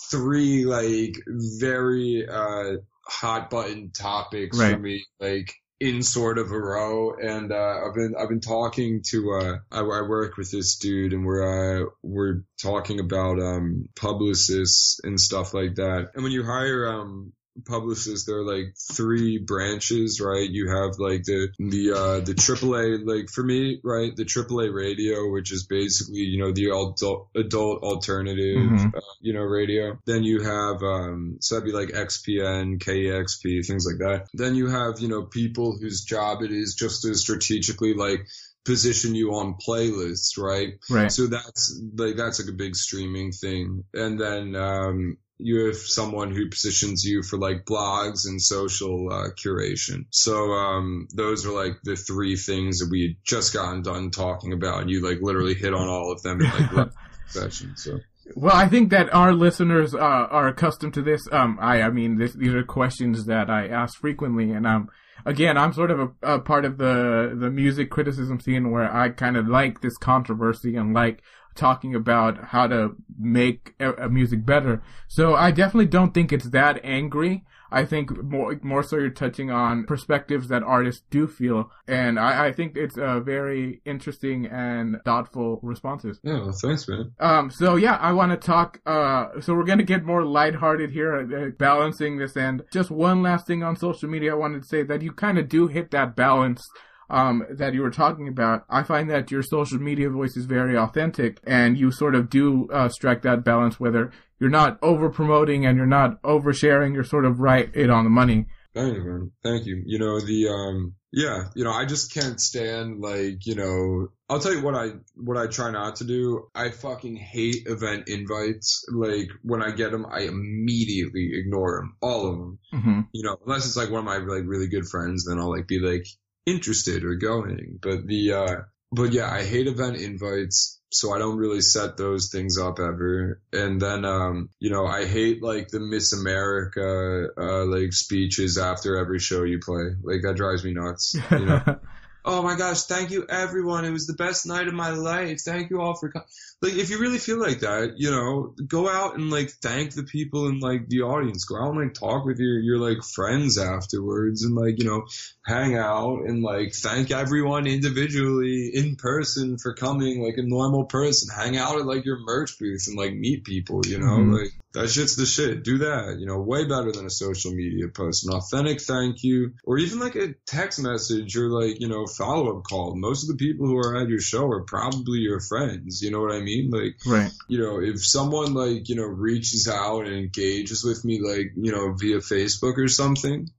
three 0.09 0.65
like 0.65 1.15
very 1.27 2.27
uh 2.27 2.77
hot 3.05 3.49
button 3.49 3.91
topics 3.91 4.57
for 4.57 4.77
me, 4.77 5.05
like 5.19 5.53
in 5.79 6.01
sort 6.01 6.37
of 6.37 6.51
a 6.51 6.57
row. 6.57 7.13
And 7.21 7.51
uh, 7.51 7.81
I've 7.85 7.93
been 7.93 8.15
I've 8.17 8.29
been 8.29 8.39
talking 8.39 9.03
to 9.09 9.31
uh 9.33 9.57
I, 9.71 9.79
I 9.79 10.01
work 10.01 10.37
with 10.37 10.51
this 10.51 10.77
dude, 10.77 11.13
and 11.13 11.25
we're 11.25 11.83
uh 11.83 11.85
we're 12.01 12.43
talking 12.61 12.99
about 12.99 13.39
um 13.39 13.89
publicists 13.95 14.99
and 15.03 15.19
stuff 15.19 15.53
like 15.53 15.75
that. 15.75 16.11
And 16.15 16.23
when 16.23 16.31
you 16.31 16.43
hire 16.43 16.87
um 16.87 17.33
publicists 17.65 18.25
there 18.25 18.37
are 18.37 18.43
like 18.45 18.73
three 18.77 19.37
branches 19.37 20.19
right? 20.19 20.49
You 20.49 20.69
have 20.69 20.97
like 20.99 21.23
the 21.23 21.49
the 21.59 21.91
uh 21.91 22.19
the 22.19 22.33
AAA 22.33 23.05
like 23.05 23.29
for 23.29 23.43
me 23.43 23.79
right 23.83 24.15
the 24.15 24.25
AAA 24.25 24.73
radio 24.73 25.31
which 25.31 25.51
is 25.51 25.65
basically 25.65 26.21
you 26.21 26.39
know 26.39 26.51
the 26.51 26.65
adult 26.65 27.29
adult 27.35 27.83
alternative 27.83 28.43
Mhm. 28.71 28.95
uh, 28.95 29.01
you 29.21 29.33
know 29.33 29.41
radio. 29.43 29.97
Then 30.05 30.23
you 30.23 30.41
have 30.43 30.81
um 30.83 31.37
so 31.41 31.55
that'd 31.55 31.65
be 31.65 31.71
like 31.77 31.89
XPN 31.89 32.79
KEXP 32.79 33.65
things 33.65 33.85
like 33.85 33.99
that. 33.99 34.27
Then 34.33 34.55
you 34.55 34.67
have 34.69 34.99
you 34.99 35.07
know 35.07 35.23
people 35.23 35.77
whose 35.79 36.03
job 36.03 36.41
it 36.41 36.51
is 36.51 36.75
just 36.75 37.03
to 37.03 37.13
strategically 37.15 37.93
like 37.93 38.27
position 38.65 39.13
you 39.15 39.33
on 39.33 39.55
playlists 39.67 40.37
right 40.37 40.73
Right. 40.89 41.11
so 41.11 41.27
that's 41.27 41.81
like 41.95 42.15
that's 42.15 42.39
like 42.39 42.49
a 42.49 42.57
big 42.57 42.75
streaming 42.75 43.31
thing. 43.31 43.83
And 43.93 44.19
then 44.19 44.55
um 44.55 45.17
you 45.39 45.65
have 45.65 45.75
someone 45.75 46.31
who 46.33 46.47
positions 46.49 47.03
you 47.03 47.23
for 47.23 47.37
like 47.37 47.65
blogs 47.65 48.25
and 48.25 48.41
social 48.41 49.11
uh, 49.11 49.29
curation. 49.43 50.05
So 50.11 50.51
um 50.51 51.07
those 51.13 51.45
are 51.45 51.51
like 51.51 51.73
the 51.83 51.95
three 51.95 52.37
things 52.37 52.79
that 52.79 52.89
we 52.89 53.01
had 53.01 53.15
just 53.25 53.53
gotten 53.53 53.81
done 53.81 54.11
talking 54.11 54.53
about. 54.53 54.81
And 54.81 54.89
you 54.89 55.05
like 55.05 55.19
literally 55.21 55.55
hit 55.55 55.73
on 55.73 55.87
all 55.89 56.11
of 56.13 56.21
them 56.21 56.39
in 56.39 56.49
like 56.49 56.71
one 56.71 56.91
session. 57.27 57.75
So 57.75 57.99
Well, 58.35 58.55
I 58.55 58.69
think 58.69 58.89
that 58.91 59.13
our 59.13 59.33
listeners 59.33 59.93
uh, 59.93 59.97
are 59.97 60.47
accustomed 60.47 60.93
to 60.93 61.01
this. 61.01 61.21
Um, 61.31 61.57
I, 61.59 61.81
I 61.81 61.89
mean, 61.89 62.17
this, 62.17 62.33
these 62.33 62.53
are 62.53 62.63
questions 62.63 63.25
that 63.25 63.49
I 63.49 63.67
ask 63.67 63.99
frequently, 63.99 64.51
and 64.51 64.65
um, 64.65 64.87
again, 65.25 65.57
I'm 65.57 65.73
sort 65.73 65.91
of 65.91 65.99
a, 65.99 66.35
a 66.35 66.39
part 66.39 66.65
of 66.65 66.77
the 66.77 67.35
the 67.37 67.49
music 67.49 67.89
criticism 67.89 68.39
scene 68.39 68.71
where 68.71 68.93
I 68.93 69.09
kind 69.09 69.37
of 69.37 69.47
like 69.47 69.81
this 69.81 69.97
controversy 69.97 70.75
and 70.75 70.93
like 70.93 71.21
talking 71.55 71.93
about 71.93 72.45
how 72.45 72.67
to 72.67 72.95
make 73.19 73.73
a, 73.79 73.93
a 73.93 74.09
music 74.09 74.45
better. 74.45 74.81
So 75.07 75.35
I 75.35 75.51
definitely 75.51 75.85
don't 75.85 76.13
think 76.13 76.33
it's 76.33 76.49
that 76.49 76.79
angry. 76.83 77.43
I 77.73 77.85
think 77.85 78.23
more 78.23 78.57
more 78.61 78.83
so 78.83 78.97
you're 78.97 79.09
touching 79.09 79.49
on 79.49 79.85
perspectives 79.85 80.47
that 80.49 80.61
artists 80.61 81.03
do 81.09 81.27
feel, 81.27 81.71
and 81.87 82.19
I, 82.19 82.47
I 82.47 82.51
think 82.51 82.77
it's 82.77 82.97
a 82.97 83.19
very 83.19 83.81
interesting 83.85 84.45
and 84.45 84.97
thoughtful 85.03 85.59
responses. 85.63 86.19
yeah, 86.23 86.39
well, 86.39 86.55
thanks, 86.61 86.87
man. 86.87 87.11
Um, 87.19 87.49
so 87.49 87.75
yeah, 87.75 87.95
I 87.95 88.11
want 88.13 88.31
to 88.31 88.37
talk, 88.37 88.79
uh, 88.85 89.41
so 89.41 89.55
we're 89.55 89.63
gonna 89.63 89.83
get 89.83 90.05
more 90.05 90.23
lighthearted 90.23 90.91
here, 90.91 91.15
uh, 91.15 91.49
balancing 91.57 92.17
this 92.17 92.37
end. 92.37 92.63
Just 92.71 92.91
one 92.91 93.23
last 93.23 93.47
thing 93.47 93.63
on 93.63 93.75
social 93.75 94.07
media, 94.07 94.33
I 94.33 94.37
wanted 94.37 94.61
to 94.61 94.67
say 94.67 94.83
that 94.83 95.01
you 95.01 95.11
kind 95.11 95.37
of 95.37 95.49
do 95.49 95.67
hit 95.67 95.91
that 95.91 96.15
balance, 96.15 96.69
um, 97.09 97.45
that 97.49 97.73
you 97.73 97.81
were 97.81 97.91
talking 97.91 98.27
about. 98.27 98.65
I 98.69 98.83
find 98.83 99.09
that 99.09 99.31
your 99.31 99.43
social 99.43 99.79
media 99.79 100.09
voice 100.09 100.35
is 100.37 100.45
very 100.45 100.77
authentic 100.77 101.39
and 101.45 101.77
you 101.77 101.91
sort 101.91 102.15
of 102.15 102.29
do, 102.29 102.69
uh, 102.71 102.89
strike 102.89 103.21
that 103.23 103.43
balance 103.43 103.79
whether 103.79 104.11
you're 104.39 104.49
not 104.49 104.77
over 104.81 105.09
promoting 105.09 105.65
and 105.65 105.77
you're 105.77 105.85
not 105.85 106.21
oversharing, 106.23 106.93
you're 106.93 107.03
sort 107.03 107.25
of 107.25 107.39
right 107.39 107.69
it 107.73 107.89
on 107.89 108.03
the 108.03 108.09
money. 108.09 108.45
Thank 108.73 108.95
you, 108.95 109.03
man. 109.03 109.31
Thank 109.43 109.65
you. 109.67 109.83
You 109.85 109.99
know, 109.99 110.19
the, 110.19 110.49
um, 110.49 110.95
yeah, 111.11 111.43
you 111.55 111.63
know, 111.63 111.71
I 111.71 111.85
just 111.85 112.11
can't 112.11 112.41
stand 112.41 112.99
like, 112.99 113.45
you 113.45 113.53
know, 113.53 114.07
I'll 114.27 114.39
tell 114.39 114.53
you 114.53 114.63
what 114.63 114.73
I, 114.73 114.93
what 115.13 115.37
I 115.37 115.45
try 115.45 115.69
not 115.69 115.97
to 115.97 116.05
do. 116.05 116.47
I 116.55 116.71
fucking 116.71 117.15
hate 117.15 117.67
event 117.67 118.09
invites. 118.09 118.83
Like 118.91 119.27
when 119.43 119.61
I 119.61 119.71
get 119.71 119.91
them, 119.91 120.07
I 120.11 120.21
immediately 120.21 121.33
ignore 121.33 121.81
them, 121.81 121.97
all 122.01 122.27
of 122.27 122.37
them, 122.39 122.59
hmm 122.71 122.99
you 123.13 123.21
know, 123.21 123.37
unless 123.45 123.67
it's 123.67 123.77
like 123.77 123.91
one 123.91 123.99
of 123.99 124.05
my 124.05 124.17
like 124.17 124.47
really 124.47 124.67
good 124.67 124.87
friends, 124.87 125.25
then 125.25 125.39
I'll 125.39 125.51
like 125.51 125.67
be 125.67 125.79
like 125.79 126.07
interested 126.45 127.03
or 127.03 127.15
going. 127.15 127.79
But 127.81 128.05
the, 128.05 128.33
uh, 128.33 128.55
but 128.91 129.11
yeah, 129.11 129.29
I 129.29 129.43
hate 129.43 129.67
event 129.67 129.97
invites. 129.97 130.79
So 130.91 131.11
I 131.11 131.17
don't 131.17 131.37
really 131.37 131.61
set 131.61 131.97
those 131.97 132.29
things 132.29 132.59
up 132.59 132.77
ever. 132.79 133.41
And 133.51 133.81
then, 133.81 134.05
um, 134.05 134.49
you 134.59 134.69
know, 134.69 134.85
I 134.85 135.05
hate 135.05 135.41
like 135.41 135.69
the 135.69 135.79
Miss 135.79 136.13
America, 136.13 137.29
uh, 137.35 137.65
like 137.65 137.93
speeches 137.93 138.59
after 138.59 138.97
every 138.97 139.17
show 139.17 139.43
you 139.43 139.59
play. 139.59 139.95
Like 140.03 140.21
that 140.21 140.35
drives 140.35 140.63
me 140.63 140.73
nuts. 140.73 141.15
You 141.31 141.45
know? 141.45 141.79
oh 142.25 142.41
my 142.41 142.55
gosh, 142.55 142.83
thank 142.83 143.11
you 143.11 143.25
everyone. 143.27 143.85
It 143.85 143.91
was 143.91 144.07
the 144.07 144.13
best 144.13 144.45
night 144.45 144.67
of 144.67 144.73
my 144.73 144.91
life. 144.91 145.41
Thank 145.41 145.69
you 145.69 145.81
all 145.81 145.95
for 145.95 146.09
coming. 146.09 146.27
Like, 146.61 146.75
if 146.75 146.89
you 146.89 146.99
really 146.99 147.17
feel 147.17 147.39
like 147.39 147.59
that, 147.59 147.95
you 147.97 148.09
know, 148.11 148.55
go 148.67 148.87
out 148.87 149.15
and 149.17 149.29
like 149.29 149.49
thank 149.61 149.93
the 149.93 150.03
people 150.03 150.47
in 150.47 150.59
like 150.59 150.87
the 150.87 151.01
audience. 151.01 151.45
Go 151.45 151.57
out 151.61 151.71
and 151.71 151.79
like 151.83 151.93
talk 151.93 152.25
with 152.25 152.39
your, 152.39 152.59
your 152.59 152.77
like 152.77 153.03
friends 153.03 153.57
afterwards 153.57 154.45
and 154.45 154.55
like, 154.55 154.79
you 154.79 154.85
know, 154.85 155.05
hang 155.45 155.75
out 155.75 156.21
and 156.25 156.41
like 156.41 156.73
thank 156.73 157.11
everyone 157.11 157.67
individually 157.67 158.71
in 158.73 158.95
person 158.95 159.57
for 159.57 159.73
coming 159.73 160.23
like 160.23 160.37
a 160.37 160.43
normal 160.43 160.85
person. 160.85 161.35
Hang 161.35 161.57
out 161.57 161.77
at 161.77 161.85
like 161.85 162.05
your 162.05 162.19
merch 162.19 162.57
booth 162.59 162.85
and 162.87 162.97
like 162.97 163.13
meet 163.13 163.43
people, 163.43 163.81
you 163.85 163.99
know, 163.99 164.05
Mhm. 164.05 164.41
like 164.41 164.53
that 164.73 164.89
shit's 164.89 165.15
the 165.15 165.25
shit. 165.25 165.63
Do 165.63 165.79
that, 165.79 166.17
you 166.19 166.25
know, 166.25 166.39
way 166.39 166.65
better 166.65 166.91
than 166.91 167.05
a 167.05 167.09
social 167.09 167.51
media 167.51 167.87
post. 167.87 168.25
An 168.25 168.33
authentic 168.33 168.81
thank 168.81 169.23
you 169.23 169.53
or 169.63 169.77
even 169.77 169.99
like 169.99 170.15
a 170.15 170.33
text 170.47 170.81
message 170.81 171.37
or 171.37 171.49
like, 171.49 171.79
you 171.79 171.87
know, 171.87 172.07
follow 172.07 172.57
up 172.57 172.63
call. 172.63 172.95
Most 172.95 173.23
of 173.23 173.29
the 173.29 173.45
people 173.45 173.67
who 173.67 173.77
are 173.77 173.95
at 174.01 174.09
your 174.09 174.19
show 174.19 174.47
are 174.47 174.63
probably 174.63 175.19
your 175.19 175.39
friends. 175.39 176.01
You 176.01 176.11
know 176.11 176.21
what 176.21 176.33
I 176.33 176.41
mean? 176.41 176.71
Like, 176.71 176.97
right. 177.05 177.31
you 177.47 177.59
know, 177.59 177.81
if 177.81 178.03
someone 178.03 178.53
like, 178.53 178.89
you 178.89 178.95
know, 178.95 179.03
reaches 179.03 179.67
out 179.67 180.07
and 180.07 180.15
engages 180.15 180.83
with 180.83 181.05
me, 181.05 181.21
like, 181.21 181.53
you 181.55 181.71
know, 181.71 181.93
via 181.93 182.17
Facebook 182.17 182.77
or 182.77 182.87
something, 182.87 183.49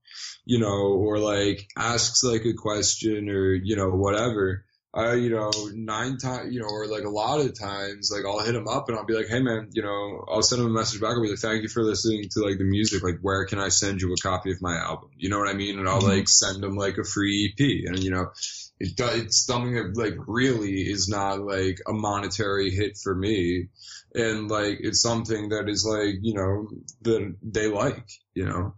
you 0.45 0.59
know, 0.59 0.95
or 0.95 1.19
like 1.19 1.69
asks 1.77 2.25
like 2.25 2.45
a 2.45 2.55
question 2.55 3.29
or, 3.29 3.55
you 3.55 3.77
know, 3.77 3.91
whatever, 3.91 4.65
I, 4.95 5.15
you 5.15 5.31
know, 5.31 5.51
nine 5.75 6.19
times, 6.19 6.55
you 6.55 6.61
know, 6.61 6.69
or 6.69 6.87
like 6.87 7.03
a 7.03 7.11
lot 7.11 7.41
of 7.41 7.59
times, 7.59 8.13
like 8.15 8.25
I'll 8.25 8.45
hit 8.45 8.55
him 8.55 8.69
up 8.69 8.89
and 8.89 8.97
I'll 8.97 9.05
be 9.05 9.15
like, 9.15 9.27
hey 9.27 9.43
man, 9.43 9.71
you 9.73 9.83
know, 9.83 10.25
I'll 10.29 10.43
send 10.43 10.63
him 10.63 10.69
a 10.69 10.71
message 10.71 11.01
back. 11.01 11.11
I'll 11.11 11.23
be 11.23 11.31
like, 11.31 11.39
thank 11.41 11.63
you 11.63 11.69
for 11.69 11.83
listening 11.83 12.29
to 12.31 12.41
like 12.41 12.59
the 12.59 12.65
music. 12.65 13.03
Like, 13.03 13.19
where 13.21 13.45
can 13.45 13.59
I 13.59 13.69
send 13.69 14.01
you 14.01 14.13
a 14.13 14.23
copy 14.23 14.53
of 14.53 14.63
my 14.63 14.77
album? 14.77 15.11
You 15.17 15.31
know 15.31 15.39
what 15.41 15.49
I 15.49 15.55
mean? 15.55 15.81
And 15.81 15.89
I'll 15.89 16.01
like 16.01 16.25
mm-hmm. 16.25 16.27
send 16.27 16.63
him 16.63 16.77
like 16.77 16.97
a 16.99 17.05
free 17.05 17.53
EP 17.53 17.89
and, 17.89 18.05
you 18.05 18.13
know, 18.13 18.31
it 18.79 18.97
does, 18.97 19.19
it's 19.19 19.45
something 19.45 19.75
that 19.75 19.97
like 19.97 20.15
really 20.29 20.83
is 20.83 21.09
not 21.09 21.41
like 21.41 21.81
a 21.89 21.93
monetary 21.93 22.71
hit 22.71 22.97
for 23.03 23.17
me. 23.17 23.71
And 24.15 24.49
like, 24.49 24.79
it's 24.81 25.03
something 25.03 25.49
that 25.49 25.69
is 25.69 25.85
like, 25.85 26.21
you 26.23 26.35
know, 26.35 26.69
that 27.03 27.35
they 27.43 27.67
like, 27.67 28.07
you 28.33 28.47
know? 28.47 28.75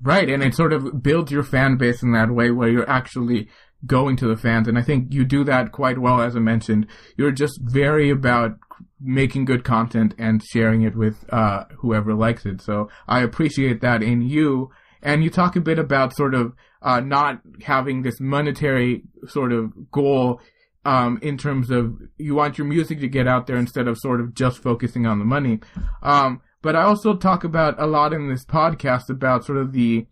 Right. 0.00 0.30
And 0.30 0.44
it 0.44 0.54
sort 0.54 0.72
of 0.72 1.02
builds 1.02 1.32
your 1.32 1.42
fan 1.42 1.76
base 1.78 2.04
in 2.04 2.12
that 2.12 2.30
way 2.30 2.52
where 2.52 2.68
you're 2.68 2.88
actually 2.88 3.48
going 3.86 4.16
to 4.16 4.26
the 4.26 4.36
fans. 4.36 4.68
And 4.68 4.78
I 4.78 4.82
think 4.82 5.12
you 5.12 5.24
do 5.24 5.44
that 5.44 5.72
quite 5.72 5.98
well, 5.98 6.20
as 6.20 6.36
I 6.36 6.40
mentioned. 6.40 6.86
You're 7.16 7.32
just 7.32 7.60
very 7.60 8.10
about 8.10 8.58
making 9.00 9.44
good 9.44 9.64
content 9.64 10.14
and 10.18 10.42
sharing 10.42 10.82
it 10.82 10.96
with, 10.96 11.24
uh, 11.32 11.64
whoever 11.78 12.14
likes 12.14 12.44
it. 12.46 12.60
So 12.60 12.88
I 13.06 13.22
appreciate 13.22 13.80
that 13.80 14.02
in 14.02 14.22
you. 14.22 14.70
And 15.02 15.22
you 15.22 15.30
talk 15.30 15.54
a 15.54 15.60
bit 15.60 15.78
about 15.78 16.16
sort 16.16 16.34
of, 16.34 16.54
uh, 16.82 17.00
not 17.00 17.40
having 17.62 18.02
this 18.02 18.20
monetary 18.20 19.04
sort 19.26 19.52
of 19.52 19.90
goal 19.90 20.40
um, 20.84 21.18
in 21.22 21.36
terms 21.36 21.70
of 21.70 21.96
you 22.16 22.34
want 22.34 22.56
your 22.56 22.66
music 22.66 23.00
to 23.00 23.08
get 23.08 23.28
out 23.28 23.46
there 23.46 23.56
instead 23.56 23.88
of 23.88 23.98
sort 23.98 24.20
of 24.20 24.34
just 24.34 24.62
focusing 24.62 25.06
on 25.06 25.18
the 25.18 25.24
money. 25.24 25.60
Um, 26.02 26.40
but 26.62 26.74
I 26.74 26.82
also 26.82 27.14
talk 27.14 27.44
about 27.44 27.80
a 27.80 27.86
lot 27.86 28.12
in 28.12 28.28
this 28.28 28.44
podcast 28.44 29.10
about 29.10 29.44
sort 29.44 29.58
of 29.58 29.72
the 29.72 30.06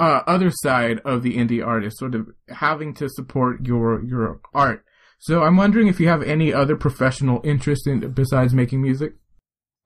uh, 0.00 0.22
other 0.26 0.50
side 0.50 1.00
of 1.04 1.22
the 1.22 1.36
indie 1.36 1.64
artist, 1.64 1.98
sort 1.98 2.14
of 2.14 2.28
having 2.48 2.94
to 2.94 3.08
support 3.08 3.66
your 3.66 4.04
your 4.04 4.40
art. 4.54 4.84
So 5.20 5.42
I'm 5.42 5.56
wondering 5.56 5.88
if 5.88 5.98
you 5.98 6.08
have 6.08 6.22
any 6.22 6.52
other 6.52 6.76
professional 6.76 7.40
interest 7.42 7.86
in 7.86 8.12
besides 8.12 8.54
making 8.54 8.80
music. 8.80 9.14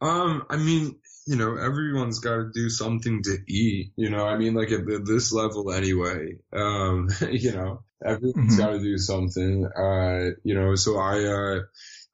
Um, 0.03 0.45
I 0.51 0.57
mean, 0.57 0.97
you 1.27 1.37
know, 1.37 1.57
everyone's 1.57 2.19
got 2.19 2.37
to 2.37 2.51
do 2.53 2.69
something 2.69 3.23
to 3.23 3.39
eat. 3.49 3.93
You 3.97 4.11
know, 4.11 4.27
I 4.27 4.37
mean, 4.37 4.55
like 4.55 4.73
at 4.73 4.85
this 5.07 5.33
level 5.33 5.73
anyway. 5.73 6.37
Um, 6.53 7.09
you 7.31 7.53
know, 7.53 7.83
everyone's 8.05 8.55
mm-hmm. 8.55 8.59
got 8.59 8.71
to 8.71 8.81
do 8.81 8.99
something. 8.99 9.67
Uh, 9.67 10.35
you 10.43 10.55
know, 10.55 10.75
so 10.75 10.99
I, 10.99 11.25
uh, 11.25 11.61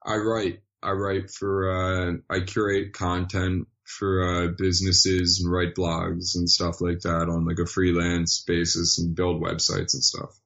I 0.05 0.17
write. 0.17 0.61
I 0.83 0.93
write 0.93 1.31
for. 1.31 1.71
Uh, 1.71 2.13
I 2.31 2.41
curate 2.41 2.93
content 2.93 3.67
for 3.89 4.23
uh, 4.23 4.49
businesses 4.59 5.41
and 5.41 5.51
write 5.51 5.75
blogs 5.75 6.37
and 6.37 6.49
stuff 6.49 6.81
like 6.81 7.01
that 7.01 7.29
on 7.29 7.47
like 7.47 7.59
a 7.59 7.67
freelance 7.67 8.45
basis 8.47 8.99
and 8.99 9.17
build 9.17 9.43
websites 9.43 9.95
and 9.95 10.05
stuff. 10.05 10.39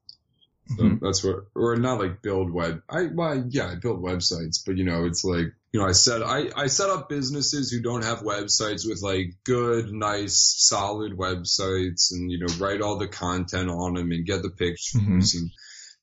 So 0.69 0.85
mm-hmm. 0.85 1.05
that's 1.05 1.25
what, 1.25 1.47
or 1.57 1.75
not 1.75 1.99
like 1.99 2.23
build 2.23 2.53
web. 2.53 2.83
I, 2.89 3.09
well, 3.13 3.45
yeah, 3.49 3.67
I 3.67 3.75
build 3.75 4.03
websites, 4.03 4.63
but 4.65 4.77
you 4.77 4.85
know, 4.85 5.07
it's 5.07 5.25
like, 5.25 5.47
you 5.73 5.81
know, 5.81 5.87
I 5.87 5.93
set, 5.93 6.23
I, 6.23 6.51
I 6.57 6.69
set 6.69 6.89
up 6.89 7.09
businesses 7.09 7.71
who 7.71 7.83
don't 7.83 8.05
have 8.05 8.21
websites 8.21 8.87
with 8.89 9.03
like 9.03 9.35
good, 9.45 9.93
nice, 9.93 10.55
solid 10.59 11.19
websites 11.19 12.13
and, 12.13 12.31
you 12.31 12.39
know, 12.39 12.55
write 12.59 12.81
all 12.81 12.99
the 12.99 13.09
content 13.09 13.71
on 13.71 13.95
them 13.95 14.13
and 14.13 14.25
get 14.25 14.43
the 14.43 14.51
pictures 14.51 15.03
mm-hmm. 15.03 15.39
and, 15.39 15.51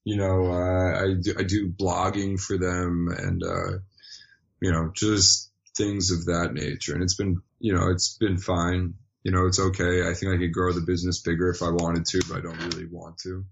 you 0.03 0.17
know, 0.17 0.51
uh, 0.51 1.03
I 1.03 1.13
do, 1.21 1.35
I 1.39 1.43
do 1.43 1.69
blogging 1.71 2.37
for 2.39 2.57
them 2.57 3.07
and, 3.17 3.41
uh, 3.43 3.79
you 4.61 4.71
know, 4.71 4.91
just 4.93 5.48
things 5.80 6.11
of 6.11 6.25
that 6.25 6.51
nature. 6.53 6.93
And 6.93 7.01
it's 7.01 7.15
been, 7.15 7.41
you 7.59 7.73
know, 7.73 7.89
it's 7.89 8.17
been 8.19 8.38
fine. 8.38 8.93
You 9.23 9.32
know, 9.32 9.47
it's 9.47 9.59
okay. 9.59 10.07
I 10.07 10.13
think 10.13 10.34
I 10.34 10.38
could 10.38 10.53
grow 10.53 10.71
the 10.73 10.82
business 10.82 11.21
bigger 11.21 11.49
if 11.49 11.63
I 11.63 11.69
wanted 11.69 12.05
to, 12.05 12.21
but 12.27 12.38
I 12.38 12.41
don't 12.41 12.63
really 12.65 12.86
want 12.86 13.17
to. 13.23 13.45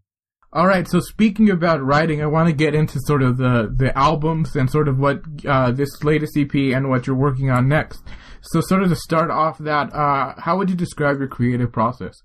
All 0.53 0.67
right. 0.67 0.87
So 0.87 0.99
speaking 0.99 1.49
about 1.49 1.83
writing, 1.83 2.21
I 2.21 2.27
want 2.27 2.47
to 2.47 2.53
get 2.53 2.73
into 2.73 2.99
sort 3.01 3.21
of 3.21 3.37
the 3.37 3.73
the 3.75 3.97
albums 3.97 4.55
and 4.55 4.69
sort 4.69 4.87
of 4.87 4.97
what 4.97 5.21
uh, 5.45 5.71
this 5.71 6.03
latest 6.03 6.37
EP 6.37 6.53
and 6.55 6.89
what 6.89 7.05
you're 7.05 7.17
working 7.17 7.49
on 7.49 7.67
next. 7.67 8.01
So 8.41 8.61
sort 8.61 8.83
of 8.83 8.89
to 8.89 8.95
start 8.95 9.29
off 9.29 9.57
that, 9.57 9.93
uh, 9.93 10.35
how 10.37 10.57
would 10.57 10.69
you 10.69 10.75
describe 10.75 11.19
your 11.19 11.27
creative 11.27 11.71
process? 11.73 12.21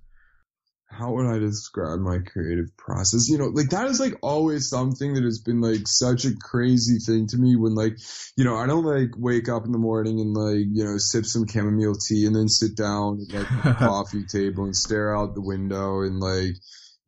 How 0.92 1.12
would 1.12 1.26
I 1.26 1.38
describe 1.38 2.00
my 2.00 2.18
creative 2.18 2.76
process? 2.76 3.28
You 3.28 3.38
know, 3.38 3.46
like 3.46 3.70
that 3.70 3.86
is 3.86 3.98
like 3.98 4.14
always 4.22 4.68
something 4.68 5.14
that 5.14 5.24
has 5.24 5.40
been 5.40 5.60
like 5.60 5.88
such 5.88 6.24
a 6.26 6.36
crazy 6.36 6.98
thing 6.98 7.26
to 7.28 7.38
me 7.38 7.56
when 7.56 7.74
like, 7.74 7.96
you 8.36 8.44
know, 8.44 8.56
I 8.56 8.66
don't 8.66 8.84
like 8.84 9.10
wake 9.16 9.48
up 9.48 9.64
in 9.64 9.72
the 9.72 9.78
morning 9.78 10.20
and 10.20 10.34
like, 10.34 10.66
you 10.70 10.84
know, 10.84 10.98
sip 10.98 11.24
some 11.24 11.46
chamomile 11.46 11.94
tea 11.94 12.26
and 12.26 12.36
then 12.36 12.48
sit 12.48 12.76
down 12.76 13.20
at 13.32 13.34
like 13.34 13.64
a 13.64 13.74
coffee 13.78 14.24
table 14.26 14.64
and 14.64 14.76
stare 14.76 15.16
out 15.16 15.34
the 15.34 15.40
window 15.40 16.02
and 16.02 16.20
like, 16.20 16.56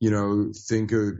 you 0.00 0.10
know, 0.10 0.50
think 0.68 0.92
of, 0.92 1.18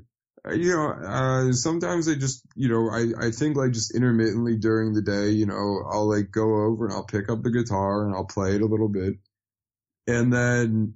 you 0.53 0.73
know, 0.75 0.89
uh, 0.91 1.53
sometimes 1.53 2.09
I 2.09 2.15
just, 2.15 2.43
you 2.57 2.69
know, 2.69 2.89
I, 2.91 3.27
I 3.27 3.31
think 3.31 3.57
like 3.57 3.73
just 3.73 3.95
intermittently 3.95 4.57
during 4.57 4.95
the 4.95 5.03
day, 5.03 5.31
you 5.31 5.47
know, 5.47 5.83
I'll 5.91 6.09
like 6.09 6.31
go 6.31 6.65
over 6.65 6.87
and 6.87 6.95
I'll 6.95 7.05
pick 7.05 7.29
up 7.29 7.43
the 7.43 7.51
guitar 7.51 8.07
and 8.07 8.15
I'll 8.15 8.27
play 8.27 8.55
it 8.55 8.63
a 8.63 8.67
little 8.67 8.89
bit. 8.89 9.15
And 10.07 10.33
then, 10.33 10.95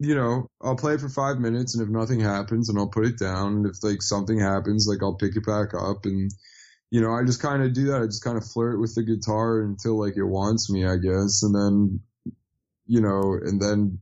you 0.00 0.14
know, 0.14 0.48
I'll 0.62 0.76
play 0.76 0.96
for 0.96 1.08
five 1.08 1.38
minutes 1.38 1.74
and 1.74 1.84
if 1.84 1.90
nothing 1.90 2.20
happens 2.20 2.68
and 2.68 2.78
I'll 2.78 2.88
put 2.88 3.06
it 3.06 3.18
down. 3.18 3.56
And 3.56 3.66
if 3.66 3.84
like 3.84 4.02
something 4.02 4.38
happens, 4.38 4.86
like 4.88 5.02
I'll 5.02 5.16
pick 5.16 5.36
it 5.36 5.46
back 5.46 5.74
up 5.74 6.06
and, 6.06 6.30
you 6.90 7.00
know, 7.00 7.12
I 7.12 7.24
just 7.24 7.42
kind 7.42 7.62
of 7.62 7.72
do 7.72 7.86
that. 7.88 8.02
I 8.02 8.06
just 8.06 8.24
kind 8.24 8.36
of 8.36 8.44
flirt 8.44 8.80
with 8.80 8.94
the 8.94 9.02
guitar 9.02 9.60
until 9.60 10.00
like 10.00 10.16
it 10.16 10.24
wants 10.24 10.70
me, 10.70 10.86
I 10.86 10.96
guess. 10.96 11.42
And 11.42 11.54
then, 11.54 12.00
you 12.86 13.00
know, 13.00 13.38
and 13.40 13.60
then 13.60 14.00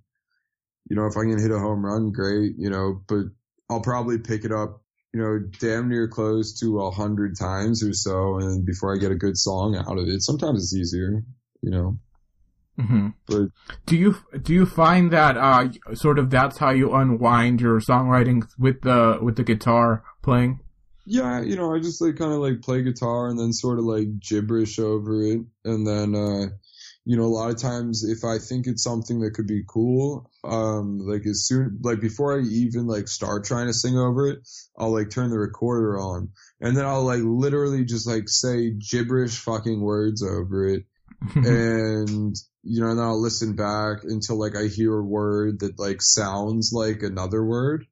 you 0.88 0.96
know, 0.96 1.06
if 1.06 1.16
I 1.16 1.22
can 1.22 1.38
hit 1.38 1.50
a 1.50 1.58
home 1.58 1.84
run, 1.84 2.12
great, 2.12 2.54
you 2.56 2.70
know, 2.70 3.02
but 3.06 3.26
I'll 3.68 3.82
probably 3.82 4.18
pick 4.18 4.44
it 4.44 4.52
up, 4.52 4.82
you 5.12 5.20
know, 5.20 5.38
damn 5.60 5.88
near 5.88 6.08
close 6.08 6.58
to 6.60 6.80
a 6.80 6.90
hundred 6.90 7.38
times 7.38 7.82
or 7.82 7.92
so. 7.92 8.38
And 8.38 8.64
before 8.64 8.94
I 8.94 8.98
get 8.98 9.12
a 9.12 9.16
good 9.16 9.36
song 9.36 9.76
out 9.76 9.98
of 9.98 10.08
it, 10.08 10.22
sometimes 10.22 10.62
it's 10.62 10.74
easier, 10.74 11.22
you 11.62 11.70
know. 11.70 11.98
Mm-hmm. 12.78 13.08
But 13.26 13.48
do 13.86 13.96
you 13.96 14.16
do 14.40 14.52
you 14.52 14.64
find 14.64 15.10
that 15.12 15.36
uh 15.36 15.94
sort 15.94 16.18
of 16.18 16.30
that's 16.30 16.58
how 16.58 16.70
you 16.70 16.94
unwind 16.94 17.60
your 17.60 17.80
songwriting 17.80 18.48
with 18.58 18.82
the 18.82 19.18
with 19.20 19.36
the 19.36 19.44
guitar 19.44 20.04
playing? 20.22 20.60
Yeah, 21.04 21.40
you 21.40 21.56
know, 21.56 21.74
I 21.74 21.80
just 21.80 22.00
like 22.00 22.16
kind 22.16 22.32
of 22.32 22.38
like 22.38 22.60
play 22.60 22.82
guitar 22.82 23.28
and 23.28 23.38
then 23.38 23.52
sort 23.52 23.78
of 23.78 23.84
like 23.84 24.20
gibberish 24.20 24.78
over 24.78 25.22
it, 25.22 25.40
and 25.64 25.86
then 25.86 26.14
uh 26.14 26.46
you 27.08 27.16
know, 27.16 27.24
a 27.24 27.24
lot 27.24 27.48
of 27.50 27.56
times 27.56 28.04
if 28.04 28.22
I 28.22 28.36
think 28.36 28.66
it's 28.66 28.84
something 28.84 29.20
that 29.20 29.32
could 29.32 29.46
be 29.46 29.64
cool, 29.66 30.30
um, 30.44 30.98
like 30.98 31.24
as 31.24 31.46
soon, 31.46 31.78
like 31.82 32.02
before 32.02 32.38
I 32.38 32.42
even 32.42 32.86
like 32.86 33.08
start 33.08 33.44
trying 33.44 33.66
to 33.66 33.72
sing 33.72 33.96
over 33.96 34.28
it, 34.28 34.40
I'll 34.78 34.92
like 34.92 35.08
turn 35.08 35.30
the 35.30 35.38
recorder 35.38 35.98
on 35.98 36.28
and 36.60 36.76
then 36.76 36.84
I'll 36.84 37.04
like 37.04 37.22
literally 37.22 37.86
just 37.86 38.06
like 38.06 38.28
say 38.28 38.72
gibberish 38.72 39.38
fucking 39.38 39.80
words 39.80 40.22
over 40.22 40.68
it. 40.68 40.84
and, 41.34 42.36
you 42.62 42.80
know, 42.80 42.88
and 42.90 42.98
then 42.98 43.06
I'll 43.06 43.20
listen 43.20 43.56
back 43.56 44.04
until 44.04 44.38
like 44.38 44.56
I 44.56 44.66
hear 44.66 44.94
a 44.94 45.04
word 45.04 45.60
that 45.60 45.78
like 45.78 46.02
sounds 46.02 46.72
like 46.72 47.02
another 47.02 47.44
word. 47.44 47.86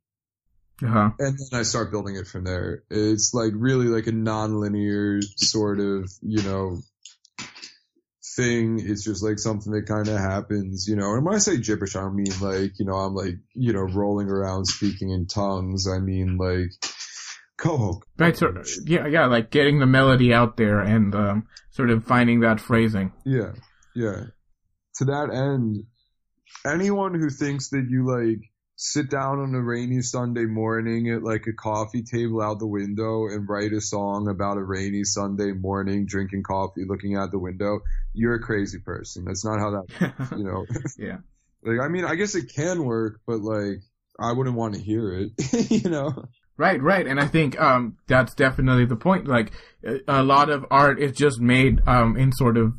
Uh-huh. 0.82 1.10
And 1.18 1.38
then 1.38 1.60
I 1.60 1.62
start 1.62 1.90
building 1.90 2.16
it 2.16 2.26
from 2.26 2.44
there. 2.44 2.82
It's 2.90 3.32
like 3.32 3.52
really 3.54 3.86
like 3.86 4.06
a 4.06 4.12
non-linear 4.12 5.22
sort 5.36 5.80
of, 5.80 6.10
you 6.20 6.42
know, 6.42 6.80
thing. 8.36 8.80
It's 8.82 9.04
just 9.04 9.22
like 9.22 9.38
something 9.38 9.72
that 9.72 9.86
kind 9.86 10.08
of 10.08 10.18
happens, 10.18 10.86
you 10.86 10.96
know. 10.96 11.14
And 11.14 11.24
when 11.24 11.34
I 11.34 11.38
say 11.38 11.56
gibberish, 11.56 11.96
I 11.96 12.00
don't 12.00 12.14
mean 12.14 12.32
like, 12.42 12.78
you 12.78 12.84
know, 12.84 12.96
I'm 12.96 13.14
like, 13.14 13.36
you 13.54 13.72
know, 13.72 13.80
rolling 13.80 14.28
around 14.28 14.66
speaking 14.66 15.10
in 15.10 15.26
tongues. 15.26 15.88
I 15.88 15.98
mean 15.98 16.36
like, 16.36 16.72
Kohok. 17.58 18.02
Right, 18.18 18.36
so, 18.36 18.52
yeah, 18.84 19.06
yeah, 19.06 19.26
like 19.26 19.50
getting 19.50 19.78
the 19.78 19.86
melody 19.86 20.34
out 20.34 20.58
there 20.58 20.80
and 20.80 21.14
um, 21.14 21.46
sort 21.70 21.88
of 21.88 22.04
finding 22.04 22.40
that 22.40 22.60
phrasing. 22.60 23.12
Yeah, 23.24 23.52
yeah. 23.94 24.24
To 24.98 25.04
that 25.06 25.30
end, 25.32 25.84
anyone 26.66 27.14
who 27.14 27.30
thinks 27.30 27.70
that 27.70 27.86
you 27.88 28.06
like 28.06 28.40
sit 28.76 29.10
down 29.10 29.40
on 29.40 29.54
a 29.54 29.60
rainy 29.60 30.02
Sunday 30.02 30.44
morning 30.44 31.10
at 31.10 31.22
like 31.22 31.46
a 31.46 31.52
coffee 31.52 32.02
table 32.02 32.42
out 32.42 32.58
the 32.58 32.66
window 32.66 33.26
and 33.26 33.48
write 33.48 33.72
a 33.72 33.80
song 33.80 34.28
about 34.28 34.58
a 34.58 34.62
rainy 34.62 35.02
Sunday 35.02 35.52
morning 35.52 36.06
drinking 36.06 36.42
coffee 36.42 36.84
looking 36.86 37.16
out 37.16 37.30
the 37.30 37.38
window, 37.38 37.80
you're 38.12 38.34
a 38.34 38.40
crazy 38.40 38.78
person. 38.78 39.24
That's 39.24 39.44
not 39.44 39.58
how 39.58 39.70
that, 39.70 40.30
you 40.36 40.44
know. 40.44 40.66
yeah. 40.98 41.18
Like, 41.62 41.80
I 41.80 41.88
mean, 41.88 42.04
I 42.04 42.14
guess 42.14 42.36
it 42.36 42.52
can 42.54 42.84
work, 42.84 43.22
but 43.26 43.40
like, 43.40 43.80
I 44.20 44.30
wouldn't 44.30 44.54
want 44.54 44.74
to 44.74 44.80
hear 44.80 45.12
it, 45.12 45.70
you 45.70 45.90
know? 45.90 46.26
Right, 46.56 46.80
right. 46.80 47.04
And 47.04 47.18
I 47.18 47.26
think, 47.26 47.60
um, 47.60 47.96
that's 48.06 48.34
definitely 48.34 48.84
the 48.84 48.94
point. 48.94 49.26
Like, 49.26 49.50
a 50.06 50.22
lot 50.22 50.48
of 50.48 50.64
art 50.70 51.00
is 51.00 51.10
just 51.16 51.40
made, 51.40 51.80
um, 51.88 52.16
in 52.16 52.30
sort 52.30 52.56
of 52.56 52.74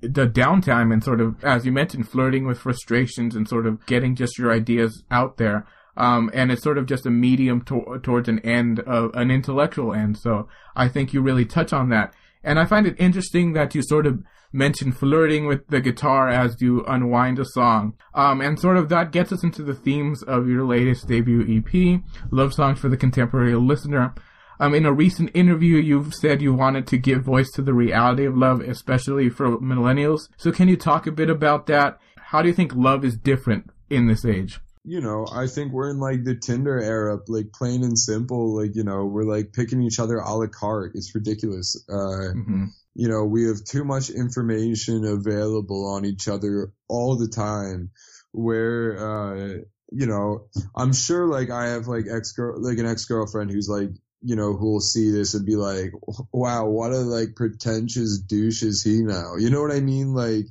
the 0.00 0.26
downtime 0.26 0.92
and 0.92 1.02
sort 1.02 1.20
of, 1.20 1.42
as 1.44 1.64
you 1.64 1.72
mentioned, 1.72 2.08
flirting 2.08 2.46
with 2.46 2.58
frustrations 2.58 3.34
and 3.34 3.48
sort 3.48 3.66
of 3.66 3.84
getting 3.86 4.14
just 4.14 4.38
your 4.38 4.52
ideas 4.52 5.02
out 5.10 5.36
there. 5.36 5.66
Um, 5.96 6.30
and 6.34 6.50
it's 6.50 6.62
sort 6.62 6.78
of 6.78 6.86
just 6.86 7.06
a 7.06 7.10
medium 7.10 7.60
to- 7.62 8.00
towards 8.02 8.28
an 8.28 8.40
end 8.40 8.80
of 8.80 9.12
an 9.14 9.30
intellectual 9.30 9.94
end. 9.94 10.18
So 10.18 10.48
I 10.74 10.88
think 10.88 11.12
you 11.12 11.20
really 11.20 11.44
touch 11.44 11.72
on 11.72 11.88
that. 11.90 12.12
And 12.42 12.58
I 12.58 12.64
find 12.64 12.86
it 12.86 12.96
interesting 12.98 13.52
that 13.52 13.74
you 13.74 13.82
sort 13.82 14.06
of 14.06 14.22
mention 14.52 14.92
flirting 14.92 15.46
with 15.46 15.66
the 15.68 15.80
guitar 15.80 16.28
as 16.28 16.56
you 16.60 16.84
unwind 16.86 17.38
a 17.38 17.44
song. 17.44 17.94
Um, 18.14 18.40
and 18.40 18.58
sort 18.58 18.76
of 18.76 18.88
that 18.88 19.10
gets 19.10 19.32
us 19.32 19.42
into 19.42 19.62
the 19.62 19.74
themes 19.74 20.22
of 20.22 20.48
your 20.48 20.64
latest 20.64 21.08
debut 21.08 21.44
EP, 21.58 22.00
Love 22.30 22.54
Songs 22.54 22.78
for 22.78 22.88
the 22.88 22.96
Contemporary 22.96 23.54
Listener. 23.54 24.14
Um, 24.60 24.74
in 24.74 24.86
a 24.86 24.92
recent 24.92 25.30
interview, 25.34 25.76
you've 25.76 26.14
said 26.14 26.42
you 26.42 26.54
wanted 26.54 26.86
to 26.88 26.98
give 26.98 27.22
voice 27.22 27.50
to 27.52 27.62
the 27.62 27.74
reality 27.74 28.24
of 28.24 28.36
love, 28.36 28.60
especially 28.60 29.28
for 29.28 29.58
millennials. 29.58 30.28
So 30.36 30.52
can 30.52 30.68
you 30.68 30.76
talk 30.76 31.06
a 31.06 31.12
bit 31.12 31.30
about 31.30 31.66
that? 31.66 31.98
How 32.16 32.42
do 32.42 32.48
you 32.48 32.54
think 32.54 32.74
love 32.74 33.04
is 33.04 33.16
different 33.16 33.70
in 33.90 34.06
this 34.06 34.24
age? 34.24 34.60
you 34.86 35.00
know, 35.00 35.26
I 35.32 35.46
think 35.46 35.72
we're 35.72 35.88
in 35.88 35.98
like 35.98 36.24
the 36.24 36.34
Tinder 36.34 36.78
era, 36.78 37.18
like 37.26 37.54
plain 37.54 37.82
and 37.82 37.98
simple. 37.98 38.54
Like, 38.54 38.76
you 38.76 38.84
know, 38.84 39.06
we're 39.06 39.24
like 39.24 39.54
picking 39.54 39.82
each 39.82 39.98
other 39.98 40.18
a 40.18 40.34
la 40.34 40.46
carte. 40.46 40.92
It's 40.94 41.14
ridiculous. 41.14 41.82
Uh, 41.88 42.32
hmm 42.32 42.64
you 42.94 43.08
know, 43.08 43.24
we 43.24 43.48
have 43.48 43.64
too 43.64 43.84
much 43.84 44.08
information 44.10 45.04
available 45.04 45.86
on 45.86 46.04
each 46.04 46.28
other 46.28 46.72
all 46.88 47.16
the 47.16 47.28
time 47.28 47.90
where, 48.30 48.96
uh, 48.98 49.48
you 49.90 50.06
know, 50.06 50.46
I'm 50.76 50.92
sure 50.92 51.26
like 51.26 51.50
I 51.50 51.70
have 51.70 51.88
like 51.88 52.06
ex 52.08 52.32
girl, 52.32 52.54
like 52.62 52.78
an 52.78 52.86
ex 52.86 53.04
girlfriend 53.04 53.50
who's 53.50 53.68
like, 53.68 53.90
you 54.24 54.36
know, 54.36 54.54
who 54.56 54.72
will 54.72 54.80
see 54.80 55.10
this 55.10 55.34
and 55.34 55.44
be 55.46 55.56
like, 55.56 55.92
wow, 56.32 56.66
what 56.66 56.92
a 56.92 56.98
like 56.98 57.36
pretentious 57.36 58.18
douche 58.18 58.62
is 58.62 58.82
he 58.82 59.02
now? 59.02 59.36
You 59.38 59.50
know 59.50 59.60
what 59.60 59.72
I 59.72 59.80
mean? 59.80 60.14
Like, 60.14 60.46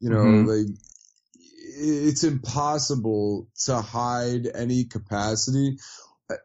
you 0.00 0.10
know, 0.10 0.22
Mhm. 0.22 0.46
like 0.46 0.66
it's 1.82 2.24
impossible 2.24 3.48
to 3.66 3.80
hide 3.80 4.46
any 4.54 4.84
capacity. 4.84 5.78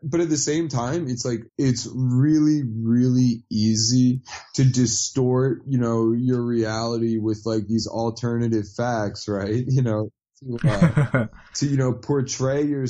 But 0.02 0.20
at 0.22 0.30
the 0.30 0.38
same 0.38 0.68
time, 0.68 1.08
it's 1.08 1.26
like, 1.26 1.42
it's 1.58 1.88
really, 1.94 2.64
really 2.64 3.44
easy 3.52 4.22
to 4.56 4.64
distort, 4.64 5.62
you 5.68 5.78
know, 5.78 6.12
your 6.12 6.42
reality 6.42 7.20
with 7.20 7.44
like 7.46 7.68
these 7.68 7.88
alternative 7.88 8.66
facts, 8.76 9.28
right? 9.28 9.64
You 9.68 9.84
know, 9.84 10.12
to, 10.40 10.60
uh, 10.68 10.90
to 11.56 11.68
you 11.68 11.78
know, 11.78 11.94
portray 11.94 12.64
your, 12.64 12.86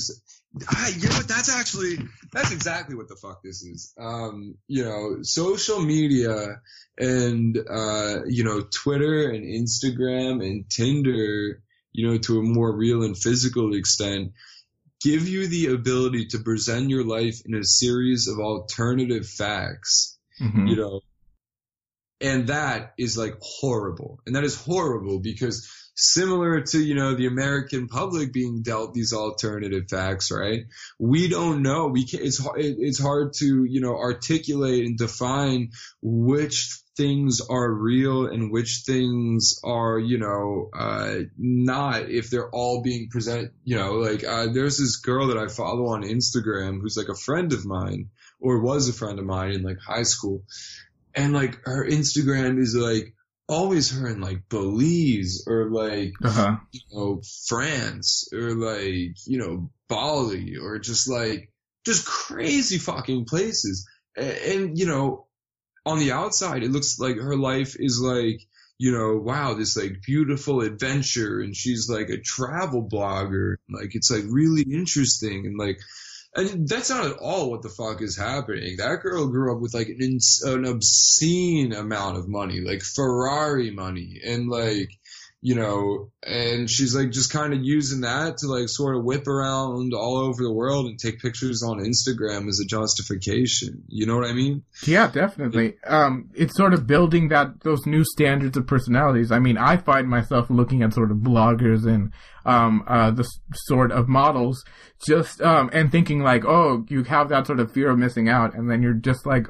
Ah, 0.69 0.87
you 0.87 1.09
know 1.09 1.15
what? 1.15 1.27
That's 1.27 1.53
actually 1.53 1.97
that's 2.31 2.51
exactly 2.51 2.95
what 2.95 3.09
the 3.09 3.15
fuck 3.15 3.43
this 3.43 3.63
is. 3.63 3.93
Um, 3.99 4.55
you 4.67 4.83
know, 4.85 5.17
social 5.23 5.81
media 5.81 6.61
and 6.97 7.57
uh, 7.57 8.19
you 8.25 8.43
know, 8.43 8.61
Twitter 8.61 9.29
and 9.29 9.43
Instagram 9.43 10.45
and 10.45 10.69
Tinder, 10.69 11.61
you 11.91 12.07
know, 12.07 12.17
to 12.19 12.39
a 12.39 12.43
more 12.43 12.75
real 12.75 13.03
and 13.03 13.17
physical 13.17 13.75
extent, 13.75 14.31
give 15.01 15.27
you 15.27 15.47
the 15.47 15.67
ability 15.67 16.27
to 16.27 16.39
present 16.39 16.89
your 16.89 17.05
life 17.05 17.41
in 17.45 17.55
a 17.55 17.63
series 17.63 18.27
of 18.27 18.39
alternative 18.39 19.27
facts 19.27 20.17
Mhm. 20.41 20.69
you 20.69 20.75
know 20.75 20.99
and 22.19 22.47
that 22.47 22.93
is 22.97 23.17
like 23.17 23.35
horrible 23.39 24.19
and 24.25 24.35
that 24.35 24.43
is 24.43 24.55
horrible 24.55 25.19
because 25.19 25.69
similar 25.95 26.61
to 26.61 26.79
you 26.79 26.95
know 26.95 27.15
the 27.15 27.27
american 27.27 27.87
public 27.87 28.33
being 28.33 28.61
dealt 28.61 28.93
these 28.93 29.13
alternative 29.13 29.85
facts 29.89 30.31
right? 30.31 30.65
We 30.99 31.27
don't 31.27 31.61
know. 31.61 31.87
We 31.87 32.05
can 32.05 32.21
it's 32.21 32.45
it's 32.55 32.99
hard 32.99 33.33
to 33.39 33.63
you 33.63 33.81
know 33.81 33.95
articulate 33.95 34.85
and 34.85 34.97
define 34.97 35.71
which 36.01 36.79
things 36.97 37.41
are 37.41 37.71
real 37.71 38.27
and 38.27 38.51
which 38.51 38.83
things 38.85 39.59
are 39.63 39.99
you 39.99 40.17
know 40.17 40.69
uh 40.73 41.15
not 41.37 42.09
if 42.09 42.29
they're 42.29 42.49
all 42.49 42.81
being 42.81 43.09
presented 43.09 43.51
you 43.65 43.75
know 43.75 43.95
like 43.95 44.23
uh 44.23 44.47
there's 44.53 44.77
this 44.77 44.95
girl 44.95 45.27
that 45.27 45.37
i 45.37 45.47
follow 45.47 45.87
on 45.87 46.03
instagram 46.03 46.79
who's 46.79 46.95
like 46.95 47.09
a 47.09 47.15
friend 47.15 47.51
of 47.51 47.65
mine 47.65 48.09
or 48.39 48.59
was 48.59 48.87
a 48.87 48.93
friend 48.93 49.19
of 49.19 49.25
mine 49.25 49.51
in 49.51 49.63
like 49.63 49.79
high 49.79 50.03
school. 50.03 50.43
And 51.13 51.33
like 51.33 51.59
her 51.65 51.87
Instagram 51.87 52.59
is 52.59 52.75
like 52.75 53.13
always 53.47 53.91
her 53.91 54.07
in 54.07 54.21
like 54.21 54.49
Belize 54.49 55.43
or 55.47 55.69
like 55.69 56.13
Uh-huh. 56.23 56.57
you 56.71 56.81
know 56.91 57.21
France 57.47 58.27
or 58.33 58.55
like 58.55 59.15
you 59.27 59.37
know 59.37 59.69
Bali 59.87 60.57
or 60.57 60.79
just 60.79 61.07
like 61.07 61.51
just 61.85 62.05
crazy 62.05 62.77
fucking 62.79 63.25
places 63.25 63.87
A- 64.17 64.55
and, 64.55 64.77
you 64.77 64.87
know 64.87 65.27
on 65.85 65.99
the 65.99 66.11
outside 66.13 66.63
it 66.63 66.71
looks 66.71 66.97
like 66.99 67.17
her 67.17 67.35
life 67.37 67.75
is 67.79 68.01
like 68.01 68.41
you 68.79 68.91
know 68.91 69.17
wow 69.17 69.53
this 69.53 69.77
like 69.77 70.01
beautiful 70.03 70.61
adventure 70.61 71.39
and 71.39 71.55
she's 71.55 71.87
like 71.87 72.09
a 72.09 72.19
travel 72.19 72.87
blogger 72.91 73.55
like 73.69 73.93
it's 73.93 74.09
like 74.09 74.23
really 74.27 74.63
interesting 74.63 75.45
and 75.45 75.57
like 75.59 75.77
and 76.35 76.67
that's 76.67 76.89
not 76.89 77.05
at 77.05 77.17
all 77.17 77.49
what 77.49 77.61
the 77.61 77.69
fuck 77.69 78.01
is 78.01 78.17
happening. 78.17 78.77
That 78.77 79.01
girl 79.01 79.27
grew 79.27 79.55
up 79.55 79.61
with 79.61 79.73
like 79.73 79.87
an, 79.87 79.99
ins- 80.01 80.41
an 80.43 80.65
obscene 80.65 81.73
amount 81.73 82.17
of 82.17 82.27
money, 82.27 82.61
like 82.61 82.81
Ferrari 82.81 83.71
money, 83.71 84.19
and 84.25 84.49
like, 84.49 84.89
you 85.45 85.53
know, 85.53 86.09
and 86.23 86.67
she's 86.67 86.95
like 86.95 87.11
just 87.11 87.31
kind 87.31 87.53
of 87.53 87.63
using 87.63 88.01
that 88.01 88.37
to 88.37 88.47
like 88.47 88.67
sort 88.67 88.95
of 88.95 89.03
whip 89.03 89.27
around 89.27 89.93
all 89.93 90.17
over 90.17 90.41
the 90.41 90.51
world 90.51 90.87
and 90.87 90.97
take 90.97 91.21
pictures 91.21 91.61
on 91.61 91.77
Instagram 91.77 92.47
as 92.47 92.59
a 92.59 92.65
justification. 92.65 93.83
You 93.87 94.07
know 94.07 94.15
what 94.15 94.27
I 94.27 94.33
mean? 94.33 94.63
Yeah, 94.87 95.07
definitely. 95.11 95.75
Um, 95.85 96.31
it's 96.33 96.57
sort 96.57 96.73
of 96.73 96.87
building 96.87 97.27
that 97.27 97.61
those 97.61 97.85
new 97.85 98.03
standards 98.03 98.57
of 98.57 98.65
personalities. 98.65 99.31
I 99.31 99.37
mean, 99.37 99.55
I 99.55 99.77
find 99.77 100.09
myself 100.09 100.49
looking 100.49 100.81
at 100.81 100.95
sort 100.95 101.11
of 101.11 101.17
bloggers 101.17 101.85
and 101.85 102.11
um, 102.45 102.83
uh, 102.87 103.11
the 103.11 103.27
sort 103.53 103.91
of 103.91 104.07
models, 104.07 104.63
just 105.05 105.41
um, 105.41 105.69
and 105.73 105.91
thinking 105.91 106.21
like, 106.21 106.45
oh, 106.45 106.85
you 106.89 107.03
have 107.03 107.29
that 107.29 107.47
sort 107.47 107.59
of 107.59 107.71
fear 107.71 107.89
of 107.89 107.97
missing 107.97 108.29
out, 108.29 108.53
and 108.53 108.69
then 108.69 108.81
you're 108.81 108.93
just 108.93 109.25
like, 109.25 109.47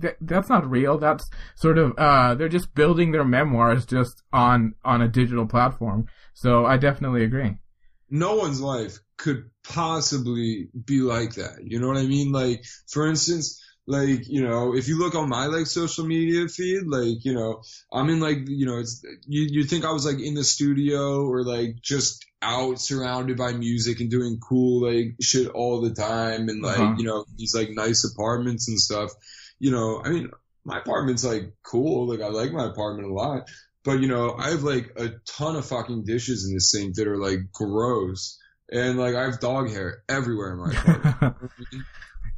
"Th- 0.00 0.16
that's 0.20 0.48
not 0.48 0.68
real. 0.68 0.98
That's 0.98 1.28
sort 1.56 1.78
of 1.78 1.94
uh, 1.96 2.34
they're 2.34 2.48
just 2.48 2.74
building 2.74 3.12
their 3.12 3.24
memoirs 3.24 3.86
just 3.86 4.22
on 4.32 4.74
on 4.84 5.00
a 5.00 5.08
digital 5.08 5.25
platform. 5.34 6.06
So 6.34 6.64
I 6.64 6.76
definitely 6.76 7.24
agree. 7.24 7.56
no 8.08 8.36
one's 8.36 8.60
life 8.60 8.98
could 9.16 9.50
possibly 9.64 10.68
be 10.84 11.00
like 11.00 11.34
that. 11.34 11.58
You 11.64 11.80
know 11.80 11.88
what 11.88 11.96
I 11.96 12.06
mean? 12.06 12.30
Like, 12.32 12.64
for 12.88 13.06
instance, 13.08 13.60
like, 13.86 14.28
you 14.28 14.42
know, 14.42 14.74
if 14.74 14.88
you 14.88 14.98
look 14.98 15.14
on 15.14 15.28
my 15.28 15.46
like 15.46 15.66
social 15.66 16.06
media 16.06 16.46
feed, 16.48 16.82
like, 16.86 17.24
you 17.24 17.34
know, 17.34 17.62
I'm 17.92 18.08
in 18.10 18.20
like, 18.20 18.38
you 18.46 18.66
know, 18.66 18.78
it's, 18.78 19.02
you, 19.26 19.46
you 19.50 19.64
think 19.64 19.84
I 19.84 19.92
was 19.92 20.04
like 20.04 20.20
in 20.20 20.34
the 20.34 20.44
studio 20.44 21.24
or 21.26 21.44
like 21.44 21.80
just 21.80 22.24
out 22.42 22.78
surrounded 22.80 23.36
by 23.36 23.52
music 23.52 24.00
and 24.00 24.10
doing 24.10 24.38
cool 24.40 24.82
like 24.86 25.14
shit 25.20 25.48
all 25.48 25.80
the 25.80 25.94
time 25.94 26.48
and 26.48 26.62
like, 26.62 26.78
Uh-huh. 26.78 26.94
you 26.98 27.04
know, 27.04 27.24
these 27.36 27.54
like 27.54 27.70
nice 27.70 28.04
apartments 28.04 28.68
and 28.68 28.78
stuff. 28.78 29.10
You 29.58 29.70
know, 29.70 30.02
I 30.04 30.10
mean, 30.10 30.30
my 30.64 30.78
apartment's 30.78 31.24
like 31.24 31.52
cool. 31.62 32.08
Like, 32.08 32.20
I 32.20 32.28
like 32.28 32.52
my 32.52 32.66
apartment 32.66 33.08
a 33.08 33.12
lot. 33.12 33.48
But 33.86 34.00
you 34.00 34.08
know, 34.08 34.34
I 34.36 34.50
have 34.50 34.64
like 34.64 34.92
a 34.96 35.10
ton 35.24 35.56
of 35.56 35.64
fucking 35.64 36.04
dishes 36.04 36.44
in 36.46 36.54
the 36.54 36.60
sink 36.60 36.96
that 36.96 37.06
are 37.06 37.16
like 37.16 37.52
gross. 37.52 38.36
And 38.70 38.98
like 38.98 39.14
I 39.14 39.22
have 39.22 39.38
dog 39.38 39.70
hair 39.70 40.02
everywhere 40.08 40.52
in 40.52 40.58
my 40.58 40.72
apartment. 40.72 41.52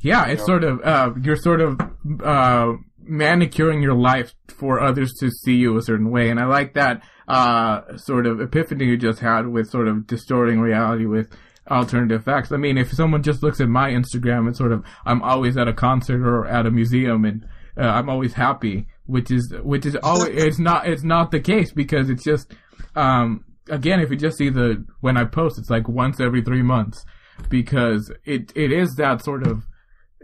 Yeah, 0.00 0.26
it's 0.26 0.42
know? 0.42 0.46
sort 0.46 0.64
of 0.64 0.80
uh, 0.82 1.10
you're 1.20 1.34
sort 1.34 1.60
of 1.60 1.80
uh, 2.22 2.74
manicuring 3.00 3.82
your 3.82 3.94
life 3.94 4.32
for 4.46 4.80
others 4.80 5.12
to 5.18 5.28
see 5.28 5.54
you 5.54 5.76
a 5.76 5.82
certain 5.82 6.10
way, 6.10 6.30
and 6.30 6.38
I 6.38 6.44
like 6.44 6.74
that 6.74 7.02
uh, 7.26 7.96
sort 7.96 8.26
of 8.26 8.40
epiphany 8.40 8.84
you 8.84 8.96
just 8.96 9.18
had 9.18 9.48
with 9.48 9.68
sort 9.68 9.88
of 9.88 10.06
distorting 10.06 10.60
reality 10.60 11.04
with 11.04 11.36
alternative 11.68 12.24
facts. 12.24 12.52
I 12.52 12.58
mean, 12.58 12.78
if 12.78 12.92
someone 12.92 13.24
just 13.24 13.42
looks 13.42 13.60
at 13.60 13.68
my 13.68 13.90
Instagram, 13.90 14.48
it's 14.48 14.58
sort 14.58 14.70
of 14.70 14.84
I'm 15.04 15.20
always 15.22 15.56
at 15.56 15.66
a 15.66 15.72
concert 15.72 16.24
or 16.24 16.46
at 16.46 16.64
a 16.64 16.70
museum, 16.70 17.24
and 17.24 17.44
uh, 17.76 17.86
I'm 17.86 18.08
always 18.08 18.34
happy, 18.34 18.86
which 19.08 19.30
is 19.30 19.52
which 19.62 19.86
is 19.86 19.96
always 20.02 20.30
it's 20.34 20.58
not 20.58 20.86
it's 20.86 21.02
not 21.02 21.30
the 21.30 21.40
case 21.40 21.72
because 21.72 22.10
it's 22.10 22.22
just 22.22 22.54
um, 22.94 23.44
again 23.68 24.00
if 24.00 24.10
you 24.10 24.16
just 24.16 24.38
see 24.38 24.50
the 24.50 24.84
when 25.00 25.16
I 25.16 25.24
post, 25.24 25.58
it's 25.58 25.70
like 25.70 25.88
once 25.88 26.20
every 26.20 26.42
three 26.42 26.62
months 26.62 27.04
because 27.48 28.12
it 28.24 28.52
it 28.54 28.72
is 28.72 28.94
that 28.96 29.24
sort 29.24 29.46
of 29.46 29.64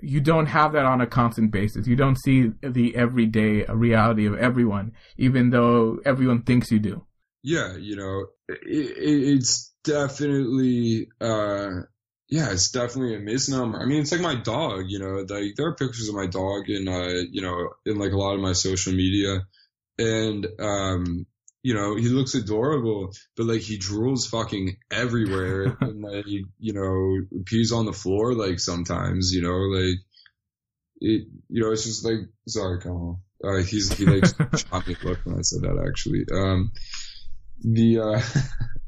you 0.02 0.20
don't 0.20 0.46
have 0.46 0.72
that 0.72 0.84
on 0.84 1.00
a 1.00 1.06
constant 1.06 1.50
basis. 1.50 1.86
You 1.86 1.96
don't 1.96 2.20
see 2.22 2.50
the 2.62 2.94
everyday 2.94 3.64
reality 3.64 4.26
of 4.26 4.34
everyone, 4.36 4.92
even 5.16 5.50
though 5.50 5.98
everyone 6.04 6.42
thinks 6.42 6.70
you 6.70 6.78
do. 6.78 7.06
yeah, 7.42 7.76
you 7.76 7.96
know, 7.96 8.26
it, 8.48 8.96
it, 8.98 9.34
it's 9.34 9.72
definitely, 9.84 11.08
uh, 11.20 11.84
yeah, 12.34 12.50
it's 12.50 12.72
definitely 12.72 13.14
a 13.14 13.20
misnomer. 13.20 13.80
I 13.80 13.86
mean, 13.86 14.00
it's 14.00 14.10
like 14.10 14.20
my 14.20 14.34
dog, 14.34 14.86
you 14.88 14.98
know, 14.98 15.24
like 15.32 15.54
there 15.54 15.68
are 15.68 15.76
pictures 15.76 16.08
of 16.08 16.16
my 16.16 16.26
dog 16.26 16.68
in, 16.68 16.88
uh, 16.88 17.22
you 17.30 17.40
know, 17.42 17.68
in 17.86 17.96
like 17.96 18.10
a 18.10 18.16
lot 18.16 18.34
of 18.34 18.40
my 18.40 18.54
social 18.54 18.92
media 18.92 19.46
and, 20.00 20.44
um, 20.58 21.26
you 21.62 21.74
know, 21.74 21.94
he 21.94 22.08
looks 22.08 22.34
adorable, 22.34 23.12
but 23.36 23.46
like 23.46 23.60
he 23.60 23.78
drools 23.78 24.28
fucking 24.28 24.78
everywhere 24.90 25.76
and 25.80 26.02
like, 26.02 26.26
you 26.26 26.72
know, 26.72 27.42
pees 27.46 27.70
on 27.70 27.86
the 27.86 27.92
floor 27.92 28.34
like 28.34 28.58
sometimes, 28.58 29.32
you 29.32 29.40
know, 29.40 29.54
like 29.54 29.98
it, 31.02 31.28
you 31.48 31.62
know, 31.62 31.70
it's 31.70 31.84
just 31.84 32.04
like, 32.04 32.18
sorry, 32.48 32.80
Kamal. 32.80 33.20
Uh, 33.44 33.62
he's, 33.62 33.96
he 33.96 34.06
like 34.06 34.24
shot 34.58 34.84
me 34.88 34.96
look 35.04 35.20
when 35.24 35.38
I 35.38 35.42
said 35.42 35.62
that 35.62 35.86
actually. 35.86 36.24
Um, 36.32 36.72
the, 37.62 38.00
uh, 38.00 38.20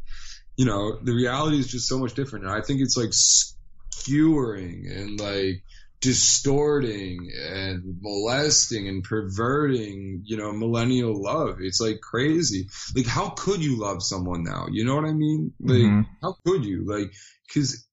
you 0.56 0.64
know, 0.64 0.98
the 1.02 1.12
reality 1.12 1.58
is 1.58 1.68
just 1.68 1.88
so 1.88 1.98
much 1.98 2.14
different. 2.14 2.46
And 2.46 2.54
I 2.54 2.62
think 2.62 2.80
it's 2.80 2.96
like 2.96 3.12
skewering 3.12 4.86
and 4.90 5.20
like 5.20 5.62
distorting 6.00 7.30
and 7.36 7.82
molesting 8.00 8.88
and 8.88 9.02
perverting, 9.02 10.22
you 10.24 10.36
know, 10.36 10.52
millennial 10.52 11.20
love. 11.22 11.56
It's 11.60 11.80
like 11.80 12.00
crazy. 12.00 12.68
Like, 12.94 13.06
how 13.06 13.30
could 13.30 13.64
you 13.64 13.78
love 13.78 14.02
someone 14.02 14.44
now? 14.44 14.66
You 14.70 14.84
know 14.84 14.94
what 14.94 15.04
I 15.04 15.12
mean? 15.12 15.52
Like, 15.60 15.78
Mhm. 15.78 16.06
how 16.22 16.36
could 16.44 16.64
you? 16.64 16.84
Like, 16.86 17.12
cause 17.52 17.86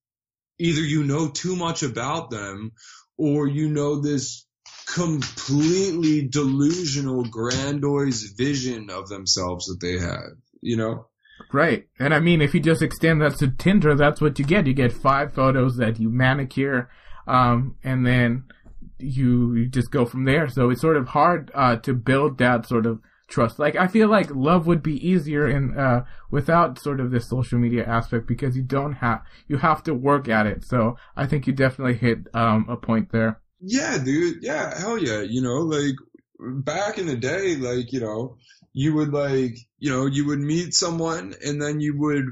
either 0.59 0.82
you 0.82 1.03
know 1.03 1.30
too 1.30 1.55
much 1.55 1.84
about 1.84 2.30
them 2.30 2.72
or 3.18 3.47
you 3.47 3.70
know 3.70 4.01
this 4.01 4.45
completely 4.86 6.28
delusional, 6.28 7.24
grandiose 7.24 8.24
vision 8.34 8.89
of 8.89 9.07
themselves 9.07 9.66
that 9.68 9.80
they 9.82 9.97
have, 9.97 10.38
you 10.61 10.78
know? 10.78 11.07
Right. 11.54 11.88
And 11.99 12.16
I 12.16 12.20
mean, 12.20 12.41
if 12.41 12.56
you 12.56 12.60
just 12.60 12.82
extend 12.82 13.22
that 13.22 13.38
to 13.38 13.47
Tinder, 13.47 13.93
that's 13.93 14.20
what 14.20 14.39
you 14.39 14.45
get. 14.45 14.66
You 14.66 14.74
get 14.74 14.91
five 14.91 15.34
photos 15.34 15.78
that 15.78 15.99
you 15.99 16.10
manicure, 16.10 16.89
um, 17.28 17.78
and 17.84 18.04
then 18.06 18.45
you, 18.97 19.54
you 19.54 19.68
just 19.68 19.91
go 19.91 20.04
from 20.06 20.26
there. 20.26 20.49
So 20.49 20.72
it's 20.72 20.82
sort 20.82 20.97
of 20.97 21.10
hard, 21.10 21.51
uh, 21.54 21.76
to 21.78 21.93
build 21.93 22.39
that 22.39 22.66
sort 22.66 22.88
of 22.88 22.99
trust. 23.30 23.60
Like, 23.60 23.76
I 23.76 23.86
feel 23.86 24.10
like 24.10 24.34
love 24.34 24.66
would 24.66 24.82
be 24.82 25.08
easier 25.08 25.47
in, 25.47 25.78
uh, 25.78 26.06
without 26.32 26.80
sort 26.80 26.99
of 26.99 27.12
this 27.12 27.30
social 27.30 27.60
media 27.60 27.86
aspect 27.86 28.28
because 28.28 28.58
you 28.58 28.64
don't 28.64 28.93
have, 28.93 29.22
you 29.47 29.58
have 29.58 29.84
to 29.84 29.93
work 29.93 30.28
at 30.28 30.47
it. 30.47 30.66
So 30.66 30.97
I 31.16 31.28
think 31.28 31.45
you 31.45 31.54
definitely 31.54 31.97
hit, 31.97 32.28
um, 32.34 32.66
a 32.68 32.78
point 32.78 33.12
there. 33.12 33.39
Yeah, 33.62 33.99
dude. 34.04 34.41
Yeah, 34.41 34.76
hell 34.78 34.97
yeah. 34.97 35.22
You 35.22 35.43
know, 35.43 35.60
like 35.60 35.95
back 36.39 36.97
in 36.97 37.06
the 37.06 37.16
day, 37.16 37.56
like, 37.58 37.93
you 37.93 37.99
know, 37.99 38.38
you 38.74 38.95
would 38.95 39.13
like, 39.13 39.57
you 39.78 39.91
know, 39.91 40.07
you 40.07 40.26
would 40.28 40.39
meet 40.39 40.74
someone 40.74 41.36
and 41.45 41.61
then 41.61 41.80
you 41.80 41.97
would, 41.99 42.26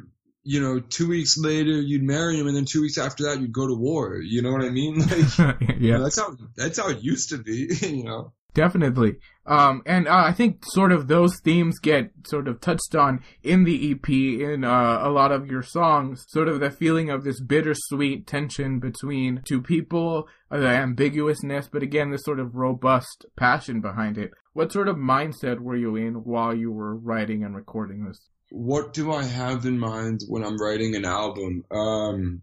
you 0.44 0.60
know, 0.60 0.80
two 0.80 1.08
weeks 1.08 1.38
later 1.38 1.80
you'd 1.80 2.04
marry 2.04 2.39
him 2.39 2.48
and 2.48 2.56
then 2.56 2.66
two 2.66 2.82
weeks 2.82 2.98
after 2.98 3.26
that 3.26 3.39
you'd 3.39 3.54
go 3.54 3.68
to 3.68 3.76
war. 3.76 4.18
You 4.18 4.42
know 4.42 4.52
what 4.52 4.64
I 4.64 4.70
mean? 4.70 5.02
Like, 5.08 5.39
yeah. 5.62 5.76
you 5.78 5.92
know, 5.94 6.04
that's 6.04 6.20
how, 6.20 6.36
that's 6.56 6.80
how 6.80 6.89
it 6.89 7.04
used 7.04 7.30
to 7.30 7.38
be, 7.38 7.70
you 7.82 8.04
know? 8.04 8.34
Definitely. 8.54 9.16
Um, 9.45 9.82
and 9.86 10.08
uh, 10.08 10.24
I 10.26 10.34
think 10.34 10.64
sort 10.66 10.91
of 10.91 11.08
those 11.08 11.39
themes 11.39 11.80
get 11.80 12.12
sort 12.28 12.47
of 12.47 12.62
touched 12.62 12.95
on 12.95 13.24
in 13.41 13.64
the 13.64 13.91
EP 13.91 14.10
in 14.10 14.64
uh, 14.64 14.99
a 15.02 15.10
lot 15.10 15.32
of 15.32 15.47
your 15.47 15.64
songs. 15.64 16.26
Sort 16.28 16.47
of 16.47 16.60
the 16.60 16.70
feeling 16.70 17.10
of 17.10 17.24
this 17.24 17.41
bittersweet 17.41 18.28
tension 18.28 18.80
between 18.80 19.41
two 19.47 19.62
people, 19.62 20.28
uh, 20.52 20.60
the 20.60 20.68
ambiguousness, 20.68 21.70
but 21.72 21.82
again, 21.82 22.12
this 22.12 22.24
sort 22.24 22.39
of 22.39 22.56
robust 22.56 23.26
passion 23.36 23.82
behind 23.82 24.18
it. 24.18 24.32
What 24.54 24.72
sort 24.72 24.89
of 24.89 24.97
mindset 24.97 25.60
were 25.60 25.78
you 25.78 25.95
in 25.95 26.24
while 26.24 26.54
you 26.54 26.72
were 26.72 26.95
writing 26.95 27.43
and 27.43 27.56
recording 27.56 28.06
this? 28.06 28.20
What 28.49 28.93
do 28.93 29.14
I 29.14 29.24
have 29.24 29.66
in 29.66 29.80
mind 29.80 30.22
when 30.28 30.43
I'm 30.43 30.58
writing 30.58 30.95
an 30.95 31.06
album? 31.06 31.64
Um, 31.72 32.41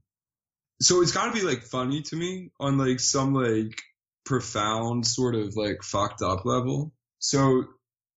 so 0.80 1.02
it's 1.02 1.12
gotta 1.12 1.32
be 1.32 1.42
like 1.42 1.62
funny 1.62 2.02
to 2.02 2.16
me 2.16 2.50
on 2.58 2.78
like 2.78 2.98
some 2.98 3.34
like 3.34 3.82
profound 4.28 5.06
sort 5.06 5.34
of 5.34 5.56
like 5.56 5.82
fucked 5.82 6.22
up 6.22 6.44
level. 6.44 6.92
So 7.18 7.64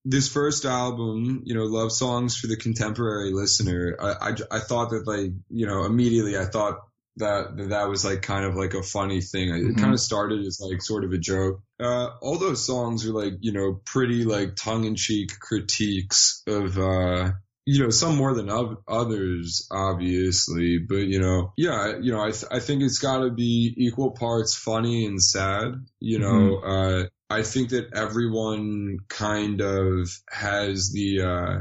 this 0.04 0.28
first 0.28 0.66
album, 0.66 1.42
you 1.46 1.56
know, 1.56 1.64
love 1.64 1.92
songs 1.92 2.38
for 2.38 2.48
the 2.48 2.58
contemporary 2.58 3.32
listener, 3.32 3.96
I, 4.00 4.30
I, 4.30 4.58
I 4.58 4.60
thought 4.60 4.90
that 4.92 5.08
like, 5.08 5.32
you 5.50 5.66
know, 5.68 5.86
immediately 5.86 6.38
I 6.38 6.46
thought 6.46 6.80
that, 7.18 7.56
that, 7.58 7.70
that 7.70 7.90
was 7.90 8.04
like 8.04 8.22
kind 8.22 8.46
of 8.46 8.56
like 8.56 8.74
a 8.74 8.84
funny 8.84 9.22
thing. 9.22 9.50
It 9.50 9.62
Mhm. 9.76 9.80
kind 9.80 9.94
of 9.94 10.00
started 10.00 10.46
as 10.46 10.60
like 10.60 10.82
sort 10.82 11.04
of 11.06 11.12
a 11.14 11.18
joke. 11.18 11.62
Uh, 11.80 12.10
all 12.22 12.38
those 12.38 12.66
songs 12.66 13.06
are 13.06 13.14
like, 13.14 13.34
you 13.42 13.54
know, 13.54 13.80
pretty 13.86 14.24
like 14.24 14.56
tongue 14.56 14.86
in 14.86 14.96
cheek 14.96 15.32
critiques 15.40 16.44
of, 16.48 16.78
uh, 16.78 17.32
you 17.66 17.84
know, 17.84 17.90
some 17.90 18.18
more 18.18 18.34
than 18.34 18.50
oth- 18.50 18.80
others, 18.88 19.68
obviously, 19.72 20.80
but 20.80 21.08
you 21.08 21.20
know, 21.20 21.54
yeah, 21.58 21.98
you 22.02 22.12
know, 22.12 22.22
I, 22.22 22.32
th- 22.32 22.52
I 22.52 22.60
think 22.60 22.82
it's 22.82 23.00
gotta 23.00 23.30
be 23.30 23.74
equal 23.78 24.12
parts 24.12 24.56
funny 24.56 25.06
and 25.06 25.22
sad, 25.22 25.74
you 26.00 26.20
know, 26.20 26.58
uh, 26.58 27.04
I 27.30 27.44
think 27.44 27.70
that 27.70 27.94
everyone 27.94 28.98
kind 29.08 29.62
of 29.62 30.10
has 30.30 30.92
the, 30.92 31.22
uh, 31.22 31.60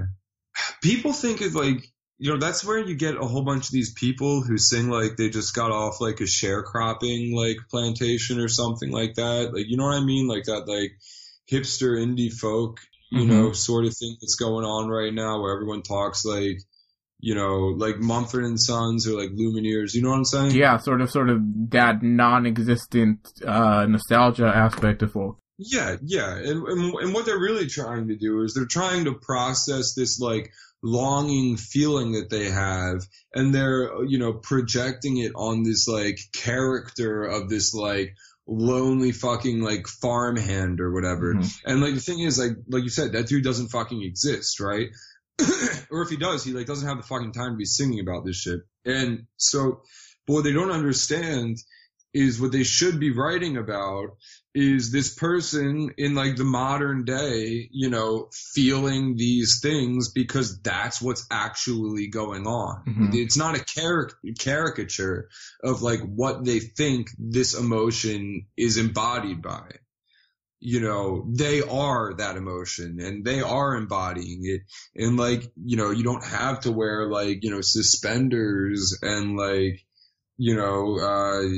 people 0.82 1.12
think 1.12 1.42
of 1.42 1.54
like, 1.54 1.86
you 2.18 2.30
know, 2.30 2.38
that's 2.38 2.64
where 2.64 2.78
you 2.78 2.96
get 2.96 3.16
a 3.16 3.26
whole 3.26 3.44
bunch 3.44 3.66
of 3.66 3.72
these 3.72 3.92
people 3.94 4.42
who 4.42 4.58
sing 4.58 4.90
like 4.90 5.16
they 5.16 5.30
just 5.30 5.54
got 5.54 5.70
off 5.70 6.00
like 6.00 6.20
a 6.20 6.24
sharecropping 6.24 7.34
like 7.34 7.56
plantation 7.70 8.40
or 8.40 8.48
something 8.48 8.90
like 8.90 9.14
that. 9.14 9.54
Like, 9.54 9.66
you 9.68 9.78
know 9.78 9.84
what 9.84 9.96
I 9.96 10.04
mean? 10.04 10.28
Like 10.28 10.44
that, 10.44 10.68
like 10.68 10.92
hipster 11.50 11.96
indie 11.96 12.32
folk, 12.32 12.80
you 13.10 13.24
Mhm. 13.24 13.28
know, 13.28 13.52
sort 13.52 13.84
of 13.84 13.96
thing 13.96 14.16
that's 14.20 14.36
going 14.36 14.64
on 14.64 14.88
right 14.88 15.12
now 15.12 15.40
where 15.40 15.52
everyone 15.54 15.82
talks 15.82 16.24
like, 16.24 16.58
you 17.18 17.34
know, 17.34 17.74
like 17.76 17.98
Mumford 17.98 18.44
and 18.44 18.58
Sons 18.60 19.06
or 19.06 19.20
like 19.20 19.30
Lumineers. 19.30 19.94
You 19.94 20.02
know 20.02 20.10
what 20.10 20.16
I'm 20.16 20.24
saying? 20.24 20.52
Yeah, 20.52 20.78
sort 20.78 21.00
of, 21.00 21.10
sort 21.10 21.28
of 21.28 21.40
that 21.70 22.02
non-existent 22.02 23.18
uh, 23.46 23.86
nostalgia 23.88 24.46
aspect 24.46 25.02
of 25.02 25.12
folk. 25.12 25.38
Yeah, 25.58 25.96
yeah, 26.02 26.34
and, 26.36 26.66
and 26.66 26.94
and 26.94 27.12
what 27.12 27.26
they're 27.26 27.38
really 27.38 27.66
trying 27.66 28.08
to 28.08 28.16
do 28.16 28.40
is 28.42 28.54
they're 28.54 28.64
trying 28.64 29.04
to 29.04 29.12
process 29.12 29.92
this 29.94 30.18
like 30.18 30.50
longing 30.82 31.58
feeling 31.58 32.12
that 32.12 32.30
they 32.30 32.48
have, 32.48 33.02
and 33.34 33.54
they're 33.54 33.90
you 34.04 34.18
know 34.18 34.32
projecting 34.32 35.18
it 35.18 35.32
on 35.34 35.62
this 35.62 35.86
like 35.86 36.18
character 36.32 37.24
of 37.24 37.50
this 37.50 37.74
like 37.74 38.14
lonely 38.50 39.12
fucking 39.12 39.60
like 39.62 39.86
farmhand 39.86 40.80
or 40.80 40.92
whatever. 40.92 41.34
Mhm. 41.34 41.60
And 41.64 41.80
like 41.80 41.94
the 41.94 42.00
thing 42.00 42.18
is 42.18 42.38
like 42.38 42.56
like 42.68 42.82
you 42.82 42.90
said, 42.90 43.12
that 43.12 43.28
dude 43.28 43.44
doesn't 43.44 43.68
fucking 43.68 44.02
exist, 44.02 44.58
right? 44.58 44.88
or 45.90 46.02
if 46.02 46.10
he 46.10 46.16
does, 46.16 46.44
he 46.44 46.52
like 46.52 46.66
doesn't 46.66 46.86
have 46.86 46.96
the 46.96 47.06
fucking 47.06 47.32
time 47.32 47.52
to 47.52 47.56
be 47.56 47.64
singing 47.64 48.00
about 48.00 48.24
this 48.26 48.36
shit. 48.36 48.60
And 48.84 49.26
so, 49.36 49.82
but 50.26 50.32
what 50.34 50.44
they 50.44 50.52
don't 50.52 50.72
understand 50.72 51.58
is 52.12 52.40
what 52.40 52.50
they 52.50 52.64
should 52.64 52.98
be 52.98 53.12
writing 53.12 53.56
about 53.56 54.16
is 54.54 54.90
this 54.90 55.14
person 55.14 55.90
in 55.96 56.14
like 56.14 56.36
the 56.36 56.44
modern 56.44 57.04
day, 57.04 57.68
you 57.70 57.88
know, 57.88 58.28
feeling 58.52 59.16
these 59.16 59.60
things 59.62 60.10
because 60.12 60.60
that's 60.60 61.00
what's 61.00 61.26
actually 61.30 62.08
going 62.08 62.46
on. 62.46 62.82
Mhm. 62.86 63.14
It's 63.14 63.36
not 63.36 63.56
a 63.56 63.64
caric- 63.64 64.14
caricature 64.38 65.28
of 65.62 65.82
like 65.82 66.00
what 66.00 66.44
they 66.44 66.58
think 66.58 67.10
this 67.16 67.54
emotion 67.54 68.46
is 68.56 68.76
embodied 68.76 69.40
by. 69.40 69.70
You 70.58 70.80
know, 70.80 71.26
they 71.32 71.62
are 71.62 72.14
that 72.14 72.36
emotion 72.36 73.00
and 73.00 73.24
they 73.24 73.40
are 73.40 73.76
embodying 73.76 74.40
it. 74.42 74.62
And 74.94 75.16
like, 75.16 75.50
you 75.56 75.76
know, 75.76 75.90
you 75.90 76.02
don't 76.02 76.24
have 76.24 76.60
to 76.60 76.72
wear 76.72 77.08
like, 77.08 77.44
you 77.44 77.50
know, 77.50 77.62
suspenders 77.62 78.98
and 79.00 79.36
like, 79.38 79.80
you 80.36 80.56
know, 80.56 80.98
uh, 80.98 81.48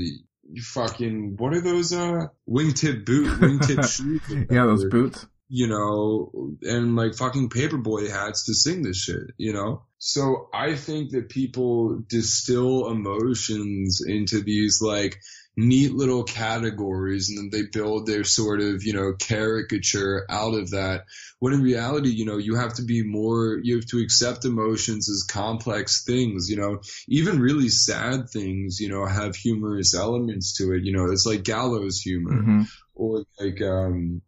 fucking, 0.61 1.37
what 1.39 1.55
are 1.55 1.61
those, 1.61 1.93
uh, 1.93 2.27
wingtip 2.49 3.05
boot, 3.05 3.27
wingtip 3.41 3.89
shoes? 3.91 4.47
Yeah, 4.51 4.67
those 4.67 4.85
boots. 4.87 5.27
You 5.49 5.69
know, 5.69 6.57
and 6.63 6.97
like 6.97 7.15
fucking 7.15 7.51
paperboy 7.51 8.11
hats 8.11 8.47
to 8.47 8.55
sing 8.55 8.83
this 8.83 8.97
shit, 8.97 9.35
you 9.37 9.53
know? 9.53 9.85
So 9.99 10.49
I 10.53 10.75
think 10.75 11.11
that 11.11 11.29
people 11.29 12.03
distill 12.09 12.91
emotions 12.91 14.01
into 14.07 14.41
these 14.41 14.81
like 14.81 15.21
neat 15.57 15.93
little 15.93 16.25
categories 16.25 17.29
and 17.29 17.39
then 17.39 17.51
they 17.51 17.67
build 17.67 18.07
their 18.07 18.25
sort 18.25 18.61
of, 18.61 18.85
you 18.85 18.95
know, 18.95 19.13
caricature 19.13 20.25
out 20.29 20.55
of 20.55 20.71
that. 20.71 21.05
When 21.41 21.53
in 21.53 21.63
reality, 21.63 22.09
you 22.09 22.25
know, 22.25 22.39
you 22.39 22.57
have 22.57 22.75
to 22.75 22.83
be 22.83 23.03
more, 23.03 23.59
you 23.63 23.77
have 23.77 23.87
to 23.87 23.99
accept 23.99 24.47
emotions 24.47 25.11
as 25.11 25.25
complex 25.25 26.05
things, 26.05 26.49
you 26.49 26.57
know, 26.57 26.81
even 27.07 27.41
really 27.41 27.69
sad 27.69 28.31
things, 28.31 28.81
you 28.81 28.89
know, 28.89 29.05
have 29.05 29.37
humorous 29.37 29.95
elements 29.95 30.57
to 30.57 30.73
it. 30.73 30.85
You 30.85 30.93
know, 30.97 31.13
it's 31.13 31.27
like 31.27 31.45
gallows 31.45 32.01
humor 32.01 32.43
hmm 32.43 32.63
or 32.95 33.25
like, 33.41 33.61
um, 33.63 34.21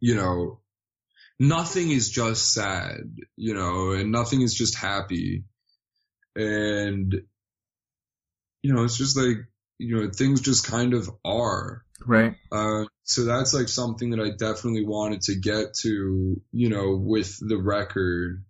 you 0.00 0.14
know, 0.14 0.60
nothing 1.38 1.90
is 1.90 2.10
just 2.10 2.52
sad, 2.52 3.00
you 3.36 3.54
know, 3.54 3.92
and 3.92 4.12
nothing 4.12 4.42
is 4.42 4.54
just 4.54 4.76
happy. 4.76 5.44
And, 6.36 7.22
you 8.62 8.74
know, 8.74 8.84
it's 8.84 8.98
just 8.98 9.16
like, 9.16 9.38
you 9.80 9.96
know, 9.96 10.10
things 10.10 10.42
just 10.42 10.66
kind 10.66 10.92
of 10.92 11.10
are. 11.24 11.82
Right. 12.06 12.34
Uh, 12.52 12.84
so 13.04 13.24
that's 13.24 13.54
like 13.54 13.68
something 13.68 14.10
that 14.10 14.20
I 14.20 14.30
definitely 14.38 14.84
wanted 14.84 15.22
to 15.22 15.38
get 15.38 15.74
to, 15.82 16.40
you 16.52 16.68
know, 16.68 16.96
with 16.96 17.36
the 17.40 17.56
record. 17.56 18.44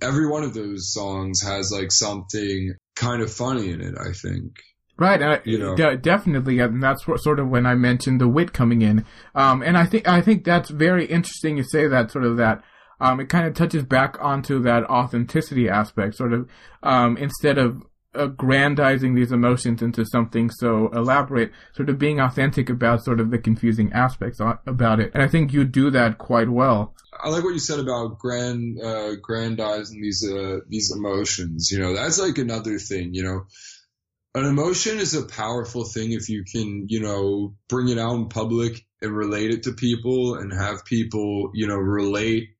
Every 0.00 0.28
one 0.28 0.44
of 0.44 0.54
those 0.54 0.92
songs 0.92 1.42
has 1.42 1.72
like 1.72 1.90
something 1.90 2.74
kind 2.96 3.22
of 3.22 3.32
funny 3.32 3.70
in 3.70 3.80
it, 3.80 3.94
I 3.98 4.12
think. 4.12 4.52
Right, 4.98 5.22
uh, 5.22 5.38
You 5.44 5.58
know. 5.58 5.76
de- 5.76 5.96
definitely, 5.96 6.58
and 6.58 6.82
that's 6.82 7.06
what, 7.06 7.20
sort 7.20 7.38
of 7.38 7.48
when 7.48 7.66
I 7.66 7.74
mentioned 7.74 8.20
the 8.20 8.28
wit 8.28 8.52
coming 8.52 8.82
in. 8.82 9.04
Um, 9.34 9.62
and 9.62 9.78
I 9.78 9.86
think 9.86 10.08
I 10.08 10.20
think 10.20 10.44
that's 10.44 10.70
very 10.70 11.06
interesting. 11.06 11.56
You 11.56 11.62
say 11.62 11.86
that 11.86 12.10
sort 12.10 12.24
of 12.24 12.36
that. 12.38 12.62
Um, 13.00 13.20
it 13.20 13.28
kind 13.28 13.46
of 13.46 13.54
touches 13.54 13.84
back 13.84 14.16
onto 14.20 14.60
that 14.62 14.84
authenticity 14.84 15.68
aspect, 15.68 16.16
sort 16.16 16.32
of. 16.32 16.48
Um, 16.82 17.16
instead 17.16 17.56
of 17.58 17.84
aggrandizing 18.14 19.14
these 19.14 19.32
emotions 19.32 19.82
into 19.82 20.04
something 20.04 20.50
so 20.50 20.88
elaborate, 20.88 21.52
sort 21.74 21.88
of 21.88 21.98
being 21.98 22.20
authentic 22.20 22.70
about 22.70 23.04
sort 23.04 23.20
of 23.20 23.30
the 23.30 23.38
confusing 23.38 23.92
aspects 23.92 24.40
about 24.66 25.00
it. 25.00 25.10
And 25.14 25.22
I 25.22 25.28
think 25.28 25.52
you 25.52 25.64
do 25.64 25.90
that 25.90 26.18
quite 26.18 26.48
well. 26.48 26.94
I 27.20 27.28
like 27.28 27.44
what 27.44 27.52
you 27.52 27.58
said 27.58 27.80
about 27.80 28.18
grand, 28.18 28.80
uh, 28.80 29.16
grandizing 29.16 30.00
these, 30.00 30.26
uh, 30.28 30.58
these 30.68 30.92
emotions. 30.94 31.70
You 31.70 31.80
know, 31.80 31.94
that's 31.94 32.18
like 32.18 32.38
another 32.38 32.78
thing, 32.78 33.14
you 33.14 33.24
know. 33.24 33.46
An 34.34 34.44
emotion 34.44 34.98
is 34.98 35.14
a 35.14 35.24
powerful 35.24 35.84
thing 35.84 36.12
if 36.12 36.28
you 36.28 36.44
can, 36.44 36.86
you 36.88 37.00
know, 37.00 37.56
bring 37.68 37.88
it 37.88 37.98
out 37.98 38.14
in 38.14 38.28
public 38.28 38.86
and 39.00 39.16
relate 39.16 39.50
it 39.50 39.64
to 39.64 39.72
people 39.72 40.34
and 40.36 40.52
have 40.52 40.84
people, 40.84 41.50
you 41.54 41.66
know, 41.66 41.76
relate 41.76 42.50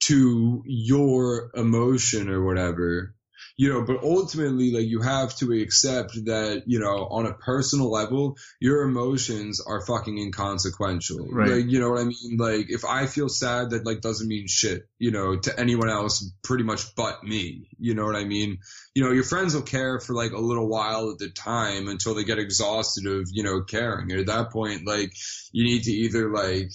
to 0.00 0.62
your 0.64 1.50
emotion 1.54 2.30
or 2.30 2.44
whatever. 2.44 3.14
You 3.58 3.68
know, 3.68 3.82
but 3.82 4.04
ultimately, 4.04 4.70
like, 4.70 4.86
you 4.86 5.02
have 5.02 5.34
to 5.34 5.50
accept 5.50 6.12
that, 6.26 6.62
you 6.66 6.78
know, 6.78 7.08
on 7.10 7.26
a 7.26 7.34
personal 7.34 7.90
level, 7.90 8.36
your 8.60 8.82
emotions 8.82 9.60
are 9.60 9.84
fucking 9.84 10.16
inconsequential. 10.16 11.26
Right. 11.28 11.50
Like, 11.50 11.64
you 11.66 11.80
know 11.80 11.90
what 11.90 12.02
I 12.02 12.04
mean? 12.04 12.36
Like, 12.38 12.66
if 12.68 12.84
I 12.84 13.06
feel 13.06 13.28
sad, 13.28 13.70
that, 13.70 13.84
like, 13.84 14.00
doesn't 14.00 14.28
mean 14.28 14.46
shit, 14.46 14.88
you 15.00 15.10
know, 15.10 15.40
to 15.40 15.58
anyone 15.58 15.90
else 15.90 16.30
pretty 16.44 16.62
much 16.62 16.94
but 16.94 17.24
me. 17.24 17.66
You 17.80 17.96
know 17.96 18.04
what 18.04 18.14
I 18.14 18.24
mean? 18.24 18.58
You 18.94 19.02
know, 19.02 19.10
your 19.10 19.24
friends 19.24 19.56
will 19.56 19.62
care 19.62 19.98
for, 19.98 20.14
like, 20.14 20.30
a 20.30 20.40
little 20.40 20.68
while 20.68 21.10
at 21.10 21.18
the 21.18 21.28
time 21.28 21.88
until 21.88 22.14
they 22.14 22.22
get 22.22 22.38
exhausted 22.38 23.06
of, 23.06 23.28
you 23.32 23.42
know, 23.42 23.62
caring. 23.62 24.12
And 24.12 24.20
at 24.20 24.26
that 24.26 24.52
point, 24.52 24.86
like, 24.86 25.12
you 25.50 25.64
need 25.64 25.82
to 25.82 25.90
either, 25.90 26.32
like, 26.32 26.70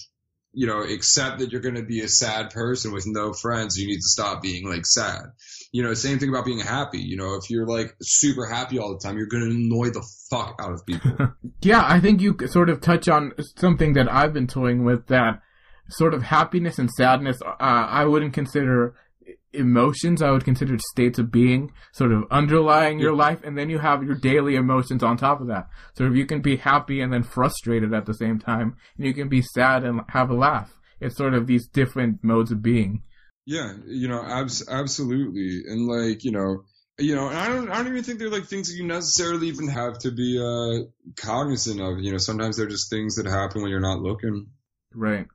you 0.52 0.66
know, 0.66 0.82
accept 0.82 1.38
that 1.38 1.50
you're 1.50 1.60
going 1.60 1.74
to 1.74 1.82
be 1.82 2.00
a 2.00 2.08
sad 2.08 2.50
person 2.50 2.92
with 2.92 3.06
no 3.06 3.32
friends. 3.32 3.76
You 3.76 3.88
need 3.88 3.96
to 3.96 4.02
stop 4.02 4.40
being 4.40 4.68
like 4.68 4.86
sad. 4.86 5.24
You 5.74 5.82
know, 5.82 5.92
same 5.92 6.20
thing 6.20 6.28
about 6.28 6.44
being 6.44 6.60
happy. 6.60 7.00
You 7.00 7.16
know, 7.16 7.34
if 7.34 7.50
you're 7.50 7.66
like 7.66 7.96
super 8.00 8.46
happy 8.46 8.78
all 8.78 8.92
the 8.92 9.00
time, 9.00 9.18
you're 9.18 9.26
going 9.26 9.42
to 9.42 9.50
annoy 9.50 9.90
the 9.90 10.06
fuck 10.30 10.54
out 10.62 10.72
of 10.72 10.86
people. 10.86 11.34
yeah, 11.62 11.84
I 11.84 11.98
think 11.98 12.20
you 12.20 12.38
sort 12.46 12.70
of 12.70 12.80
touch 12.80 13.08
on 13.08 13.32
something 13.56 13.94
that 13.94 14.08
I've 14.08 14.32
been 14.32 14.46
toying 14.46 14.84
with 14.84 15.08
that 15.08 15.42
sort 15.88 16.14
of 16.14 16.22
happiness 16.22 16.78
and 16.78 16.88
sadness. 16.90 17.42
Uh, 17.44 17.56
I 17.58 18.04
wouldn't 18.04 18.34
consider 18.34 18.94
emotions 19.52 20.22
I 20.22 20.30
would 20.30 20.44
consider 20.44 20.76
states 20.78 21.18
of 21.18 21.32
being 21.32 21.72
sort 21.92 22.12
of 22.12 22.24
underlying 22.30 23.00
your 23.00 23.14
life 23.14 23.40
and 23.42 23.56
then 23.56 23.70
you 23.70 23.78
have 23.78 24.02
your 24.02 24.16
daily 24.16 24.54
emotions 24.54 25.02
on 25.02 25.16
top 25.16 25.40
of 25.40 25.48
that. 25.48 25.68
So 25.94 26.06
if 26.06 26.14
you 26.14 26.24
can 26.24 26.40
be 26.40 26.56
happy 26.56 27.00
and 27.00 27.12
then 27.12 27.24
frustrated 27.24 27.92
at 27.92 28.06
the 28.06 28.14
same 28.14 28.38
time 28.38 28.76
and 28.96 29.06
you 29.06 29.14
can 29.14 29.28
be 29.28 29.42
sad 29.42 29.82
and 29.82 30.02
have 30.10 30.30
a 30.30 30.34
laugh. 30.34 30.72
It's 31.00 31.16
sort 31.16 31.34
of 31.34 31.46
these 31.46 31.66
different 31.66 32.22
modes 32.22 32.52
of 32.52 32.62
being. 32.62 33.02
Yeah, 33.46 33.74
you 33.86 34.08
know, 34.08 34.22
abs- 34.24 34.68
absolutely. 34.68 35.64
And 35.68 35.86
like, 35.86 36.24
you 36.24 36.32
know, 36.32 36.64
you 36.98 37.14
know, 37.14 37.28
and 37.28 37.38
I 37.38 37.48
don't, 37.48 37.70
I 37.70 37.76
don't 37.78 37.88
even 37.88 38.04
think 38.04 38.18
they're 38.18 38.30
like 38.30 38.46
things 38.46 38.68
that 38.68 38.76
you 38.76 38.86
necessarily 38.86 39.48
even 39.48 39.68
have 39.68 39.98
to 40.00 40.10
be, 40.10 40.38
uh, 40.38 40.86
cognizant 41.16 41.80
of. 41.80 41.98
You 41.98 42.12
know, 42.12 42.18
sometimes 42.18 42.56
they're 42.56 42.66
just 42.66 42.88
things 42.88 43.16
that 43.16 43.26
happen 43.26 43.62
when 43.62 43.70
you're 43.70 43.80
not 43.80 44.00
looking. 44.00 44.46
Right. 44.94 45.26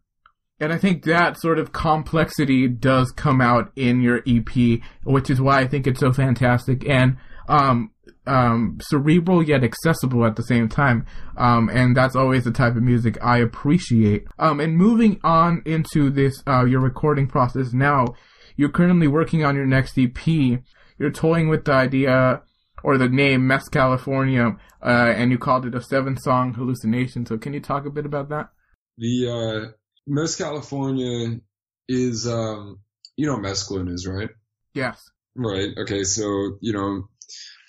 And 0.59 0.73
I 0.73 0.77
think 0.77 1.03
that 1.03 1.39
sort 1.39 1.59
of 1.59 1.71
complexity 1.71 2.67
does 2.67 3.11
come 3.11 3.39
out 3.41 3.71
in 3.75 4.01
your 4.01 4.21
EP, 4.27 4.81
which 5.03 5.29
is 5.29 5.39
why 5.39 5.59
I 5.59 5.67
think 5.67 5.87
it's 5.87 5.99
so 5.99 6.11
fantastic 6.11 6.87
and 6.87 7.17
um, 7.47 7.91
um, 8.25 8.77
cerebral 8.81 9.41
yet 9.41 9.63
accessible 9.63 10.25
at 10.25 10.35
the 10.35 10.43
same 10.43 10.69
time. 10.69 11.05
Um, 11.37 11.69
and 11.69 11.95
that's 11.95 12.15
always 12.15 12.43
the 12.43 12.51
type 12.51 12.75
of 12.75 12.83
music 12.83 13.17
I 13.23 13.37
appreciate. 13.37 14.25
Um, 14.37 14.59
and 14.59 14.77
moving 14.77 15.19
on 15.23 15.61
into 15.65 16.09
this, 16.09 16.41
uh, 16.47 16.65
your 16.65 16.81
recording 16.81 17.27
process 17.27 17.73
now, 17.73 18.15
you're 18.55 18.69
currently 18.69 19.07
working 19.07 19.43
on 19.43 19.55
your 19.55 19.65
next 19.65 19.97
EP. 19.97 20.27
You're 20.27 21.11
toying 21.11 21.49
with 21.49 21.65
the 21.65 21.73
idea 21.73 22.41
or 22.83 22.97
the 22.97 23.09
name 23.09 23.47
Mess 23.47 23.67
California, 23.67 24.55
uh, 24.81 25.13
and 25.15 25.31
you 25.31 25.37
called 25.37 25.65
it 25.65 25.75
a 25.75 25.81
seven 25.81 26.17
song 26.17 26.53
hallucination. 26.53 27.25
So 27.25 27.37
can 27.37 27.53
you 27.53 27.59
talk 27.59 27.85
a 27.85 27.89
bit 27.89 28.05
about 28.05 28.29
that? 28.29 28.49
The, 28.97 29.29
uh, 29.29 29.71
Mess 30.07 30.35
California 30.35 31.39
is, 31.87 32.27
um, 32.27 32.79
you 33.15 33.27
know, 33.27 33.37
mescaline 33.37 33.91
is, 33.91 34.07
right? 34.07 34.29
Yes. 34.73 34.99
Right. 35.35 35.69
Okay. 35.77 36.03
So, 36.03 36.57
you 36.61 36.73
know, 36.73 37.07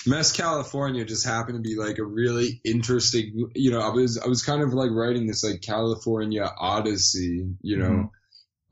Mess 0.07 0.33
California 0.33 1.05
just 1.05 1.27
happened 1.27 1.63
to 1.63 1.69
be 1.69 1.77
like 1.77 1.99
a 1.99 2.05
really 2.05 2.61
interesting, 2.65 3.51
you 3.55 3.71
know, 3.71 3.81
I 3.81 3.91
was, 3.91 4.19
I 4.19 4.29
was 4.29 4.43
kind 4.43 4.63
of 4.63 4.73
like 4.73 4.91
writing 4.91 5.27
this 5.27 5.45
like 5.45 5.61
California 5.61 6.51
Odyssey, 6.59 7.55
you 7.61 7.77
know, 7.77 8.11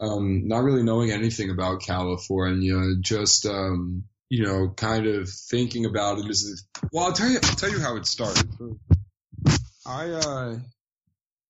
mm-hmm. 0.00 0.06
um, 0.06 0.48
not 0.48 0.62
really 0.62 0.82
knowing 0.82 1.10
anything 1.10 1.50
about 1.50 1.82
California, 1.82 2.94
just, 3.00 3.46
um, 3.46 4.04
you 4.30 4.44
know, 4.44 4.68
kind 4.68 5.06
of 5.06 5.28
thinking 5.28 5.84
about 5.84 6.18
it 6.18 6.28
as, 6.28 6.64
well, 6.92 7.06
I'll 7.06 7.12
tell 7.12 7.28
you, 7.28 7.38
I'll 7.42 7.56
tell 7.56 7.70
you 7.70 7.80
how 7.80 7.96
it 7.96 8.06
started. 8.06 8.48
I, 9.86 10.10
uh, 10.10 10.56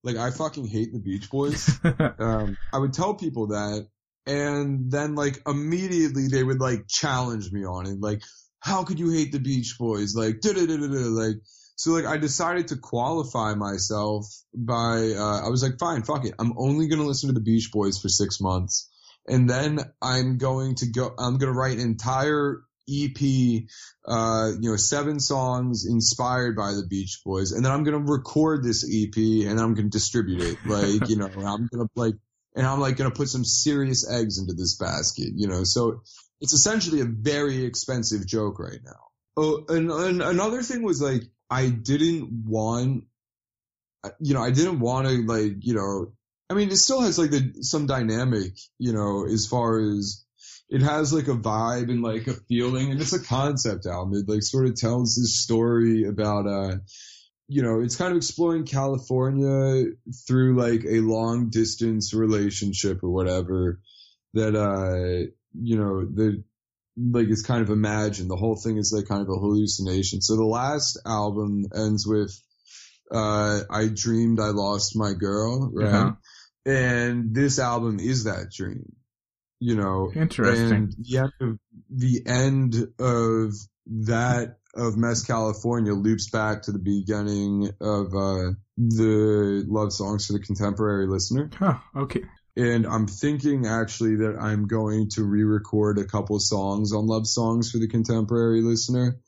like 0.05 0.17
I 0.17 0.31
fucking 0.31 0.67
hate 0.67 0.93
the 0.93 1.01
Beach 1.01 1.31
Boys. 1.31 1.79
um, 2.19 2.57
I 2.73 2.79
would 2.79 2.93
tell 2.93 3.15
people 3.15 3.49
that, 3.49 3.87
and 4.27 4.91
then 4.91 5.15
like 5.15 5.43
immediately 5.47 6.29
they 6.29 6.43
would 6.43 6.61
like 6.61 6.87
challenge 6.89 7.51
me 7.53 7.65
on 7.65 7.87
it, 7.87 8.01
like, 8.01 8.23
how 8.69 8.85
could 8.85 8.99
you 8.99 9.11
hate 9.11 9.33
the 9.33 9.41
Beach 9.41 9.77
Boys? 9.79 10.15
Like, 10.15 10.41
da 10.41 10.53
da 10.53 10.67
da 10.67 10.77
da 10.77 10.87
da. 10.87 11.09
Like, 11.09 11.37
so 11.77 11.93
like 11.93 12.07
I 12.07 12.19
decided 12.19 12.69
to 12.69 12.77
qualify 12.77 13.55
myself 13.55 14.27
by, 14.55 15.13
uh, 15.17 15.47
I 15.47 15.49
was 15.49 15.63
like, 15.63 15.79
fine, 15.79 16.03
fuck 16.03 16.25
it. 16.25 16.35
I'm 16.39 16.55
only 16.59 16.89
gonna 16.89 17.05
listen 17.07 17.29
to 17.29 17.35
the 17.35 17.41
Beach 17.41 17.71
Boys 17.73 17.99
for 17.99 18.09
six 18.09 18.41
months. 18.41 18.89
And 19.27 19.49
then 19.49 19.81
I'm 20.01 20.39
going 20.39 20.77
to 20.77 20.87
go, 20.87 21.15
I'm 21.19 21.37
going 21.37 21.53
to 21.53 21.59
write 21.59 21.77
an 21.77 21.83
entire 21.83 22.63
EP, 22.89 23.65
uh, 24.07 24.51
you 24.59 24.71
know, 24.71 24.77
seven 24.77 25.21
songs 25.21 25.87
inspired 25.87 26.57
by 26.57 26.73
the 26.73 26.87
Beach 26.89 27.21
Boys, 27.25 27.53
and 27.53 27.65
then 27.65 27.73
I'm 27.73 27.85
gonna 27.85 27.99
record 27.99 28.65
this 28.65 28.85
EP 28.85 29.17
and 29.17 29.61
I'm 29.61 29.75
gonna 29.75 29.91
distribute 29.91 30.41
it. 30.43 30.59
Like, 30.65 31.09
you 31.09 31.17
know, 31.17 31.27
I'm 31.37 31.69
gonna 31.71 31.89
like, 31.95 32.15
and 32.57 32.67
I'm 32.67 32.81
like 32.81 32.97
gonna 32.97 33.11
put 33.11 33.29
some 33.29 33.45
serious 33.45 34.11
eggs 34.11 34.39
into 34.39 34.55
this 34.55 34.77
basket, 34.77 35.33
you 35.35 35.49
know. 35.49 35.65
So 35.65 36.01
it's 36.41 36.53
essentially 36.53 37.01
a 37.01 37.07
very 37.07 37.65
expensive 37.65 38.27
joke 38.27 38.59
right 38.59 38.81
now. 38.85 39.09
Oh, 39.37 39.65
and, 39.69 39.91
and 39.91 40.23
another 40.23 40.63
thing 40.63 40.83
was 40.83 41.01
like, 41.01 41.23
I 41.51 41.69
didn't 41.69 42.45
want, 42.47 43.05
you 44.21 44.35
know, 44.35 44.43
I 44.43 44.51
didn't 44.51 44.81
want 44.81 45.07
to 45.07 45.25
like, 45.27 45.57
you 45.61 45.75
know, 45.75 46.13
I 46.51 46.55
mean, 46.55 46.71
it 46.71 46.77
still 46.77 47.01
has 47.03 47.19
like 47.19 47.31
the 47.31 47.63
some 47.63 47.87
dynamic, 47.87 48.53
you 48.79 48.93
know, 48.93 49.27
as 49.27 49.47
far 49.47 49.79
as 49.79 50.25
it 50.69 50.83
has 50.83 51.13
like 51.13 51.29
a 51.29 51.37
vibe 51.37 51.91
and 51.91 52.03
like 52.03 52.27
a 52.27 52.35
feeling 52.35 52.91
and 52.91 53.01
it's 53.01 53.13
a 53.13 53.25
concept 53.25 53.87
album. 53.87 54.15
It 54.15 54.29
like 54.29 54.43
sort 54.43 54.67
of 54.67 54.75
tells 54.77 55.15
this 55.17 55.41
story 55.43 56.05
about, 56.05 56.47
uh, 56.47 56.77
you 57.49 57.63
know, 57.63 57.81
it's 57.81 57.97
kind 57.97 58.11
of 58.11 58.17
exploring 58.17 58.65
California 58.65 59.93
through 60.27 60.57
like 60.57 60.85
a 60.85 61.01
long 61.01 61.51
distance 61.51 62.13
relationship 62.13 63.03
or 63.03 63.11
whatever 63.11 63.81
that, 64.35 64.55
uh, 64.55 65.31
you 65.55 65.79
know, 65.79 66.05
the, 66.05 66.43
like 66.97 67.29
it's 67.29 67.43
kind 67.43 67.63
of 67.63 67.71
imagined. 67.71 68.31
The 68.31 68.37
whole 68.37 68.57
thing 68.57 68.77
is 68.77 68.93
like 68.93 69.09
kind 69.09 69.23
of 69.23 69.29
a 69.29 69.39
hallucination. 69.39 70.21
So 70.21 70.37
the 70.37 70.45
last 70.45 70.99
album 71.07 71.67
ends 71.75 72.07
with, 72.07 72.33
uh, 73.11 73.61
I 73.71 73.89
dreamed 73.93 74.41
I 74.41 74.49
lost 74.49 74.97
my 74.97 75.13
girl, 75.13 75.71
right? 75.73 75.95
Uh-huh. 75.95 76.13
And 76.67 77.35
this 77.35 77.59
album 77.59 77.99
is 78.01 78.25
that 78.25 78.51
dream 78.55 78.93
you 79.61 79.77
know, 79.77 80.11
interesting. 80.15 80.73
And 80.73 80.95
the 80.99 81.19
end 81.19 81.33
of, 81.41 81.59
the 81.91 82.23
end 82.27 82.75
of 82.99 83.55
that 84.07 84.59
of 84.75 84.97
Mess 84.97 85.25
California 85.25 85.93
loops 85.93 86.31
back 86.31 86.63
to 86.63 86.73
the 86.73 86.79
beginning 86.79 87.71
of 87.81 88.07
uh, 88.15 88.53
the 88.77 89.65
love 89.67 89.93
songs 89.93 90.27
for 90.27 90.35
the 90.35 90.41
contemporary 90.41 91.07
listener. 91.07 91.51
Huh, 91.59 91.79
okay. 91.97 92.23
And 92.59 92.89
I'm 92.89 93.07
thinking 93.07 93.67
actually 93.67 94.17
that 94.17 94.37
I'm 94.41 94.67
going 94.67 95.11
to 95.11 95.23
re-record 95.23 95.97
a 95.99 96.05
couple 96.05 96.41
songs 96.41 96.93
on 96.93 97.07
love 97.07 97.25
songs 97.25 97.71
for 97.71 97.79
the 97.79 97.87
contemporary 97.87 98.63
listener, 98.63 99.21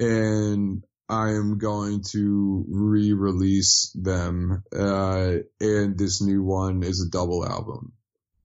and 0.00 0.82
I 1.06 1.32
am 1.32 1.58
going 1.58 2.02
to 2.12 2.64
re-release 2.70 3.94
them. 3.94 4.62
Uh, 4.74 5.40
and 5.60 5.98
this 5.98 6.22
new 6.22 6.42
one 6.42 6.82
is 6.82 7.06
a 7.06 7.10
double 7.10 7.46
album. 7.46 7.92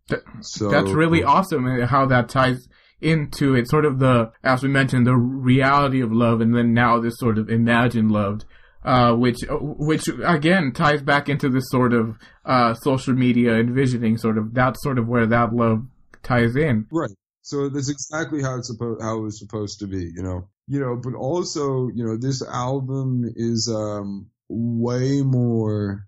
That, 0.09 0.23
so, 0.41 0.69
that's 0.69 0.91
really 0.91 1.23
awesome 1.23 1.65
how 1.83 2.05
that 2.07 2.27
ties 2.27 2.67
into 2.99 3.55
it. 3.55 3.69
Sort 3.69 3.85
of 3.85 3.99
the, 3.99 4.33
as 4.43 4.61
we 4.61 4.67
mentioned, 4.67 5.07
the 5.07 5.15
reality 5.15 6.01
of 6.01 6.11
love, 6.11 6.41
and 6.41 6.53
then 6.53 6.73
now 6.73 6.99
this 6.99 7.17
sort 7.19 7.37
of 7.37 7.49
imagined 7.49 8.11
love, 8.11 8.41
uh, 8.85 9.13
which, 9.15 9.39
which 9.49 10.07
again 10.23 10.71
ties 10.73 11.01
back 11.01 11.27
into 11.27 11.49
this 11.49 11.65
sort 11.69 11.93
of 11.93 12.17
uh, 12.45 12.73
social 12.75 13.13
media 13.13 13.55
envisioning. 13.55 14.17
Sort 14.17 14.37
of 14.37 14.53
that's 14.53 14.81
sort 14.83 14.97
of 14.99 15.07
where 15.07 15.25
that 15.25 15.53
love 15.53 15.85
ties 16.23 16.55
in. 16.55 16.87
Right. 16.91 17.11
So 17.41 17.69
that's 17.69 17.89
exactly 17.89 18.41
how 18.41 18.57
it's 18.57 18.67
supposed 18.67 19.01
how 19.01 19.17
it 19.17 19.21
was 19.21 19.39
supposed 19.39 19.79
to 19.79 19.87
be. 19.87 20.11
You 20.15 20.23
know. 20.23 20.49
You 20.67 20.79
know, 20.79 20.95
but 20.95 21.13
also, 21.13 21.89
you 21.93 22.03
know, 22.03 22.17
this 22.17 22.41
album 22.41 23.23
is 23.35 23.71
um 23.71 24.31
way 24.49 25.21
more 25.21 26.07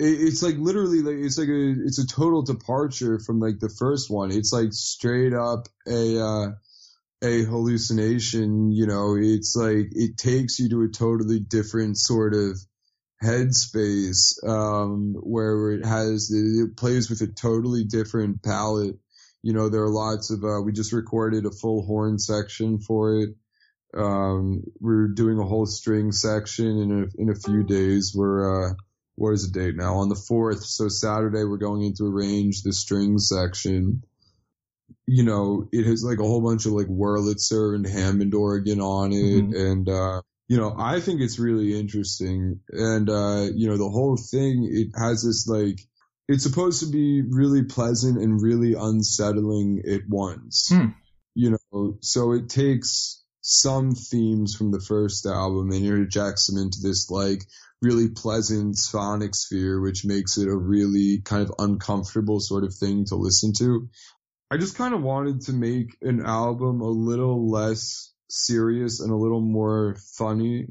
it's 0.00 0.42
like 0.42 0.56
literally 0.56 1.02
like 1.02 1.16
it's 1.16 1.38
like 1.38 1.48
a 1.48 1.74
it's 1.84 1.98
a 1.98 2.06
total 2.06 2.42
departure 2.42 3.18
from 3.18 3.38
like 3.38 3.58
the 3.60 3.72
first 3.78 4.10
one. 4.10 4.30
It's 4.30 4.52
like 4.52 4.72
straight 4.72 5.34
up 5.34 5.66
a 5.86 6.18
uh, 6.18 6.46
a 7.22 7.44
hallucination. 7.44 8.72
You 8.72 8.86
know, 8.86 9.16
it's 9.18 9.54
like 9.56 9.88
it 9.92 10.16
takes 10.16 10.58
you 10.58 10.68
to 10.70 10.82
a 10.82 10.88
totally 10.88 11.40
different 11.40 11.98
sort 11.98 12.34
of 12.34 12.58
headspace 13.22 14.42
um, 14.48 15.14
where 15.20 15.72
it 15.72 15.84
has 15.84 16.30
it 16.30 16.76
plays 16.76 17.10
with 17.10 17.20
a 17.20 17.26
totally 17.26 17.84
different 17.84 18.42
palette. 18.42 18.96
You 19.42 19.52
know, 19.52 19.68
there 19.68 19.82
are 19.82 19.90
lots 19.90 20.30
of 20.30 20.44
uh, 20.44 20.60
we 20.62 20.72
just 20.72 20.92
recorded 20.92 21.46
a 21.46 21.50
full 21.50 21.84
horn 21.84 22.18
section 22.18 22.78
for 22.78 23.16
it. 23.16 23.30
Um, 23.96 24.62
we're 24.80 25.08
doing 25.08 25.38
a 25.38 25.46
whole 25.46 25.66
string 25.66 26.12
section 26.12 26.66
in 26.66 27.02
a 27.02 27.22
in 27.22 27.30
a 27.30 27.34
few 27.34 27.64
days. 27.64 28.12
We're 28.14 28.70
uh, 28.70 28.74
what 29.16 29.32
is 29.32 29.50
the 29.50 29.58
date 29.58 29.76
now? 29.76 29.96
On 29.96 30.08
the 30.08 30.14
fourth, 30.14 30.64
so 30.64 30.88
Saturday, 30.88 31.44
we're 31.44 31.58
going 31.58 31.82
in 31.82 31.94
to 31.94 32.06
arrange 32.06 32.62
the 32.62 32.72
string 32.72 33.18
section. 33.18 34.02
You 35.06 35.24
know, 35.24 35.68
it 35.72 35.86
has 35.86 36.02
like 36.04 36.18
a 36.18 36.24
whole 36.24 36.40
bunch 36.40 36.66
of 36.66 36.72
like 36.72 36.86
Wurlitzer 36.86 37.74
and 37.74 37.86
Hammond 37.86 38.34
organ 38.34 38.80
on 38.80 39.12
it. 39.12 39.44
Mhm. 39.44 39.70
And, 39.70 39.88
uh, 39.88 40.22
you 40.48 40.56
know, 40.56 40.74
I 40.76 41.00
think 41.00 41.20
it's 41.20 41.38
really 41.38 41.78
interesting. 41.78 42.60
And, 42.70 43.08
uh, 43.08 43.48
you 43.54 43.68
know, 43.68 43.76
the 43.76 43.88
whole 43.88 44.16
thing, 44.16 44.68
it 44.70 44.88
has 44.98 45.22
this 45.22 45.46
like, 45.46 45.80
it's 46.28 46.44
supposed 46.44 46.80
to 46.80 46.86
be 46.90 47.22
really 47.22 47.64
pleasant 47.64 48.18
and 48.18 48.40
really 48.40 48.74
unsettling 48.74 49.82
at 49.88 50.02
once. 50.08 50.68
Hmm. 50.68 50.88
You 51.34 51.56
know, 51.72 51.98
so 52.02 52.32
it 52.32 52.48
takes 52.48 53.22
some 53.42 53.92
themes 53.92 54.54
from 54.54 54.70
the 54.70 54.80
first 54.80 55.26
album 55.26 55.70
and 55.70 55.84
interjects 55.84 56.46
them 56.46 56.62
into 56.62 56.78
this 56.82 57.10
like 57.10 57.44
really 57.82 58.08
pleasant 58.08 58.76
sonic 58.76 59.34
sphere, 59.34 59.80
which 59.80 60.04
makes 60.04 60.36
it 60.36 60.48
a 60.48 60.56
really 60.56 61.20
kind 61.24 61.42
of 61.42 61.54
uncomfortable 61.58 62.38
sort 62.40 62.64
of 62.64 62.74
thing 62.74 63.06
to 63.06 63.16
listen 63.16 63.52
to. 63.58 63.88
I 64.50 64.56
just 64.56 64.76
kind 64.76 64.94
of 64.94 65.02
wanted 65.02 65.42
to 65.42 65.52
make 65.52 65.96
an 66.02 66.24
album 66.26 66.80
a 66.80 66.88
little 66.88 67.48
less 67.48 68.12
serious 68.28 69.00
and 69.00 69.12
a 69.12 69.16
little 69.16 69.40
more 69.40 69.96
funny 70.16 70.66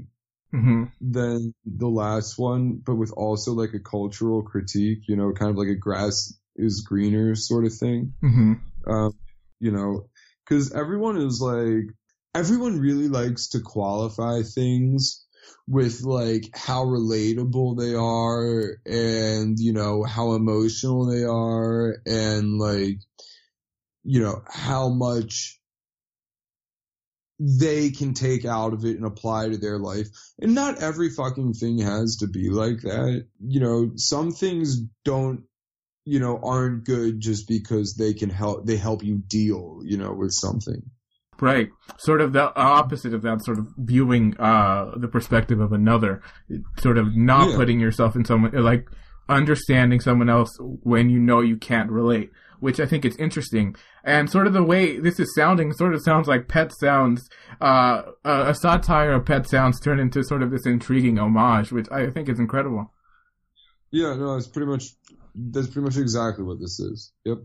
hmm 0.52 0.86
than 1.02 1.54
the 1.66 1.88
last 1.88 2.38
one, 2.38 2.82
but 2.86 2.96
with 2.96 3.14
also 3.14 3.54
like 3.54 3.74
a 3.74 3.80
cultural 3.80 4.44
critique, 4.44 5.04
you 5.08 5.16
know, 5.16 5.32
kind 5.32 5.50
of 5.50 5.58
like 5.58 5.70
a 5.70 5.76
grass 5.76 6.34
is 6.58 6.82
greener 6.82 7.36
sort 7.36 7.66
of 7.66 7.74
thing. 7.74 8.14
hmm 8.22 8.54
Um, 8.86 9.14
you 9.62 9.72
know, 9.72 10.10
cause 10.48 10.74
everyone 10.74 11.18
is 11.18 11.40
like, 11.42 11.86
everyone 12.36 12.80
really 12.80 13.08
likes 13.08 13.50
to 13.50 13.62
qualify 13.62 14.42
things 14.42 15.26
with 15.68 16.02
like 16.02 16.50
how 16.54 16.84
relatable 16.84 17.78
they 17.78 17.96
are 17.96 18.78
and, 18.86 19.58
you 19.58 19.72
know, 19.72 20.04
how 20.04 20.34
emotional 20.34 21.06
they 21.06 21.24
are 21.24 21.98
and 22.06 22.58
like, 22.58 23.00
you 24.12 24.20
know, 24.24 24.42
how 24.52 24.90
much 24.90 25.60
they 27.40 27.92
can 27.92 28.16
take 28.16 28.44
out 28.44 28.74
of 28.74 28.84
it 28.84 28.98
and 28.98 29.06
apply 29.06 29.50
to 29.50 29.58
their 29.58 29.78
life. 29.78 30.08
And 30.40 30.56
not 30.56 30.82
every 30.82 31.12
fucking 31.12 31.54
thing 31.54 31.78
has 31.78 32.18
to 32.22 32.28
be 32.28 32.50
like 32.50 32.82
that. 32.82 33.28
You 33.40 33.60
know, 33.60 33.92
some 33.98 34.32
things 34.32 34.78
don't, 35.06 35.44
you 36.06 36.20
know, 36.20 36.40
aren't 36.44 36.86
good 36.86 37.20
just 37.20 37.48
because 37.48 37.94
they 38.00 38.14
can 38.14 38.32
help, 38.32 38.66
they 38.66 38.78
help 38.78 39.04
you 39.04 39.20
deal, 39.28 39.82
you 39.86 39.98
know, 39.98 40.12
with 40.12 40.32
something. 40.32 40.82
Right. 41.40 41.70
Sort 42.00 42.20
of 42.20 42.34
the 42.34 42.52
opposite 42.56 43.14
of 43.14 43.22
that, 43.22 43.46
sort 43.46 43.60
of 43.60 43.68
viewing 43.78 44.36
uh, 44.40 44.92
the 44.98 45.08
perspective 45.08 45.60
of 45.62 45.72
another, 45.72 46.24
sort 46.80 46.98
of 46.98 47.16
not 47.16 47.52
Yeah. 47.52 47.56
putting 47.58 47.80
yourself 47.80 48.16
in 48.16 48.26
someone, 48.26 48.52
like 48.54 48.88
understanding 49.30 50.00
someone 50.00 50.30
else 50.30 50.58
when 50.60 51.10
you 51.12 51.20
know 51.20 51.42
you 51.42 51.56
can't 51.58 51.92
relate, 51.92 52.32
which 52.60 52.80
I 52.80 52.86
think 52.86 53.06
is 53.06 53.16
interesting. 53.18 53.76
And 54.04 54.30
sort 54.30 54.48
of 54.48 54.54
the 54.54 54.64
way 54.64 55.00
this 55.00 55.20
is 55.20 55.34
sounding 55.36 55.74
sort 55.74 55.94
of 55.94 56.02
sounds 56.04 56.28
like 56.28 56.48
Pet 56.48 56.72
Sounds, 56.80 57.30
uh, 57.62 58.04
a 58.24 58.50
a 58.50 58.56
satire 58.56 59.14
of 59.14 59.26
Pet 59.26 59.48
Sounds 59.48 59.80
turned 59.80 60.00
into 60.00 60.24
sort 60.24 60.44
of 60.44 60.52
this 60.52 60.66
intriguing 60.66 61.18
homage, 61.18 61.72
which 61.72 61.88
I 61.92 62.10
think 62.10 62.30
is 62.30 62.40
incredible. 62.40 62.94
Yeah, 63.92 64.16
no, 64.16 64.36
it's 64.36 64.48
pretty 64.48 64.68
much, 64.68 64.84
that's 65.36 65.68
pretty 65.68 65.86
much 65.86 65.98
exactly 65.98 66.44
what 66.44 66.60
this 66.60 66.80
is. 66.80 67.12
Yep. 67.26 67.40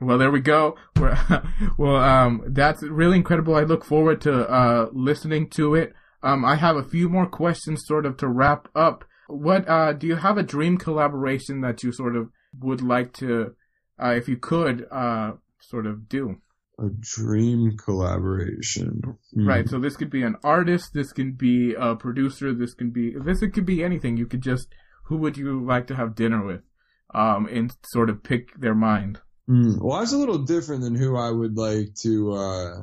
Well, 0.00 0.18
there 0.18 0.30
we 0.30 0.40
go. 0.40 0.76
We're, 0.96 1.16
well, 1.78 1.96
um, 1.96 2.44
that's 2.48 2.82
really 2.82 3.16
incredible. 3.16 3.54
I 3.54 3.62
look 3.62 3.84
forward 3.84 4.20
to 4.22 4.48
uh, 4.48 4.88
listening 4.92 5.48
to 5.50 5.74
it. 5.74 5.92
Um, 6.22 6.44
I 6.44 6.56
have 6.56 6.76
a 6.76 6.82
few 6.82 7.08
more 7.08 7.26
questions, 7.26 7.84
sort 7.86 8.06
of, 8.06 8.16
to 8.18 8.28
wrap 8.28 8.68
up. 8.74 9.04
What 9.28 9.68
uh, 9.68 9.92
do 9.92 10.06
you 10.06 10.16
have 10.16 10.38
a 10.38 10.42
dream 10.42 10.78
collaboration 10.78 11.60
that 11.60 11.82
you 11.82 11.92
sort 11.92 12.16
of 12.16 12.30
would 12.58 12.80
like 12.80 13.12
to, 13.14 13.54
uh, 14.02 14.14
if 14.14 14.28
you 14.28 14.36
could, 14.36 14.86
uh, 14.90 15.32
sort 15.60 15.86
of 15.86 16.08
do? 16.08 16.36
A 16.78 16.88
dream 17.00 17.76
collaboration. 17.78 19.00
Hmm. 19.34 19.48
Right. 19.48 19.68
So 19.68 19.78
this 19.78 19.96
could 19.96 20.10
be 20.10 20.22
an 20.22 20.36
artist. 20.44 20.90
This 20.92 21.12
can 21.12 21.32
be 21.32 21.74
a 21.74 21.96
producer. 21.96 22.52
This 22.52 22.74
can 22.74 22.90
be 22.90 23.14
this. 23.18 23.40
It 23.40 23.54
could 23.54 23.64
be 23.64 23.82
anything. 23.82 24.18
You 24.18 24.26
could 24.26 24.42
just 24.42 24.68
who 25.06 25.16
would 25.18 25.36
you 25.36 25.64
like 25.64 25.86
to 25.86 25.96
have 25.96 26.14
dinner 26.14 26.44
with, 26.44 26.62
um, 27.14 27.46
and 27.46 27.74
sort 27.84 28.10
of 28.10 28.22
pick 28.22 28.58
their 28.58 28.74
mind. 28.74 29.20
Mm, 29.48 29.80
well, 29.80 30.00
that's 30.00 30.12
a 30.12 30.18
little 30.18 30.44
different 30.44 30.82
than 30.82 30.94
who 30.94 31.16
I 31.16 31.30
would 31.30 31.56
like 31.56 31.94
to, 32.02 32.32
uh, 32.32 32.74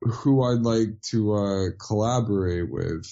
who 0.00 0.42
I'd 0.44 0.62
like 0.62 1.00
to, 1.10 1.32
uh, 1.34 1.64
collaborate 1.84 2.70
with. 2.70 3.04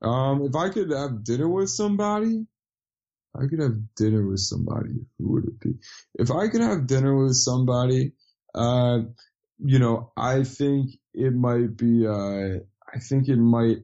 Um, 0.00 0.42
if 0.42 0.54
I 0.54 0.68
could 0.68 0.90
have 0.90 1.24
dinner 1.24 1.48
with 1.48 1.70
somebody, 1.70 2.46
I 3.38 3.46
could 3.46 3.60
have 3.60 3.94
dinner 3.96 4.26
with 4.26 4.40
somebody. 4.40 5.06
Who 5.18 5.32
would 5.32 5.44
it 5.44 5.60
be? 5.60 5.74
If 6.14 6.30
I 6.30 6.48
could 6.48 6.60
have 6.60 6.86
dinner 6.86 7.16
with 7.16 7.34
somebody, 7.34 8.12
uh, 8.54 9.00
you 9.58 9.78
know, 9.78 10.12
I 10.16 10.44
think 10.44 10.90
it 11.14 11.34
might 11.34 11.76
be, 11.76 12.06
uh, 12.06 12.60
I 12.94 12.98
think 13.00 13.28
it 13.28 13.36
might 13.36 13.78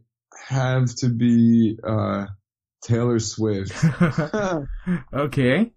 have 0.49 0.95
to 0.97 1.09
be, 1.09 1.79
uh, 1.87 2.27
Taylor 2.85 3.19
Swift. 3.19 3.73
okay. 5.13 5.73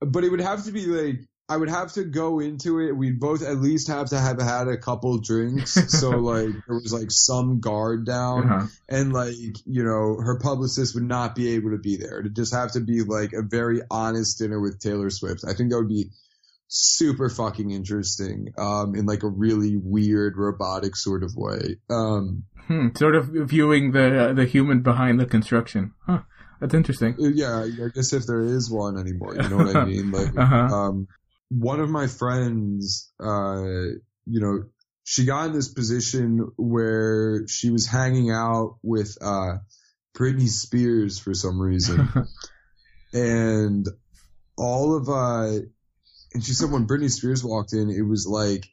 but 0.00 0.24
it 0.24 0.30
would 0.30 0.40
have 0.40 0.64
to 0.64 0.72
be 0.72 0.86
like 0.86 1.20
I 1.48 1.56
would 1.56 1.68
have 1.70 1.92
to 1.92 2.02
go 2.04 2.40
into 2.40 2.80
it. 2.80 2.96
We'd 2.96 3.20
both 3.20 3.42
at 3.42 3.58
least 3.58 3.86
have 3.88 4.08
to 4.10 4.18
have 4.18 4.40
had 4.40 4.66
a 4.66 4.76
couple 4.76 5.18
drinks, 5.18 5.72
so 6.00 6.10
like 6.18 6.48
there 6.66 6.76
was 6.76 6.92
like 6.92 7.10
some 7.10 7.60
guard 7.60 8.04
down, 8.04 8.50
Uh-huh. 8.50 8.66
and 8.88 9.12
like 9.12 9.34
you 9.64 9.84
know 9.84 10.16
her 10.20 10.38
publicist 10.40 10.94
would 10.94 11.04
not 11.04 11.34
be 11.36 11.54
able 11.54 11.70
to 11.70 11.78
be 11.78 11.96
there. 11.96 12.18
It'd 12.20 12.34
just 12.34 12.52
have 12.54 12.72
to 12.72 12.80
be 12.80 13.02
like 13.02 13.32
a 13.32 13.42
very 13.42 13.80
honest 13.90 14.38
dinner 14.38 14.60
with 14.60 14.80
Taylor 14.80 15.08
Swift. 15.10 15.44
I 15.48 15.54
think 15.54 15.70
that 15.70 15.78
would 15.78 15.88
be 15.88 16.10
super 16.68 17.28
fucking 17.28 17.70
interesting, 17.70 18.52
um, 18.58 18.96
in 18.96 19.06
like 19.06 19.22
a 19.22 19.28
really 19.28 19.76
weird 19.76 20.36
robotic 20.36 20.96
sort 20.96 21.22
of 21.22 21.32
way. 21.36 21.76
Um, 21.88 22.44
Hmm, 22.66 22.88
sort 22.96 23.14
of 23.14 23.28
viewing 23.28 23.92
the 23.92 24.32
the 24.34 24.44
human 24.46 24.80
behind 24.82 25.20
the 25.20 25.26
construction. 25.26 25.92
Huh. 26.04 26.22
That's 26.60 26.74
interesting. 26.74 27.14
yeah, 27.18 27.60
I 27.60 27.88
guess 27.94 28.12
if 28.14 28.26
there 28.26 28.42
is 28.42 28.68
one 28.70 28.98
anymore, 28.98 29.36
you 29.36 29.48
know 29.48 29.58
what 29.58 29.76
I 29.76 29.84
mean? 29.92 30.10
Like, 30.10 30.36
Uh-huh. 30.36 30.56
um, 30.74 31.06
one 31.48 31.80
of 31.80 31.90
my 31.90 32.06
friends, 32.06 33.12
uh, 33.20 33.62
you 34.26 34.40
know, 34.40 34.64
she 35.04 35.24
got 35.24 35.46
in 35.46 35.52
this 35.52 35.72
position 35.72 36.50
where 36.56 37.46
she 37.48 37.70
was 37.70 37.86
hanging 37.86 38.30
out 38.30 38.78
with, 38.82 39.16
uh, 39.22 39.58
Britney 40.16 40.48
Spears 40.48 41.18
for 41.18 41.34
some 41.34 41.60
reason. 41.60 42.08
and 43.12 43.86
all 44.56 44.96
of, 44.96 45.08
uh, 45.08 45.60
and 46.32 46.44
she 46.44 46.52
said 46.52 46.70
when 46.70 46.86
Britney 46.86 47.10
Spears 47.10 47.44
walked 47.44 47.72
in, 47.72 47.90
it 47.90 48.02
was 48.02 48.26
like, 48.26 48.66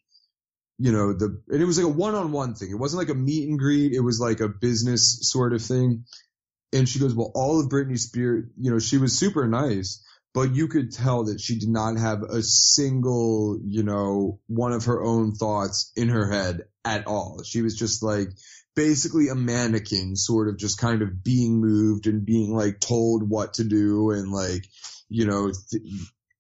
you 0.80 0.92
know, 0.92 1.14
the, 1.14 1.42
and 1.50 1.62
it 1.62 1.66
was 1.66 1.78
like 1.78 1.86
a 1.86 1.98
one-on-one 1.98 2.56
thing. 2.56 2.72
It 2.72 2.80
wasn't 2.80 3.00
like 3.00 3.16
a 3.16 3.18
meet 3.18 3.48
and 3.48 3.60
greet. 3.60 3.94
It 3.94 4.02
was 4.02 4.20
like 4.20 4.40
a 4.40 4.50
business 4.50 5.20
sort 5.22 5.54
of 5.54 5.62
thing. 5.62 6.06
And 6.74 6.90
she 6.90 7.00
goes, 7.00 7.14
well, 7.14 7.32
all 7.36 7.60
of 7.60 7.70
Britney 7.70 8.00
Spears, 8.00 8.46
you 8.60 8.72
know, 8.72 8.80
she 8.80 8.98
was 8.98 9.18
super 9.18 9.48
nice, 9.48 10.04
but 10.34 10.54
you 10.56 10.68
could 10.68 10.92
tell 10.92 11.26
that 11.26 11.40
she 11.40 11.60
did 11.60 11.70
not 11.70 11.98
have 11.98 12.24
a 12.24 12.42
single, 12.42 13.60
you 13.64 13.84
know, 13.84 14.40
one 14.48 14.74
of 14.74 14.86
her 14.86 15.04
own 15.04 15.34
thoughts 15.36 15.92
in 15.96 16.10
her 16.10 16.32
head 16.32 16.62
at 16.84 17.06
all. 17.08 17.42
She 17.46 17.62
was 17.62 17.76
just 17.78 18.02
like 18.02 18.30
basically 18.76 19.30
a 19.30 19.36
mannequin, 19.36 20.16
sort 20.16 20.50
of 20.50 20.58
just 20.58 20.80
kind 20.80 21.02
of 21.04 21.24
being 21.24 21.62
moved 21.62 22.08
and 22.08 22.26
being 22.26 22.56
like 22.56 22.80
told 22.80 23.30
what 23.30 23.54
to 23.56 23.64
do 23.64 24.10
and 24.12 24.32
like, 24.32 24.66
you 25.10 25.26
know, 25.28 25.52
th- 25.72 25.84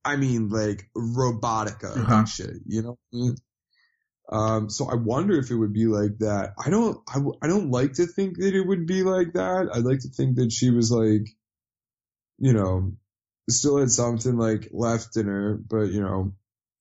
I 0.03 0.15
mean, 0.15 0.49
like 0.49 0.89
robotica 0.97 1.95
Uh-huh. 1.95 2.15
and 2.15 2.27
shit, 2.29 2.55
you 2.65 2.81
know? 2.81 2.97
I 3.13 3.15
mean? 3.15 3.35
Um, 4.31 4.69
so 4.69 4.89
I 4.89 4.95
wonder 4.95 5.37
if 5.37 5.51
it 5.51 5.55
would 5.55 5.73
be 5.73 5.85
like 5.85 6.17
that. 6.19 6.53
I 6.65 6.69
don't, 6.71 6.97
I, 7.07 7.15
w- 7.15 7.37
I 7.43 7.47
don't 7.47 7.69
like 7.69 7.93
to 7.93 8.07
think 8.07 8.37
that 8.39 8.55
it 8.55 8.65
would 8.65 8.87
be 8.87 9.03
like 9.03 9.33
that. 9.33 9.69
I'd 9.71 9.83
like 9.83 9.99
to 9.99 10.09
think 10.09 10.37
that 10.37 10.51
she 10.51 10.71
was 10.71 10.89
like, 10.89 11.27
you 12.39 12.53
know, 12.53 12.93
still 13.49 13.77
had 13.77 13.91
something 13.91 14.37
like 14.37 14.69
left 14.71 15.17
in 15.17 15.27
her, 15.27 15.55
but 15.55 15.91
you 15.91 16.01
know, 16.01 16.33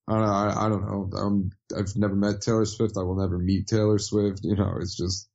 I 0.08 0.12
don't 0.12 0.26
know. 0.26 0.32
I, 0.32 0.66
I 0.66 0.68
don't 0.68 0.86
know. 0.86 1.18
Um, 1.18 1.50
I've 1.76 1.96
never 1.96 2.14
met 2.14 2.40
Taylor 2.40 2.64
Swift. 2.64 2.96
I 2.96 3.02
will 3.02 3.16
never 3.16 3.38
meet 3.38 3.66
Taylor 3.66 3.98
Swift. 3.98 4.40
You 4.42 4.56
know, 4.56 4.76
it's 4.80 4.96
just, 4.96 5.28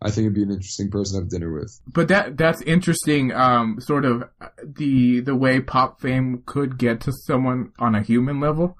I 0.00 0.10
think 0.10 0.26
it'd 0.26 0.34
be 0.34 0.42
an 0.42 0.50
interesting 0.50 0.90
person 0.90 1.16
to 1.16 1.22
have 1.22 1.30
dinner 1.30 1.52
with. 1.52 1.80
But 1.86 2.08
that 2.08 2.36
that's 2.36 2.62
interesting. 2.62 3.32
Um, 3.32 3.76
sort 3.80 4.04
of 4.04 4.24
the 4.64 5.20
the 5.20 5.36
way 5.36 5.60
pop 5.60 6.00
fame 6.00 6.42
could 6.46 6.78
get 6.78 7.00
to 7.02 7.12
someone 7.26 7.72
on 7.78 7.94
a 7.94 8.02
human 8.02 8.40
level, 8.40 8.76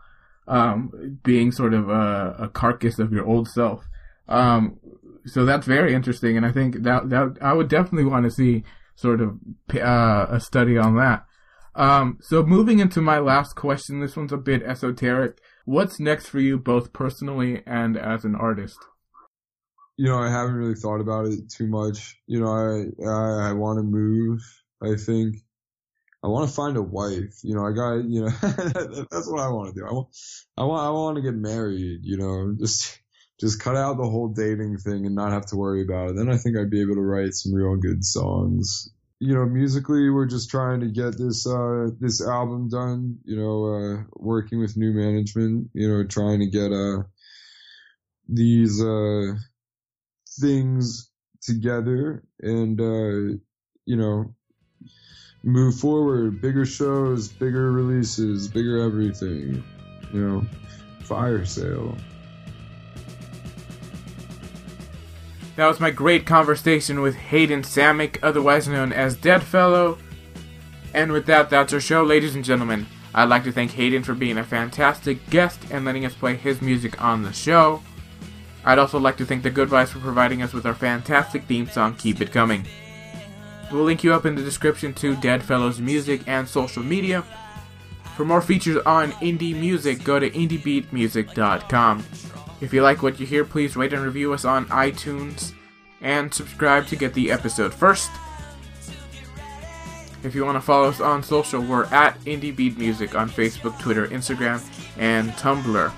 um, 0.47 1.19
being 1.23 1.53
sort 1.53 1.75
of 1.75 1.89
a, 1.89 2.37
a 2.39 2.49
carcass 2.49 2.99
of 2.99 3.13
your 3.13 3.27
old 3.27 3.49
self. 3.49 3.85
Um, 4.29 4.79
so 5.27 5.45
that's 5.45 5.67
very 5.67 5.95
interesting, 5.95 6.37
and 6.37 6.47
I 6.47 6.53
think 6.53 6.83
that 6.83 7.11
that 7.11 7.39
I 7.41 7.53
would 7.53 7.69
definitely 7.69 8.11
want 8.11 8.25
to 8.25 8.31
see 8.31 8.65
sort 8.95 9.21
of 9.21 9.39
uh, 9.75 10.27
a 10.31 10.41
study 10.41 10.79
on 10.79 10.97
that. 10.97 11.27
Um, 11.75 12.19
so 12.21 12.43
moving 12.43 12.79
into 12.79 13.01
my 13.01 13.19
last 13.19 13.55
question, 13.55 14.01
this 14.01 14.17
one's 14.17 14.33
a 14.33 14.37
bit 14.37 14.63
esoteric. 14.63 15.39
What's 15.65 16.01
next 16.01 16.27
for 16.27 16.41
you, 16.41 16.59
both 16.59 16.93
personally 16.93 17.63
and 17.67 17.97
as 17.97 18.25
an 18.25 18.35
artist? 18.35 18.79
You 19.97 20.09
know, 20.09 20.19
I 20.19 20.31
haven't 20.31 20.55
really 20.55 20.75
thought 20.75 21.01
about 21.01 21.27
it 21.27 21.51
too 21.51 21.67
much. 21.67 22.19
You 22.27 22.41
know, 22.41 22.49
I, 22.49 23.09
I, 23.09 23.51
I 23.51 23.53
want 23.53 23.79
to 23.79 23.83
move, 23.83 24.41
I 24.83 24.97
think. 24.97 25.37
I 26.25 26.29
want 26.29 26.49
to 26.49 26.55
find 26.55 26.77
a 26.77 26.83
wife. 26.83 27.41
You 27.43 27.55
know, 27.55 27.67
I 27.67 27.73
got, 27.73 28.05
you 28.05 28.23
know, 28.23 28.29
that's 29.11 29.31
what 29.31 29.41
I 29.41 29.49
want 29.49 29.75
to 29.75 29.81
do. 29.81 29.87
I 29.87 29.93
want, 29.93 30.09
I 30.57 30.65
want, 30.65 30.83
I 30.83 30.91
want 30.91 31.17
to 31.17 31.23
get 31.23 31.35
married. 31.35 32.01
You 32.03 32.17
know, 32.17 32.55
just, 32.59 33.01
just 33.41 33.61
cut 33.61 33.77
out 33.77 33.97
the 33.97 34.09
whole 34.09 34.29
dating 34.29 34.79
thing 34.79 35.05
and 35.05 35.15
not 35.15 35.33
have 35.33 35.47
to 35.47 35.57
worry 35.57 35.83
about 35.83 36.11
it. 36.11 36.17
Then 36.17 36.31
I 36.31 36.37
think 36.37 36.57
I'd 36.57 36.71
be 36.71 36.81
able 36.81 36.95
to 36.95 37.01
write 37.01 37.35
some 37.35 37.53
real 37.53 37.77
good 37.77 38.05
songs. 38.05 38.92
You 39.23 39.35
know, 39.35 39.47
musically, 39.47 40.11
we're 40.11 40.27
just 40.27 40.51
trying 40.51 40.81
to 40.81 40.89
get 40.89 41.17
this, 41.17 41.47
uh, 41.47 41.91
this 42.01 42.21
album 42.21 42.69
done. 42.69 43.19
You 43.25 43.37
know, 43.37 43.65
uh, 43.67 44.03
working 44.15 44.59
with 44.59 44.77
new 44.77 44.93
management. 44.93 45.71
You 45.75 45.89
know, 45.89 46.05
trying 46.05 46.41
to 46.41 46.51
get, 46.51 46.73
uh, 46.73 47.05
these, 48.29 48.83
uh, 48.83 49.35
things 50.41 51.09
together 51.41 52.25
and, 52.41 52.81
uh, 52.81 53.39
you 53.85 53.97
know, 53.97 54.35
move 55.45 55.77
forward, 55.77 56.41
bigger 56.41 56.67
shows, 56.67 57.29
bigger 57.29 57.71
releases, 57.71 58.49
bigger 58.49 58.83
everything. 58.83 59.63
You 60.13 60.21
know, 60.21 60.47
fire 61.05 61.45
sale. 61.45 61.97
That 65.57 65.67
was 65.67 65.81
my 65.81 65.91
great 65.91 66.25
conversation 66.25 67.01
with 67.01 67.15
Hayden 67.15 67.63
Samick, 67.63 68.19
otherwise 68.23 68.67
known 68.67 68.93
as 68.93 69.17
Deadfellow. 69.17 69.99
And 70.95 71.13
with 71.13 71.27
that, 71.27 71.51
that's 71.51 71.73
our 71.73 71.81
show, 71.81 72.03
ladies 72.03 72.35
and 72.35 72.45
gentlemen. 72.45 72.87
I'd 73.15 73.29
like 73.29 73.45
to 73.45 73.53
thank 73.53 73.73
Hayden 73.73 74.03
for 74.03 74.15
being 74.15 74.39
a 74.39 74.45
fantastic 74.45 75.29
guest 75.29 75.61
and 75.71 75.85
letting 75.85 76.07
us 76.07 76.15
play 76.15 76.37
his 76.37 76.63
music 76.63 77.03
on 77.03 77.23
the 77.23 77.33
show. 77.33 77.83
I'd 78.65 78.79
also 78.79 78.99
like 78.99 79.19
to 79.19 79.27
thank 79.27 79.43
the 79.43 79.51
Good 79.51 79.69
Vibes 79.69 79.89
for 79.89 79.99
providing 79.99 80.43
us 80.43 80.55
with 80.55 80.65
our 80.65 80.75
fantastic 80.75 81.45
theme 81.45 81.69
song, 81.69 81.97
Keep 81.97 82.23
It 82.23 82.33
Coming. 82.33 82.67
We'll 83.71 83.85
link 83.85 84.03
you 84.05 84.15
up 84.15 84.25
in 84.25 84.35
the 84.35 84.43
description 84.43 84.95
to 84.95 85.17
Deadfellow's 85.17 85.81
music 85.81 86.23
and 86.27 86.49
social 86.49 86.83
media. 86.83 87.25
For 88.17 88.25
more 88.25 88.41
features 88.41 88.77
on 88.87 89.13
indie 89.13 89.59
music, 89.59 90.05
go 90.05 90.19
to 90.19 90.31
indiebeatmusic.com. 90.31 92.05
If 92.63 92.73
you 92.73 92.81
like 92.81 93.03
what 93.03 93.19
you 93.19 93.27
hear, 93.27 93.45
please 93.45 93.75
rate 93.75 93.93
and 93.93 94.05
review 94.05 94.33
us 94.33 94.45
on 94.45 94.67
iTunes 94.67 95.53
and 96.01 96.33
subscribe 96.33 96.87
to 96.87 96.97
get 96.97 97.13
the 97.13 97.33
episode 97.33 97.75
first. 97.75 98.09
If 100.23 100.33
you 100.37 100.45
want 100.45 100.55
to 100.55 100.61
follow 100.61 100.89
us 100.89 101.01
on 101.01 101.25
social, 101.25 101.61
we're 101.61 101.87
at 101.87 102.21
Indie 102.21 102.55
Beat 102.55 102.79
Music 102.79 103.17
on 103.17 103.29
Facebook, 103.29 103.77
Twitter, 103.81 104.07
Instagram, 104.07 104.63
and 104.97 105.33
Tumblr. 105.33 105.93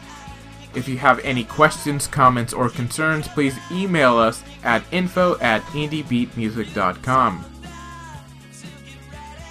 If 0.74 0.88
you 0.88 0.96
have 0.96 1.18
any 1.18 1.44
questions, 1.44 2.06
comments, 2.06 2.54
or 2.54 2.70
concerns, 2.70 3.28
please 3.28 3.58
email 3.70 4.16
us 4.16 4.42
at 4.62 4.82
info 4.90 5.38
at 5.40 5.60
indiebeatmusic.com. 5.64 7.44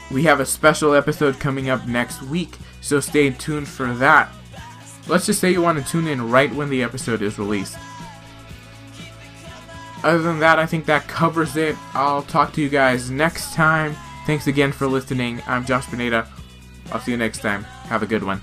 We 0.09 0.23
have 0.23 0.39
a 0.39 0.45
special 0.47 0.95
episode 0.95 1.39
coming 1.39 1.69
up 1.69 1.87
next 1.87 2.23
week, 2.23 2.57
so 2.81 2.99
stay 2.99 3.29
tuned 3.29 3.67
for 3.67 3.93
that. 3.93 4.33
Let's 5.07 5.25
just 5.25 5.39
say 5.39 5.51
you 5.51 5.61
want 5.61 5.83
to 5.83 5.91
tune 5.91 6.07
in 6.07 6.29
right 6.29 6.53
when 6.53 6.69
the 6.69 6.81
episode 6.81 7.21
is 7.21 7.37
released. 7.37 7.77
Other 10.03 10.21
than 10.21 10.39
that, 10.39 10.59
I 10.59 10.65
think 10.65 10.85
that 10.85 11.07
covers 11.07 11.55
it. 11.55 11.75
I'll 11.93 12.23
talk 12.23 12.53
to 12.53 12.61
you 12.61 12.69
guys 12.69 13.09
next 13.09 13.53
time. 13.53 13.95
Thanks 14.25 14.47
again 14.47 14.71
for 14.71 14.87
listening. 14.87 15.41
I'm 15.47 15.65
Josh 15.65 15.87
Pineda. 15.87 16.27
I'll 16.91 16.99
see 16.99 17.11
you 17.11 17.17
next 17.17 17.39
time. 17.39 17.63
Have 17.63 18.03
a 18.03 18.05
good 18.05 18.23
one. 18.23 18.41